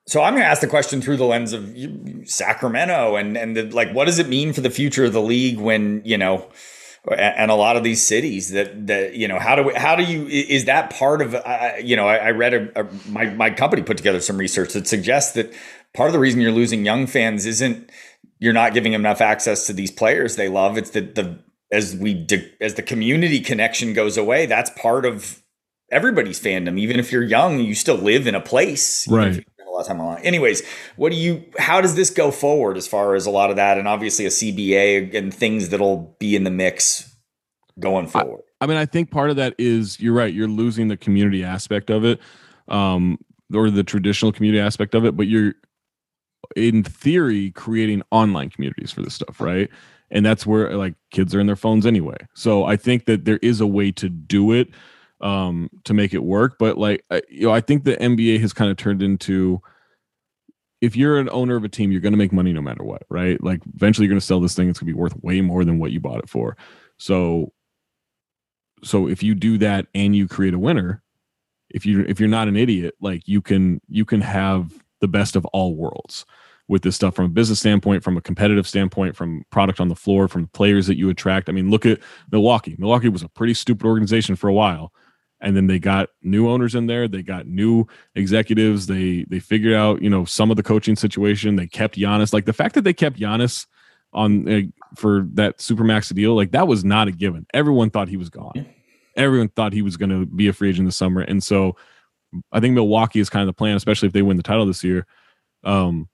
so 0.07 0.23
I'm 0.23 0.35
going 0.35 0.45
to 0.45 0.49
ask 0.49 0.61
the 0.61 0.69
question 0.69 1.03
through 1.03 1.17
the 1.17 1.25
lens 1.25 1.53
of 1.53 1.77
Sacramento 2.25 3.17
and 3.17 3.37
and 3.37 3.57
the, 3.57 3.63
like 3.65 3.93
what 3.93 4.05
does 4.05 4.19
it 4.19 4.29
mean 4.29 4.53
for 4.53 4.61
the 4.61 4.71
future 4.71 5.05
of 5.05 5.13
the 5.13 5.23
league 5.23 5.59
when 5.59 6.03
you 6.05 6.17
know 6.17 6.49
and 7.17 7.51
a 7.51 7.55
lot 7.55 7.77
of 7.77 7.85
these 7.85 8.05
cities 8.05 8.51
that 8.51 8.87
that 8.87 9.15
you 9.15 9.29
know 9.29 9.39
how 9.39 9.55
do 9.55 9.65
we, 9.65 9.75
how 9.75 9.95
do 9.95 10.03
you 10.03 10.27
is 10.27 10.65
that 10.65 10.91
part 10.91 11.23
of 11.23 11.35
uh, 11.35 11.73
you 11.83 11.97
know 11.97 12.07
I, 12.07 12.17
I 12.17 12.31
read 12.31 12.55
a, 12.55 12.81
a, 12.81 12.89
my 13.09 13.27
my 13.31 13.51
company 13.51 13.83
put 13.83 13.97
together 13.97 14.21
some 14.21 14.37
research 14.37 14.73
that 14.73 14.87
suggests 14.87 15.33
that 15.33 15.53
part 15.95 16.09
of 16.09 16.13
the 16.13 16.19
reason 16.19 16.41
you're 16.41 16.53
losing 16.53 16.85
young 16.85 17.07
fans 17.07 17.47
isn't 17.47 17.91
you're 18.39 18.53
not 18.53 18.75
giving 18.75 18.93
them 18.93 19.03
enough 19.03 19.21
access 19.21 19.67
to 19.67 19.73
these 19.73 19.91
players 19.91 20.37
they 20.37 20.49
love. 20.49 20.77
It's 20.77 20.91
that 20.91 21.15
the 21.15 21.39
as 21.73 21.97
we 21.97 22.15
de, 22.15 22.49
as 22.61 22.75
the 22.75 22.83
community 22.83 23.41
connection 23.41 23.93
goes 23.93 24.17
away 24.17 24.47
that's 24.47 24.71
part 24.71 25.05
of 25.05 25.43
everybody's 25.91 26.41
fandom. 26.41 26.79
Even 26.79 26.99
if 26.99 27.13
you're 27.13 27.25
young 27.25 27.61
you 27.61 27.75
still 27.75 27.97
live 27.97 28.27
in 28.27 28.35
a 28.35 28.41
place. 28.41 29.09
Right 29.09 29.45
of 29.81 29.87
time 29.87 30.01
online. 30.01 30.23
Anyways, 30.23 30.63
what 30.97 31.13
do 31.13 31.17
you? 31.19 31.45
How 31.59 31.81
does 31.81 31.95
this 31.95 32.11
go 32.11 32.31
forward 32.31 32.77
as 32.77 32.87
far 32.87 33.15
as 33.15 33.27
a 33.27 33.31
lot 33.31 33.51
of 33.51 33.57
that, 33.57 33.79
and 33.79 33.87
obviously 33.89 34.27
a 34.27 34.31
CBA 34.31 35.15
and 35.15 35.33
things 35.33 35.69
that'll 35.69 36.17
be 36.19 36.37
in 36.37 36.45
the 36.45 36.51
mix 36.51 37.15
going 37.79 38.07
forward? 38.07 38.43
I, 38.61 38.65
I 38.65 38.69
mean, 38.69 38.77
I 38.77 38.87
think 38.87 39.11
part 39.11 39.31
of 39.31 39.37
that 39.37 39.55
is 39.59 40.01
you're 40.01 40.15
right. 40.15 40.33
You're 40.33 40.49
losing 40.49 40.89
the 40.89 40.97
community 40.97 41.45
aspect 41.45 41.91
of 41.91 42.05
it, 42.05 42.21
um, 42.69 43.19
or 43.55 43.71
the 43.71 43.85
traditional 43.85 44.33
community 44.33 44.61
aspect 44.61 44.95
of 44.95 45.05
it, 45.05 45.17
but 45.17 45.27
you're 45.27 45.55
in 46.55 46.83
theory 46.83 47.51
creating 47.51 48.03
online 48.11 48.51
communities 48.51 48.93
for 48.93 49.03
this 49.03 49.15
stuff, 49.15 49.41
right? 49.41 49.69
And 50.11 50.25
that's 50.25 50.47
where 50.47 50.77
like 50.77 50.95
kids 51.11 51.35
are 51.35 51.41
in 51.41 51.47
their 51.47 51.57
phones 51.57 51.85
anyway. 51.87 52.17
So 52.35 52.65
I 52.65 52.77
think 52.77 53.07
that 53.07 53.25
there 53.25 53.39
is 53.43 53.61
a 53.61 53.67
way 53.67 53.91
to 53.93 54.09
do 54.09 54.53
it 54.53 54.69
um, 55.21 55.71
to 55.85 55.95
make 55.95 56.15
it 56.15 56.23
work. 56.23 56.57
But 56.59 56.79
like, 56.79 57.05
I, 57.11 57.23
you 57.29 57.47
know, 57.47 57.53
I 57.53 57.61
think 57.61 57.85
the 57.85 57.97
NBA 57.97 58.41
has 58.41 58.53
kind 58.53 58.71
of 58.71 58.77
turned 58.77 59.03
into 59.03 59.63
if 60.81 60.95
you're 60.95 61.19
an 61.19 61.31
owner 61.31 61.57
of 61.57 61.65
a 61.65 61.69
team, 61.69 61.91
you're 61.91 62.01
going 62.01 62.13
to 62.13 62.19
make 62.19 62.33
money 62.33 62.53
no 62.53 62.61
matter 62.61 62.85
what, 62.85 63.03
right? 63.09 63.43
Like 63.43 63.63
eventually 63.75 64.07
you're 64.07 64.13
going 64.13 64.21
to 64.21 64.27
sell 64.27 64.41
this 64.41 64.55
thing. 64.55 64.69
It's 64.69 64.79
going 64.79 64.89
to 64.89 64.95
be 64.95 64.99
worth 64.99 65.17
way 65.23 65.41
more 65.41 65.65
than 65.65 65.79
what 65.79 65.93
you 65.93 66.01
bought 66.01 66.19
it 66.19 66.29
for. 66.29 66.57
So, 66.99 67.53
so 68.85 69.09
if 69.09 69.23
you 69.23 69.35
do 69.35 69.59
that 69.59 69.87
and 69.95 70.15
you 70.15 70.29
create 70.29 70.55
a 70.55 70.59
winner, 70.59 71.03
if 71.71 71.85
you 71.87 72.05
if 72.07 72.21
you're 72.21 72.29
not 72.29 72.49
an 72.49 72.57
idiot, 72.57 72.95
like 73.01 73.27
you 73.27 73.41
can 73.43 73.81
you 73.89 74.05
can 74.05 74.21
have 74.21 74.73
the 75.01 75.09
best 75.09 75.35
of 75.35 75.45
all 75.47 75.75
worlds 75.75 76.25
with 76.69 76.83
this 76.83 76.97
stuff 76.97 77.15
from 77.15 77.27
a 77.27 77.31
business 77.31 77.61
standpoint, 77.61 78.05
from 78.05 78.17
a 78.17 78.21
competitive 78.21 78.67
standpoint, 78.67 79.17
from 79.17 79.45
product 79.51 79.81
on 79.81 79.89
the 79.89 79.95
floor, 79.95 80.29
from 80.29 80.49
players 80.49 80.87
that 80.87 80.97
you 80.97 81.09
attract. 81.09 81.49
I 81.49 81.53
mean, 81.53 81.71
look 81.71 81.87
at 81.87 82.01
Milwaukee. 82.31 82.77
Milwaukee 82.79 83.09
was 83.09 83.23
a 83.23 83.29
pretty 83.29 83.55
stupid 83.55 83.87
organization 83.87 84.37
for 84.37 84.49
a 84.49 84.53
while 84.53 84.93
and 85.41 85.57
then 85.57 85.67
they 85.67 85.79
got 85.79 86.09
new 86.23 86.49
owners 86.49 86.75
in 86.75 86.87
there. 86.87 87.09
They 87.09 87.23
got 87.23 87.47
new 87.47 87.87
executives. 88.15 88.87
They 88.87 89.25
they 89.29 89.39
figured 89.39 89.75
out 89.75 90.03
you 90.03 90.11
know 90.11 90.25
some 90.25 90.51
of 90.51 90.57
the 90.57 90.63
coaching 90.63 90.97
situation. 90.97 91.57
They 91.57 91.67
kept 91.67 91.97
Giannis. 91.97 92.33
Like 92.33 92.47
the 92.47 92.53
fact 92.53 92.75
that 92.75 92.83
they 92.83 92.95
kept 92.95 93.19
Giannis 93.19 93.67
on 94.13 94.49
uh, 94.49 94.61
for 94.97 95.27
that 95.35 95.59
supermax 95.59 96.13
deal 96.15 96.35
like 96.35 96.53
that 96.53 96.67
was 96.67 96.85
not 96.85 97.09
a 97.09 97.13
given. 97.13 97.47
Everyone 97.53 97.91
thought 97.91 98.09
he 98.09 98.17
was 98.17 98.31
gone. 98.31 98.67
Everyone 99.17 99.49
thought 99.49 99.73
he 99.73 99.83
was 99.83 99.97
going 99.97 100.11
to 100.11 100.27
be 100.27 100.49
a 100.49 100.53
free 100.53 100.71
agent 100.71 100.87
this 100.87 100.97
summer. 100.97 101.23
And 101.23 101.43
so 101.43 101.77
I 102.53 102.61
think 102.61 102.75
Milwaukee 102.75 103.21
is 103.21 103.31
kind 103.31 103.43
of 103.43 103.47
the 103.47 103.59
plan 103.59 103.77
especially 103.77 104.07
if 104.07 104.13
they 104.13 104.23
win 104.23 104.37
the 104.37 104.43
title 104.43 104.67
this 104.67 104.85
year. 104.85 105.07
Um 105.65 106.09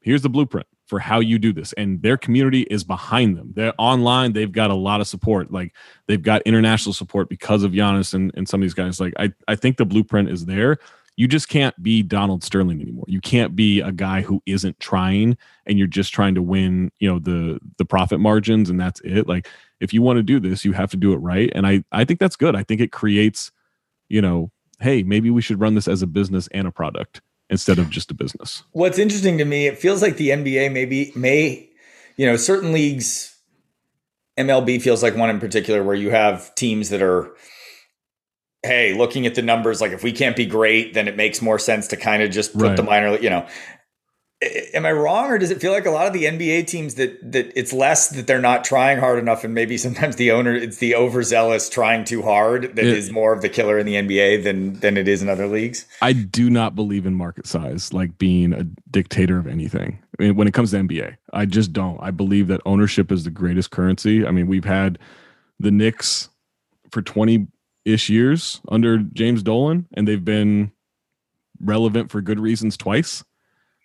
here's 0.00 0.22
the 0.22 0.28
blueprint 0.28 0.66
for 0.92 0.98
how 0.98 1.20
you 1.20 1.38
do 1.38 1.54
this 1.54 1.72
and 1.78 2.02
their 2.02 2.18
community 2.18 2.66
is 2.68 2.84
behind 2.84 3.34
them. 3.34 3.50
They're 3.56 3.72
online 3.78 4.34
they've 4.34 4.52
got 4.52 4.70
a 4.70 4.74
lot 4.74 5.00
of 5.00 5.08
support 5.08 5.50
like 5.50 5.72
they've 6.06 6.22
got 6.22 6.42
international 6.42 6.92
support 6.92 7.30
because 7.30 7.62
of 7.62 7.72
Giannis 7.72 8.12
and, 8.12 8.30
and 8.34 8.46
some 8.46 8.60
of 8.60 8.62
these 8.66 8.74
guys 8.74 9.00
like 9.00 9.14
I, 9.18 9.32
I 9.48 9.56
think 9.56 9.78
the 9.78 9.86
blueprint 9.86 10.28
is 10.28 10.44
there. 10.44 10.76
You 11.16 11.28
just 11.28 11.48
can't 11.48 11.82
be 11.82 12.02
Donald 12.02 12.44
Sterling 12.44 12.82
anymore. 12.82 13.06
You 13.08 13.22
can't 13.22 13.56
be 13.56 13.80
a 13.80 13.90
guy 13.90 14.20
who 14.20 14.42
isn't 14.44 14.78
trying 14.80 15.38
and 15.64 15.78
you're 15.78 15.86
just 15.86 16.12
trying 16.12 16.34
to 16.34 16.42
win 16.42 16.92
you 16.98 17.10
know 17.10 17.18
the 17.18 17.58
the 17.78 17.86
profit 17.86 18.20
margins 18.20 18.68
and 18.68 18.78
that's 18.78 19.00
it. 19.02 19.26
Like 19.26 19.48
if 19.80 19.94
you 19.94 20.02
want 20.02 20.18
to 20.18 20.22
do 20.22 20.40
this 20.40 20.62
you 20.62 20.72
have 20.72 20.90
to 20.90 20.98
do 20.98 21.14
it 21.14 21.20
right 21.20 21.50
and 21.54 21.66
I 21.66 21.84
I 21.90 22.04
think 22.04 22.20
that's 22.20 22.36
good. 22.36 22.54
I 22.54 22.64
think 22.64 22.82
it 22.82 22.92
creates 22.92 23.50
you 24.10 24.20
know 24.20 24.50
hey 24.78 25.02
maybe 25.02 25.30
we 25.30 25.40
should 25.40 25.58
run 25.58 25.74
this 25.74 25.88
as 25.88 26.02
a 26.02 26.06
business 26.06 26.50
and 26.52 26.66
a 26.66 26.70
product 26.70 27.22
instead 27.50 27.78
of 27.78 27.90
just 27.90 28.10
a 28.10 28.14
business. 28.14 28.62
What's 28.72 28.98
interesting 28.98 29.38
to 29.38 29.44
me, 29.44 29.66
it 29.66 29.78
feels 29.78 30.02
like 30.02 30.16
the 30.16 30.30
NBA 30.30 30.72
maybe 30.72 31.12
may, 31.14 31.70
you 32.16 32.26
know, 32.26 32.36
certain 32.36 32.72
leagues, 32.72 33.36
MLB 34.38 34.80
feels 34.80 35.02
like 35.02 35.16
one 35.16 35.30
in 35.30 35.40
particular 35.40 35.82
where 35.82 35.94
you 35.94 36.10
have 36.10 36.54
teams 36.54 36.88
that 36.90 37.02
are, 37.02 37.34
hey, 38.62 38.94
looking 38.94 39.26
at 39.26 39.34
the 39.34 39.42
numbers, 39.42 39.80
like 39.80 39.92
if 39.92 40.02
we 40.02 40.12
can't 40.12 40.36
be 40.36 40.46
great, 40.46 40.94
then 40.94 41.08
it 41.08 41.16
makes 41.16 41.42
more 41.42 41.58
sense 41.58 41.88
to 41.88 41.96
kind 41.96 42.22
of 42.22 42.30
just 42.30 42.52
put 42.54 42.62
right. 42.62 42.76
the 42.76 42.82
minor, 42.82 43.18
you 43.18 43.28
know. 43.30 43.46
Am 44.74 44.86
I 44.86 44.92
wrong, 44.92 45.30
or 45.30 45.38
does 45.38 45.50
it 45.50 45.60
feel 45.60 45.72
like 45.72 45.86
a 45.86 45.90
lot 45.90 46.06
of 46.06 46.12
the 46.12 46.24
NBA 46.24 46.66
teams 46.66 46.94
that 46.96 47.32
that 47.32 47.52
it's 47.56 47.72
less 47.72 48.08
that 48.10 48.26
they're 48.26 48.40
not 48.40 48.64
trying 48.64 48.98
hard 48.98 49.18
enough, 49.18 49.44
and 49.44 49.54
maybe 49.54 49.76
sometimes 49.78 50.16
the 50.16 50.30
owner 50.30 50.54
it's 50.54 50.78
the 50.78 50.94
overzealous 50.94 51.68
trying 51.68 52.04
too 52.04 52.22
hard 52.22 52.76
that 52.76 52.84
is 52.84 53.10
more 53.10 53.32
of 53.32 53.42
the 53.42 53.48
killer 53.48 53.78
in 53.78 53.86
the 53.86 53.94
NBA 53.94 54.44
than 54.44 54.74
than 54.80 54.96
it 54.96 55.08
is 55.08 55.22
in 55.22 55.28
other 55.28 55.46
leagues. 55.46 55.86
I 56.00 56.12
do 56.12 56.50
not 56.50 56.74
believe 56.74 57.06
in 57.06 57.14
market 57.14 57.46
size, 57.46 57.92
like 57.92 58.18
being 58.18 58.52
a 58.52 58.64
dictator 58.90 59.38
of 59.38 59.46
anything. 59.46 59.98
I 60.18 60.24
mean, 60.24 60.36
when 60.36 60.48
it 60.48 60.54
comes 60.54 60.72
to 60.72 60.76
NBA, 60.76 61.16
I 61.32 61.46
just 61.46 61.72
don't. 61.72 61.98
I 62.02 62.10
believe 62.10 62.48
that 62.48 62.60
ownership 62.66 63.10
is 63.10 63.24
the 63.24 63.30
greatest 63.30 63.70
currency. 63.70 64.26
I 64.26 64.30
mean, 64.30 64.46
we've 64.46 64.64
had 64.64 64.98
the 65.58 65.70
Knicks 65.70 66.28
for 66.90 67.02
20 67.02 67.46
ish 67.84 68.08
years 68.10 68.60
under 68.68 68.98
James 68.98 69.42
Dolan, 69.42 69.86
and 69.94 70.06
they've 70.06 70.24
been 70.24 70.72
relevant 71.60 72.10
for 72.10 72.20
good 72.20 72.40
reasons 72.40 72.76
twice, 72.76 73.24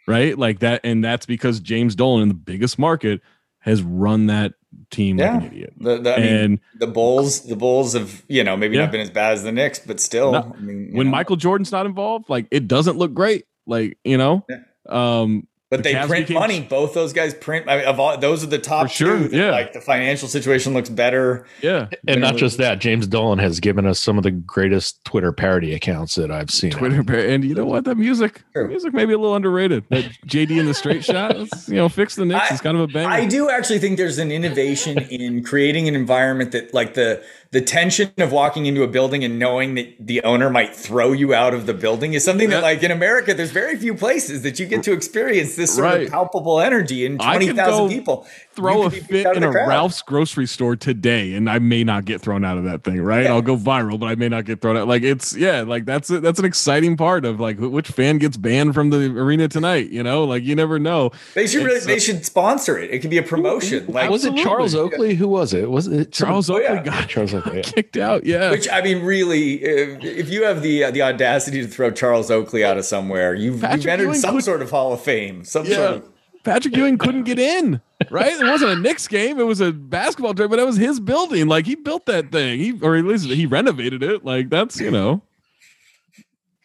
right? 0.07 0.37
Like 0.37 0.59
that. 0.59 0.81
And 0.83 1.03
that's 1.03 1.25
because 1.25 1.59
James 1.59 1.95
Dolan 1.95 2.23
in 2.23 2.27
the 2.29 2.33
biggest 2.33 2.79
market 2.79 3.21
has 3.59 3.81
run 3.83 4.27
that 4.27 4.53
team 4.91 5.19
Yeah. 5.19 5.33
like 5.33 5.41
an 5.41 5.47
idiot. 5.47 5.73
The, 5.79 5.97
the 5.99 6.15
I 6.15 6.19
mean, 6.19 6.27
and 6.35 6.59
the 6.79 6.87
Bulls, 6.87 7.41
the 7.41 7.55
Bulls 7.55 7.93
have 7.93 8.23
you 8.27 8.43
know 8.43 8.55
maybe 8.55 8.75
Yeah. 8.75 8.83
not 8.83 8.91
been 8.91 9.01
as 9.01 9.09
bad 9.09 9.33
as 9.33 9.43
the 9.43 9.51
Knicks, 9.51 9.79
but 9.79 9.99
still, 9.99 10.31
No. 10.31 10.55
I 10.57 10.61
mean, 10.61 10.89
when 10.93 11.07
know. 11.07 11.11
Michael 11.11 11.35
Jordan's 11.35 11.71
not 11.71 11.85
involved, 11.85 12.29
like 12.29 12.47
it 12.51 12.67
doesn't 12.67 12.97
look 12.97 13.13
great. 13.13 13.45
Like, 13.65 13.97
you 14.03 14.17
know, 14.17 14.45
Yeah. 14.49 14.57
um, 14.87 15.47
But 15.69 15.77
The 15.77 15.83
they 15.83 15.93
Cavs 15.95 16.07
print 16.07 16.27
became- 16.27 16.39
money. 16.39 16.61
Both 16.61 16.93
those 16.93 17.11
guys 17.11 17.33
print. 17.33 17.65
I 17.67 17.77
mean, 17.79 17.85
of 17.87 17.99
all, 17.99 18.17
those 18.17 18.41
are 18.41 18.47
the 18.47 18.57
top 18.57 18.83
For 18.87 18.93
sure, 18.93 19.27
two. 19.27 19.35
yeah. 19.35 19.51
Like 19.51 19.73
the 19.73 19.81
financial 19.81 20.29
situation 20.29 20.73
looks 20.73 20.87
better. 20.87 21.45
yeah. 21.61 21.87
And 22.07 22.21
not 22.21 22.37
just 22.37 22.57
that, 22.59 22.79
James 22.79 23.05
Dolan 23.05 23.39
has 23.39 23.59
given 23.59 23.85
us 23.85 23.99
some 23.99 24.17
of 24.17 24.23
the 24.23 24.31
greatest 24.31 25.03
Twitter 25.03 25.33
parody 25.33 25.73
accounts 25.73 26.15
that 26.15 26.31
I've 26.31 26.51
seen. 26.51 26.71
Twitter 26.71 27.03
and 27.17 27.43
you 27.43 27.53
know 27.53 27.65
what? 27.65 27.83
That 27.83 27.95
music, 27.97 28.43
True. 28.53 28.69
music 28.69 28.93
may 28.93 29.03
be 29.03 29.11
a 29.13 29.17
little 29.17 29.35
underrated. 29.35 29.83
That 29.89 30.05
JD 30.25 30.57
and 30.57 30.69
the 30.69 30.73
Straight 30.73 31.03
Shot, 31.03 31.35
you 31.67 31.75
know, 31.75 31.89
fix 31.89 32.15
the 32.15 32.23
Knicks. 32.23 32.49
I- 32.49 32.53
It's 32.53 32.61
kind 32.61 32.77
of 32.77 32.83
a 32.83 32.87
bang. 32.87 33.05
I 33.07 33.25
do 33.25 33.49
actually 33.49 33.79
think 33.79 33.97
there's 33.97 34.19
an 34.19 34.31
innovation 34.31 34.97
in 35.09 35.43
creating 35.43 35.89
an 35.89 35.95
environment 35.95 36.53
that, 36.53 36.73
like 36.73 36.93
the 36.93 37.21
the 37.51 37.61
tension 37.61 38.11
of 38.17 38.31
walking 38.31 38.65
into 38.65 38.83
a 38.83 38.87
building 38.87 39.23
and 39.23 39.39
knowing 39.39 39.75
that 39.75 39.95
the 39.99 40.21
owner 40.23 40.49
might 40.49 40.75
throw 40.75 41.11
you 41.13 41.33
out 41.33 41.53
of 41.53 41.65
the 41.65 41.73
building 41.73 42.13
is 42.13 42.23
something 42.25 42.49
that, 42.49 42.61
like 42.63 42.83
in 42.83 42.91
America, 42.91 43.33
there's 43.33 43.51
very 43.51 43.75
few 43.77 43.93
places 43.95 44.41
that 44.43 44.59
you 44.59 44.65
get 44.65 44.83
to 44.83 44.91
experience 44.91 45.55
this 45.55 45.75
sort 45.75 45.85
Right. 45.85 46.01
of 46.07 46.11
palpable 46.11 46.59
energy 46.59 47.05
in 47.05 47.17
twenty 47.17 47.47
thousand 47.47 47.55
twenty 47.79 47.95
could 47.95 47.99
people. 47.99 48.27
Throw 48.51 48.83
a 48.83 48.89
fit 48.91 49.25
out 49.25 49.37
of 49.37 49.43
in 49.43 49.49
a 49.49 49.51
crowd. 49.51 49.67
Ralph's 49.67 50.01
grocery 50.01 50.47
store 50.47 50.75
today, 50.75 51.33
and 51.33 51.49
I 51.49 51.59
may 51.59 51.83
not 51.83 52.05
get 52.05 52.21
thrown 52.21 52.43
out 52.43 52.57
of 52.57 52.63
that 52.65 52.83
thing. 52.83 52.99
Right? 53.01 53.23
Yeah. 53.25 53.33
I'll 53.33 53.41
go 53.41 53.55
viral, 53.55 53.99
but 53.99 54.07
I 54.07 54.15
may 54.15 54.29
not 54.29 54.45
get 54.45 54.61
thrown 54.61 54.75
out. 54.77 54.87
Like 54.87 55.03
it's 55.03 55.35
yeah, 55.35 55.61
like 55.61 55.85
that's 55.85 56.09
a, 56.09 56.19
that's 56.19 56.39
an 56.39 56.45
exciting 56.45 56.97
part 56.97 57.23
of 57.25 57.39
like 57.39 57.59
which 57.59 57.87
fan 57.89 58.17
gets 58.17 58.35
banned 58.35 58.73
from 58.73 58.89
the 58.89 59.05
arena 59.17 59.47
tonight. 59.47 59.89
You 59.91 60.03
know, 60.03 60.23
like 60.23 60.43
you 60.43 60.55
never 60.55 60.79
know. 60.79 61.11
They 61.35 61.45
should 61.47 61.63
really, 61.63 61.77
It's, 61.77 61.85
uh, 61.85 61.89
they 61.89 61.99
should 61.99 62.25
sponsor 62.25 62.77
it. 62.79 62.89
It 62.91 62.99
could 62.99 63.11
be 63.11 63.19
a 63.19 63.23
promotion. 63.23 63.85
Like, 63.87 64.09
was 64.09 64.25
it 64.25 64.35
Charles 64.35 64.73
Absolutely. 64.73 64.97
Oakley? 64.97 65.15
Who 65.15 65.27
was 65.27 65.53
it? 65.53 65.69
Was 65.69 65.87
it 65.87 66.11
Charles 66.11 66.49
Oh, 66.49 66.55
Oakley 66.55 66.63
yeah. 66.75 66.83
got 66.83 67.07
Charles 67.07 67.33
Oakley. 67.37 67.61
kicked 67.63 67.97
out. 67.97 68.25
Yeah, 68.25 68.51
Which 68.51 68.67
I 68.71 68.81
mean, 68.81 69.03
really, 69.03 69.63
if, 69.63 70.03
if 70.03 70.29
you 70.29 70.43
have 70.43 70.61
the 70.61 70.85
uh, 70.85 70.91
the 70.91 71.01
audacity 71.01 71.61
to 71.61 71.67
throw 71.67 71.91
Charles 71.91 72.29
Oakley 72.31 72.63
out 72.65 72.77
of 72.77 72.85
somewhere, 72.85 73.33
you've, 73.33 73.61
Patrick 73.61 73.83
you've 73.83 73.87
entered 73.87 74.03
Ewing 74.05 74.15
some 74.19 74.35
could- 74.35 74.43
sort 74.43 74.61
of 74.61 74.69
Hall 74.71 74.93
of 74.93 75.01
Fame. 75.01 75.43
Some 75.43 75.65
sort 75.65 75.93
of 75.95 76.09
Patrick 76.43 76.75
Ewing 76.75 76.97
couldn't 76.97 77.23
get 77.23 77.39
in. 77.39 77.81
Right? 78.11 78.39
It 78.39 78.43
wasn't 78.45 78.71
a 78.71 78.75
Knicks 78.75 79.07
game. 79.07 79.39
It 79.39 79.45
was 79.47 79.59
a 79.59 79.71
basketball 79.71 80.33
tournament, 80.35 80.51
but 80.51 80.59
it 80.59 80.65
was 80.67 80.77
his 80.77 80.99
building. 80.99 81.47
Like 81.47 81.65
he 81.65 81.73
built 81.75 82.05
that 82.05 82.31
thing. 82.31 82.59
He 82.59 82.79
or 82.81 82.95
at 82.95 83.05
least 83.05 83.25
he 83.25 83.45
renovated 83.47 84.03
it. 84.03 84.23
Like 84.23 84.49
that's 84.49 84.79
you 84.79 84.91
know. 84.91 85.23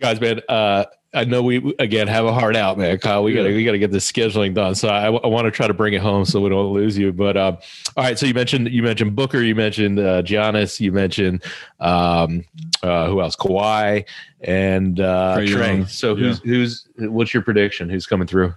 guys 0.01 0.20
man 0.20 0.41
uh 0.49 0.85
i 1.15 1.25
know 1.25 1.43
we 1.43 1.75
again 1.79 2.09
have 2.09 2.25
a 2.25 2.33
heart 2.33 2.57
out 2.57 2.79
man 2.79 2.99
kyle. 2.99 3.23
We 3.23 3.35
gotta 3.35 3.51
we 3.51 3.65
gotta 3.65 3.79
get 3.79 3.91
this 3.91 4.11
scheduling 4.11 4.55
done. 4.55 4.75
So 4.75 4.89
i, 4.89 5.09
want 5.09 5.45
to 5.47 5.51
try 5.51 5.67
to 5.67 5.75
bring 5.75 5.95
it 5.95 6.01
home 6.01 6.25
so 6.25 6.41
we 6.41 6.49
don't 6.49 6.73
lose 6.73 6.97
you. 6.97 7.13
But 7.13 7.37
um 7.37 7.59
all 7.97 8.05
right 8.05 8.19
so 8.19 8.27
you 8.27 8.35
mentioned 8.35 8.71
you 8.71 8.83
mentioned 8.83 9.15
booker 9.15 9.41
you 9.41 9.55
mentioned 9.55 9.99
uh 9.99 10.23
Giannis, 10.23 10.81
you 10.81 10.93
mentioned 10.93 11.43
um 11.81 12.45
uh 12.83 13.07
who 13.09 13.21
else? 13.21 13.37
Kawhi 13.37 14.05
and 14.41 15.01
uh 15.01 15.37
Trae. 15.39 15.89
So 15.89 16.15
who's 16.15 16.39
who's 16.41 16.89
what's 16.99 17.35
your 17.35 17.43
prediction? 17.43 17.89
Who's 17.89 18.07
coming 18.07 18.27
through? 18.27 18.55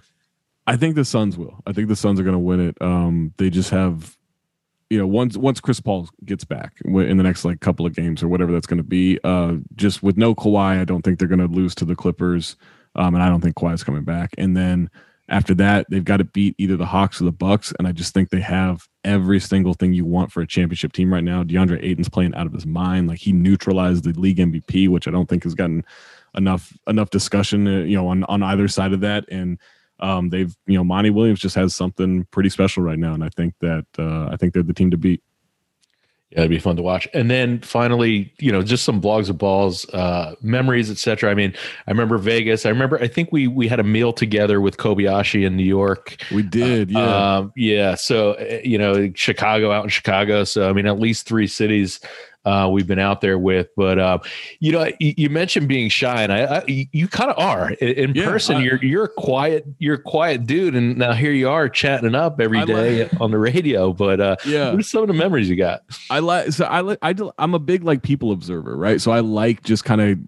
I 0.66 0.76
think 0.76 0.96
the 0.96 1.04
Suns 1.04 1.38
will. 1.38 1.62
I 1.66 1.72
think 1.72 1.88
the 1.88 1.96
Suns 1.96 2.18
are 2.18 2.24
going 2.24 2.34
to 2.34 2.40
win 2.40 2.60
it. 2.68 2.76
Um, 2.80 3.32
they 3.36 3.50
just 3.50 3.70
have, 3.70 4.16
you 4.90 4.98
know, 4.98 5.06
once 5.06 5.36
once 5.36 5.60
Chris 5.60 5.80
Paul 5.80 6.08
gets 6.24 6.44
back 6.44 6.74
in 6.84 7.16
the 7.16 7.22
next 7.22 7.44
like 7.44 7.60
couple 7.60 7.86
of 7.86 7.94
games 7.94 8.22
or 8.22 8.28
whatever 8.28 8.52
that's 8.52 8.66
going 8.66 8.78
to 8.78 8.84
be, 8.84 9.18
uh, 9.24 9.54
just 9.74 10.02
with 10.02 10.16
no 10.16 10.34
Kawhi, 10.34 10.80
I 10.80 10.84
don't 10.84 11.02
think 11.02 11.18
they're 11.18 11.28
going 11.28 11.40
to 11.40 11.46
lose 11.46 11.74
to 11.76 11.84
the 11.84 11.96
Clippers, 11.96 12.56
um, 12.94 13.14
and 13.14 13.22
I 13.22 13.28
don't 13.28 13.40
think 13.40 13.56
Kawhi's 13.56 13.84
coming 13.84 14.04
back. 14.04 14.30
And 14.38 14.56
then 14.56 14.90
after 15.28 15.54
that, 15.54 15.86
they've 15.90 16.04
got 16.04 16.18
to 16.18 16.24
beat 16.24 16.54
either 16.56 16.76
the 16.76 16.86
Hawks 16.86 17.20
or 17.20 17.24
the 17.24 17.32
Bucks, 17.32 17.72
and 17.78 17.88
I 17.88 17.92
just 17.92 18.14
think 18.14 18.30
they 18.30 18.40
have 18.40 18.86
every 19.04 19.40
single 19.40 19.74
thing 19.74 19.92
you 19.92 20.04
want 20.04 20.30
for 20.30 20.40
a 20.40 20.46
championship 20.46 20.92
team 20.92 21.12
right 21.12 21.24
now. 21.24 21.42
DeAndre 21.42 21.82
Ayton's 21.82 22.08
playing 22.08 22.34
out 22.36 22.46
of 22.46 22.52
his 22.52 22.66
mind, 22.66 23.08
like 23.08 23.18
he 23.18 23.32
neutralized 23.32 24.04
the 24.04 24.12
league 24.12 24.38
MVP, 24.38 24.88
which 24.88 25.08
I 25.08 25.10
don't 25.10 25.28
think 25.28 25.42
has 25.42 25.54
gotten 25.54 25.84
enough 26.36 26.76
enough 26.86 27.10
discussion, 27.10 27.66
uh, 27.66 27.84
you 27.84 27.96
know, 27.96 28.06
on 28.06 28.22
on 28.24 28.44
either 28.44 28.68
side 28.68 28.92
of 28.92 29.00
that, 29.00 29.24
and 29.28 29.58
um, 30.00 30.30
they've 30.30 30.54
you 30.66 30.74
know 30.74 30.84
Monty 30.84 31.10
Williams 31.10 31.40
just 31.40 31.54
has 31.56 31.74
something 31.74 32.26
pretty 32.30 32.48
special 32.48 32.82
right 32.82 32.98
now, 32.98 33.14
and 33.14 33.24
I 33.24 33.28
think 33.30 33.54
that 33.60 33.86
uh, 33.98 34.28
I 34.30 34.36
think 34.36 34.54
they're 34.54 34.62
the 34.62 34.74
team 34.74 34.90
to 34.90 34.96
beat. 34.96 35.22
Yeah, 36.30 36.40
it'd 36.40 36.50
be 36.50 36.58
fun 36.58 36.74
to 36.74 36.82
watch. 36.82 37.06
And 37.14 37.30
then 37.30 37.60
finally, 37.60 38.34
you 38.40 38.50
know, 38.50 38.60
just 38.60 38.84
some 38.84 39.00
blogs 39.00 39.30
of 39.30 39.38
balls, 39.38 39.88
uh, 39.90 40.34
memories, 40.42 40.90
etc. 40.90 41.30
I 41.30 41.34
mean, 41.34 41.54
I 41.86 41.90
remember 41.92 42.18
Vegas. 42.18 42.66
I 42.66 42.70
remember. 42.70 43.00
I 43.00 43.06
think 43.06 43.30
we 43.30 43.46
we 43.46 43.68
had 43.68 43.78
a 43.78 43.84
meal 43.84 44.12
together 44.12 44.60
with 44.60 44.76
Kobayashi 44.76 45.46
in 45.46 45.56
New 45.56 45.64
York. 45.64 46.16
We 46.32 46.42
did, 46.42 46.90
yeah. 46.90 47.36
Um, 47.36 47.52
yeah. 47.54 47.94
So 47.94 48.32
uh, 48.32 48.58
you 48.64 48.76
know, 48.76 49.12
Chicago 49.14 49.70
out 49.70 49.84
in 49.84 49.90
Chicago. 49.90 50.42
So 50.42 50.68
I 50.68 50.72
mean, 50.72 50.86
at 50.86 50.98
least 50.98 51.26
three 51.26 51.46
cities 51.46 52.00
uh, 52.46 52.68
we've 52.70 52.86
been 52.86 52.98
out 52.98 53.20
there 53.20 53.38
with. 53.38 53.68
But 53.76 53.98
uh, 53.98 54.18
you 54.60 54.72
know, 54.72 54.86
you, 54.98 55.14
you 55.18 55.28
mentioned 55.30 55.68
being 55.68 55.90
shy, 55.90 56.22
and 56.22 56.32
I, 56.32 56.58
I 56.58 56.88
you 56.92 57.08
kind 57.08 57.30
of 57.30 57.38
are 57.38 57.72
in, 57.72 57.88
in 57.88 58.14
Yeah, 58.14 58.24
person. 58.24 58.56
I- 58.56 58.60
you're 58.62 58.82
you're 58.82 59.04
a 59.04 59.08
quiet, 59.08 59.66
you're 59.78 59.96
a 59.96 60.02
quiet 60.02 60.46
dude, 60.46 60.74
and 60.74 60.96
now 60.96 61.12
here 61.12 61.32
you 61.32 61.48
are 61.50 61.68
chatting 61.68 62.14
up 62.14 62.40
every 62.40 62.60
I 62.60 62.64
day 62.64 63.02
like- 63.04 63.20
on 63.20 63.30
the 63.30 63.38
radio. 63.38 63.92
But 63.92 64.20
uh, 64.20 64.36
yeah, 64.46 64.70
what 64.70 64.80
are 64.80 64.82
some 64.82 65.02
of 65.02 65.08
the 65.08 65.14
memories 65.14 65.50
you 65.50 65.56
got? 65.56 65.82
I 66.08 66.20
like. 66.20 66.52
So 66.52 66.64
I 66.64 66.80
like. 66.80 66.98
I 67.02 67.14
I'm 67.38 67.54
a 67.54 67.58
big 67.58 67.82
like 67.84 68.02
people 68.02 68.32
observer, 68.32 68.76
right? 68.76 69.00
So 69.00 69.10
I 69.10 69.20
like 69.20 69.62
just 69.62 69.84
kind 69.84 70.00
of 70.00 70.18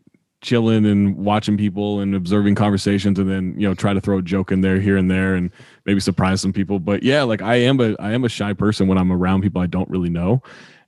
chilling 0.41 0.87
and 0.87 1.17
watching 1.17 1.57
people 1.57 1.99
and 2.01 2.15
observing 2.15 2.55
conversations, 2.55 3.19
and 3.19 3.29
then 3.31 3.55
you 3.59 3.67
know 3.69 3.75
try 3.75 3.93
to 3.93 4.01
throw 4.01 4.19
a 4.19 4.23
joke 4.23 4.53
in 4.53 4.61
there 4.61 4.81
here 4.81 4.97
and 4.97 5.11
there, 5.11 5.35
and 5.35 5.51
maybe 5.87 6.01
surprise 6.01 6.41
some 6.41 6.53
people. 6.53 6.79
But 6.79 7.03
yeah, 7.03 7.23
like 7.23 7.43
I 7.43 7.57
am 7.57 7.81
a 7.81 7.97
I 7.99 8.13
am 8.13 8.25
a 8.25 8.29
shy 8.29 8.53
person 8.53 8.87
when 8.89 8.99
I'm 8.99 9.13
around 9.13 9.43
people 9.43 9.61
I 9.63 9.67
don't 9.67 9.89
really 9.89 10.11
know. 10.11 10.43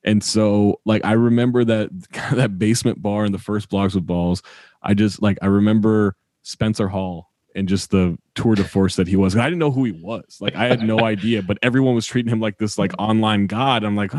And 0.04 0.22
so 0.22 0.80
like 0.84 1.04
I 1.04 1.12
remember 1.12 1.64
that 1.64 1.90
that 2.32 2.58
basement 2.58 3.02
bar 3.02 3.24
in 3.24 3.32
the 3.32 3.38
first 3.38 3.70
Blogs 3.70 3.94
with 3.94 4.06
Balls. 4.06 4.42
I 4.82 4.94
just 4.94 5.22
like 5.22 5.38
I 5.42 5.46
remember 5.46 6.16
Spencer 6.42 6.88
Hall 6.88 7.30
and 7.54 7.68
just 7.68 7.90
the 7.90 8.16
tour 8.34 8.54
de 8.54 8.64
force 8.64 8.96
that 8.96 9.08
he 9.08 9.16
was. 9.16 9.36
I 9.36 9.44
didn't 9.44 9.58
know 9.58 9.70
who 9.70 9.84
he 9.84 9.92
was. 9.92 10.38
Like 10.40 10.54
I 10.54 10.66
had 10.66 10.82
no 10.82 11.00
idea, 11.04 11.42
but 11.42 11.58
everyone 11.62 11.94
was 11.94 12.06
treating 12.06 12.32
him 12.32 12.40
like 12.40 12.58
this 12.58 12.78
like 12.78 12.92
online 12.98 13.46
god. 13.46 13.84
I'm 13.84 13.96
like, 13.96 14.12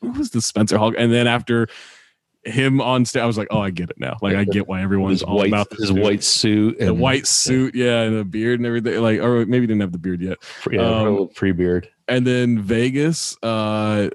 who 0.00 0.10
was 0.10 0.30
this 0.30 0.46
Spencer 0.46 0.78
Hall? 0.78 0.92
And 0.96 1.12
then 1.12 1.26
after 1.26 1.68
him 2.44 2.80
on 2.80 3.04
stage, 3.04 3.22
I 3.22 3.26
was 3.26 3.38
like, 3.38 3.48
oh, 3.50 3.60
I 3.60 3.70
get 3.70 3.90
it 3.90 3.98
now. 3.98 4.16
Like 4.20 4.36
I 4.36 4.44
get 4.44 4.68
why 4.68 4.82
everyone's 4.82 5.22
all 5.22 5.38
white, 5.38 5.48
about 5.48 5.72
his 5.72 5.90
dude. 5.90 5.98
white 5.98 6.22
suit, 6.22 6.78
the 6.78 6.92
white 6.92 7.26
suit, 7.26 7.74
yeah, 7.74 8.02
and 8.02 8.16
the 8.16 8.24
beard 8.24 8.60
and 8.60 8.66
everything. 8.66 9.00
Like, 9.00 9.20
or 9.20 9.46
maybe 9.46 9.62
he 9.62 9.66
didn't 9.66 9.80
have 9.80 9.92
the 9.92 9.98
beard 9.98 10.20
yet. 10.20 10.38
yeah, 10.70 10.82
um, 10.82 11.28
free 11.28 11.52
beard. 11.52 11.88
And 12.06 12.26
then 12.26 12.60
Vegas, 12.60 13.36
uh, 13.42 14.10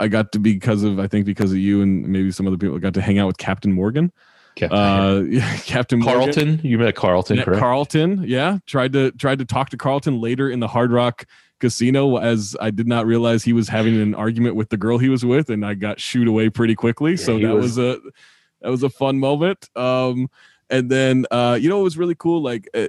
I 0.00 0.08
got 0.08 0.32
to 0.32 0.38
because 0.38 0.82
of 0.82 0.98
I 0.98 1.06
think 1.06 1.26
because 1.26 1.52
of 1.52 1.58
you 1.58 1.82
and 1.82 2.06
maybe 2.08 2.30
some 2.32 2.46
other 2.46 2.56
people 2.56 2.78
got 2.78 2.94
to 2.94 3.00
hang 3.02 3.18
out 3.18 3.26
with 3.28 3.38
Captain 3.38 3.72
Morgan. 3.72 4.10
Captain 4.56 4.78
Uh, 4.78 5.20
yeah, 5.28 5.56
Captain 5.58 6.00
Morgan. 6.00 6.60
You 6.64 6.78
met 6.78 6.96
Carlton, 6.96 7.36
Met 7.36 7.44
correct? 7.44 7.60
Carlton, 7.60 8.24
yeah. 8.26 8.58
Tried 8.66 8.92
to 8.94 9.12
tried 9.12 9.38
to 9.38 9.44
talk 9.44 9.70
to 9.70 9.76
Carlton 9.76 10.20
later 10.20 10.50
in 10.50 10.58
the 10.60 10.66
Hard 10.68 10.90
Rock 10.90 11.24
Casino 11.60 12.16
as 12.16 12.56
I 12.60 12.70
did 12.70 12.88
not 12.88 13.06
realize 13.06 13.44
he 13.44 13.52
was 13.52 13.68
having 13.68 14.00
an 14.00 14.14
argument 14.14 14.56
with 14.56 14.70
the 14.70 14.76
girl 14.78 14.98
he 14.98 15.08
was 15.08 15.24
with, 15.24 15.50
and 15.50 15.64
I 15.64 15.74
got 15.74 16.00
shooed 16.00 16.26
away 16.26 16.48
pretty 16.50 16.74
quickly. 16.74 17.16
so 17.16 17.38
that 17.38 17.54
was- 17.54 17.76
was, 17.76 17.78
a 17.78 18.00
that 18.62 18.70
was 18.70 18.82
a 18.82 18.90
fun 18.90 19.18
moment. 19.20 19.68
Um, 19.76 20.28
and 20.70 20.90
then 20.90 21.26
uh, 21.30 21.58
you 21.60 21.68
know 21.68 21.80
it 21.80 21.84
was 21.84 21.96
really 21.98 22.14
cool, 22.16 22.42
like 22.42 22.68
uh, 22.74 22.88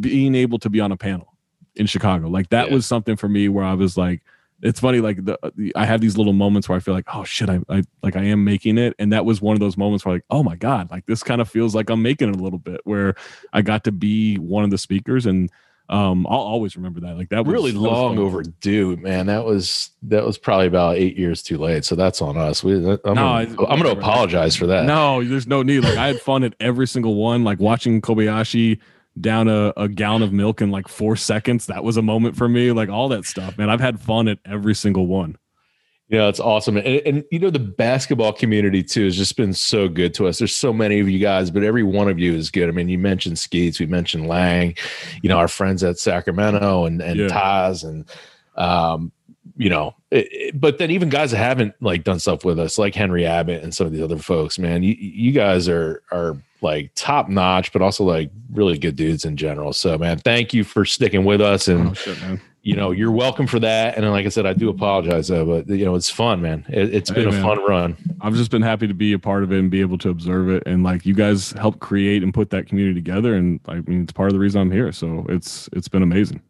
being 0.00 0.34
able 0.34 0.58
to 0.58 0.70
be 0.70 0.80
on 0.80 0.92
a 0.92 0.96
panel 0.96 1.32
in 1.76 1.86
Chicago. 1.86 2.28
Like 2.28 2.50
that 2.50 2.68
Yeah. 2.68 2.74
was 2.74 2.86
something 2.86 3.16
for 3.16 3.28
me 3.28 3.48
where 3.48 3.64
I 3.64 3.74
was 3.74 3.96
like. 3.96 4.22
It's 4.62 4.80
funny, 4.80 5.00
like 5.00 5.24
the, 5.24 5.38
the 5.56 5.74
I 5.76 5.84
have 5.84 6.00
these 6.00 6.16
little 6.16 6.32
moments 6.32 6.68
where 6.68 6.76
I 6.76 6.80
feel 6.80 6.94
like, 6.94 7.04
oh 7.14 7.24
shit, 7.24 7.50
I, 7.50 7.60
I 7.68 7.82
like 8.02 8.16
I 8.16 8.22
am 8.24 8.44
making 8.44 8.78
it, 8.78 8.94
and 8.98 9.12
that 9.12 9.24
was 9.26 9.42
one 9.42 9.54
of 9.54 9.60
those 9.60 9.76
moments 9.76 10.04
where 10.04 10.14
like, 10.14 10.24
oh 10.30 10.42
my 10.42 10.56
god, 10.56 10.90
like 10.90 11.04
this 11.06 11.22
kind 11.22 11.40
of 11.40 11.48
feels 11.48 11.74
like 11.74 11.90
I'm 11.90 12.02
making 12.02 12.30
it 12.30 12.36
a 12.36 12.42
little 12.42 12.58
bit, 12.58 12.80
where 12.84 13.14
I 13.52 13.62
got 13.62 13.84
to 13.84 13.92
be 13.92 14.36
one 14.36 14.64
of 14.64 14.70
the 14.70 14.78
speakers, 14.78 15.26
and 15.26 15.50
um, 15.90 16.26
I'll 16.30 16.38
always 16.38 16.76
remember 16.76 17.00
that. 17.00 17.18
Like 17.18 17.28
that 17.28 17.44
was 17.44 17.52
really 17.52 17.72
that 17.72 17.78
was 17.80 17.90
long 17.90 18.18
overdue, 18.18 18.96
man. 18.96 19.26
That 19.26 19.44
was 19.44 19.90
that 20.04 20.24
was 20.24 20.38
probably 20.38 20.66
about 20.68 20.96
eight 20.96 21.18
years 21.18 21.42
too 21.42 21.58
late. 21.58 21.84
So 21.84 21.94
that's 21.94 22.22
on 22.22 22.38
us. 22.38 22.64
We, 22.64 22.74
I'm, 22.76 22.82
No, 22.82 23.00
gonna, 23.04 23.16
I- 23.64 23.72
I'm 23.72 23.82
to 23.82 23.90
apologize 23.90 24.56
for 24.56 24.66
that. 24.68 24.86
No, 24.86 25.22
there's 25.22 25.46
no 25.46 25.62
need. 25.62 25.80
Like 25.80 25.98
I 25.98 26.06
had 26.06 26.20
fun 26.22 26.42
at 26.42 26.54
every 26.58 26.86
single 26.86 27.16
one. 27.16 27.44
Like 27.44 27.60
watching 27.60 28.00
Kobayashi 28.00 28.78
down 29.20 29.48
a, 29.48 29.72
a 29.76 29.88
gallon 29.88 30.22
of 30.22 30.32
milk 30.32 30.60
in 30.60 30.70
like 30.70 30.88
four 30.88 31.16
seconds. 31.16 31.66
That 31.66 31.84
was 31.84 31.96
a 31.96 32.02
moment 32.02 32.36
for 32.36 32.48
me. 32.48 32.72
Like 32.72 32.88
all 32.88 33.08
that 33.10 33.24
stuff, 33.24 33.56
man. 33.56 33.70
I've 33.70 33.80
had 33.80 34.00
fun 34.00 34.28
at 34.28 34.38
every 34.44 34.74
single 34.74 35.06
one. 35.06 35.36
Yeah, 36.08 36.28
it's 36.28 36.38
awesome. 36.38 36.76
And, 36.76 36.86
and, 36.86 37.24
you 37.30 37.38
know, 37.38 37.48
the 37.48 37.58
basketball 37.58 38.34
community 38.34 38.82
too 38.82 39.04
has 39.04 39.16
just 39.16 39.36
been 39.38 39.54
so 39.54 39.88
good 39.88 40.12
to 40.14 40.26
us. 40.26 40.38
There's 40.38 40.54
so 40.54 40.70
many 40.72 41.00
of 41.00 41.08
you 41.08 41.18
guys, 41.18 41.50
but 41.50 41.64
every 41.64 41.82
one 41.82 42.08
of 42.08 42.18
you 42.18 42.34
is 42.34 42.50
good. 42.50 42.68
I 42.68 42.72
mean, 42.72 42.90
you 42.90 42.98
mentioned 42.98 43.38
Skeets, 43.38 43.80
we 43.80 43.86
mentioned 43.86 44.28
Lang, 44.28 44.76
you 45.22 45.30
know, 45.30 45.38
our 45.38 45.48
friends 45.48 45.82
at 45.82 45.98
Sacramento 45.98 46.84
and, 46.84 47.00
and 47.00 47.20
yeah. 47.20 47.28
Taz 47.28 47.84
and, 47.84 48.04
um, 48.56 49.12
you 49.56 49.70
know, 49.70 49.94
it, 50.10 50.28
it, 50.30 50.60
but 50.60 50.78
then 50.78 50.90
even 50.90 51.08
guys 51.08 51.30
that 51.30 51.38
haven't 51.38 51.74
like 51.80 52.04
done 52.04 52.18
stuff 52.18 52.44
with 52.44 52.58
us, 52.58 52.78
like 52.78 52.94
Henry 52.94 53.24
Abbott 53.24 53.62
and 53.62 53.74
some 53.74 53.86
of 53.86 53.92
these 53.92 54.02
other 54.02 54.18
folks, 54.18 54.58
man, 54.58 54.82
you, 54.82 54.94
you 54.94 55.32
guys 55.32 55.68
are, 55.68 56.02
are 56.10 56.36
like 56.60 56.90
top 56.94 57.28
notch, 57.28 57.72
but 57.72 57.82
also 57.82 58.04
like 58.04 58.30
really 58.52 58.78
good 58.78 58.96
dudes 58.96 59.24
in 59.24 59.36
general. 59.36 59.72
So 59.72 59.96
man, 59.96 60.18
thank 60.18 60.52
you 60.52 60.64
for 60.64 60.84
sticking 60.84 61.24
with 61.24 61.40
us 61.40 61.68
and, 61.68 61.90
oh, 61.90 61.94
shit, 61.94 62.18
you 62.62 62.74
know, 62.74 62.92
you're 62.92 63.12
welcome 63.12 63.46
for 63.46 63.60
that. 63.60 63.96
And 63.96 64.10
like 64.10 64.24
I 64.24 64.30
said, 64.30 64.46
I 64.46 64.54
do 64.54 64.70
apologize 64.70 65.28
though, 65.28 65.44
but 65.44 65.68
you 65.68 65.84
know, 65.84 65.94
it's 65.94 66.10
fun, 66.10 66.40
man. 66.40 66.64
It, 66.68 66.94
has 66.94 67.10
been 67.10 67.30
hey, 67.30 67.38
a 67.38 67.42
fun 67.42 67.62
run. 67.64 67.96
I've 68.22 68.34
just 68.34 68.50
been 68.50 68.62
happy 68.62 68.88
to 68.88 68.94
be 68.94 69.12
a 69.12 69.18
part 69.18 69.44
of 69.44 69.52
it 69.52 69.58
and 69.58 69.70
be 69.70 69.82
able 69.82 69.98
to 69.98 70.08
observe 70.08 70.48
it. 70.48 70.62
And 70.66 70.82
like 70.82 71.04
you 71.04 71.14
guys 71.14 71.52
help 71.52 71.78
create 71.78 72.22
and 72.22 72.32
put 72.32 72.50
that 72.50 72.66
community 72.66 72.94
together. 72.94 73.34
And 73.34 73.60
I 73.68 73.80
mean, 73.80 74.02
it's 74.02 74.12
part 74.12 74.30
of 74.30 74.32
the 74.32 74.40
reason 74.40 74.62
I'm 74.62 74.70
here. 74.70 74.90
So 74.92 75.26
it's, 75.28 75.68
it's 75.74 75.88
been 75.88 76.02
amazing. 76.02 76.40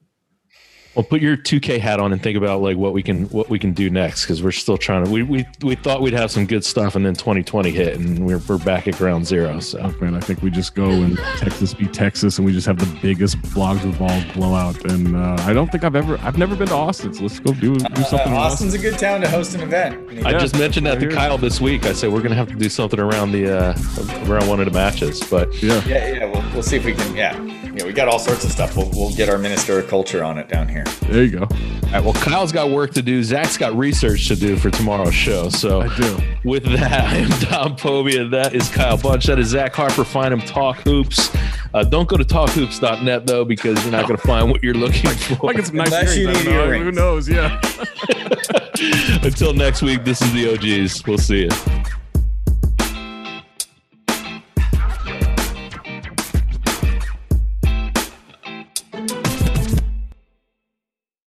Well, 0.95 1.05
put 1.05 1.21
your 1.21 1.37
2K 1.37 1.81
hat 1.81 1.99
on 1.99 2.13
and 2.13 2.23
think 2.23 2.37
about 2.37 2.63
like 2.63 2.77
what 2.77 2.93
we 2.93 3.03
can 3.03 3.25
what 3.27 3.49
we 3.49 3.59
can 3.59 3.73
do 3.73 3.91
next 3.91 4.23
because 4.23 4.43
we're 4.43 4.53
still 4.53 4.79
trying 4.79 5.05
to. 5.05 5.11
We, 5.11 5.25
we 5.25 5.47
we 5.63 5.75
thought 5.75 6.03
we'd 6.03 6.13
have 6.13 6.31
some 6.31 6.47
good 6.47 6.65
stuff, 6.65 6.95
and 6.95 7.05
then 7.05 7.15
2020 7.15 7.71
hit, 7.71 7.97
and 7.99 8.25
we're 8.25 8.39
we're 8.49 8.59
back 8.59 8.87
at 8.87 8.97
ground 8.97 9.27
zero. 9.27 9.59
So, 9.59 9.81
oh, 9.81 9.95
man, 10.01 10.15
I 10.15 10.21
think 10.21 10.43
we 10.43 10.51
just 10.51 10.77
go 10.77 10.89
and 10.89 11.19
Texas 11.37 11.75
be 11.75 11.87
Texas, 11.89 12.39
and 12.39 12.47
we 12.47 12.53
just 12.53 12.67
have 12.67 12.79
the 12.79 13.01
biggest 13.01 13.41
blogs 13.43 13.85
of 13.85 13.99
ball 13.99 14.23
blowout. 14.35 14.85
And 14.85 15.17
uh, 15.17 15.37
I 15.41 15.53
don't 15.53 15.71
think 15.73 15.83
I've 15.83 15.97
ever 15.97 16.17
I've 16.23 16.39
never 16.39 16.55
been 16.55 16.69
to 16.69 16.75
Austin, 16.75 17.13
so 17.13 17.23
let's 17.23 17.41
go 17.41 17.53
do 17.53 17.77
do 17.77 17.85
uh, 17.85 18.05
something. 18.05 18.33
Uh, 18.33 18.37
Austin's 18.37 18.75
Austin. 18.75 18.87
a 18.87 18.91
good 18.91 18.99
town 18.99 19.21
to 19.23 19.29
host 19.29 19.55
an 19.55 19.63
event. 19.63 20.25
I 20.25 20.31
yeah, 20.31 20.39
just 20.39 20.57
mentioned 20.57 20.87
that 20.87 21.01
to 21.01 21.09
Kyle 21.09 21.39
this 21.39 21.61
week. 21.61 21.87
I 21.87 21.93
said 21.93 22.13
we're 22.13 22.23
gonna 22.23 22.37
have 22.37 22.49
to 22.49 22.55
do 22.55 22.69
something 22.69 23.01
around 23.01 23.33
the 23.33 23.51
uh, 23.51 24.31
around 24.31 24.49
one 24.49 24.61
of 24.61 24.67
the 24.67 24.73
matches, 24.73 25.21
but 25.29 25.53
yeah, 25.61 25.83
yeah, 25.87 26.13
yeah. 26.13 26.25
We'll, 26.27 26.53
we'll 26.53 26.63
see 26.63 26.77
if 26.77 26.85
we 26.85 26.95
can. 26.95 27.17
Yeah, 27.17 27.37
yeah, 27.75 27.85
we 27.85 27.93
got 27.93 28.09
all 28.09 28.19
sorts 28.19 28.45
of 28.45 28.51
stuff. 28.51 28.77
We'll 28.77 28.91
we'll 28.91 29.15
get 29.15 29.29
our 29.29 29.39
minister 29.39 29.79
of 29.79 29.89
culture 29.89 30.23
on 30.23 30.39
it 30.39 30.49
down 30.49 30.69
here. 30.69 30.85
There 31.09 31.25
you 31.25 31.31
go. 31.31 31.43
All 31.43 31.49
right. 31.93 32.05
Well, 32.05 32.15
Kyle's 32.15 32.53
got 32.53 32.71
work 32.71 32.93
to 32.95 33.03
do. 33.03 33.23
Zach's 33.23 33.57
got 33.57 33.77
research 33.77 34.29
to 34.29 34.37
do 34.37 34.57
for 34.57 34.71
tomorrow's 34.71 35.15
show. 35.15 35.49
So 35.49 35.81
I 35.81 35.97
do. 35.97 36.19
With 36.45 36.65
that, 36.65 36.93
I 37.13 37.17
am 37.17 37.31
Don 37.41 37.77
Povia. 37.77 38.31
That 38.31 38.55
is 38.55 38.69
Kyle 38.69 38.97
Bunch. 38.97 39.27
That 39.27 39.39
is 39.39 39.49
Zach 39.49 39.75
Harper. 39.75 40.05
Find 40.05 40.33
him 40.33 40.41
Talk 40.41 40.79
Hoops. 40.79 41.31
Uh, 41.75 41.83
don't 41.83 42.09
go 42.09 42.17
to 42.17 42.25
talkhoops.net 42.25 43.27
though, 43.27 43.45
because 43.45 43.83
you're 43.83 43.93
not 43.93 44.07
going 44.07 44.17
to 44.21 44.27
find 44.27 44.51
what 44.51 44.63
you're 44.63 44.75
looking 44.75 45.11
for. 45.11 45.49
Like 45.49 45.59
it's 45.59 45.73
nice 45.73 45.89
Unless 45.89 46.17
you 46.17 46.29
need 46.29 46.83
Who 46.83 46.93
knows? 46.93 47.29
Yeah. 47.29 47.61
Until 49.23 49.53
next 49.53 49.83
week, 49.83 50.05
this 50.05 50.23
is 50.23 50.33
the 50.33 50.53
OGs. 50.53 51.05
We'll 51.07 51.19
see 51.19 51.43
you. 51.43 51.51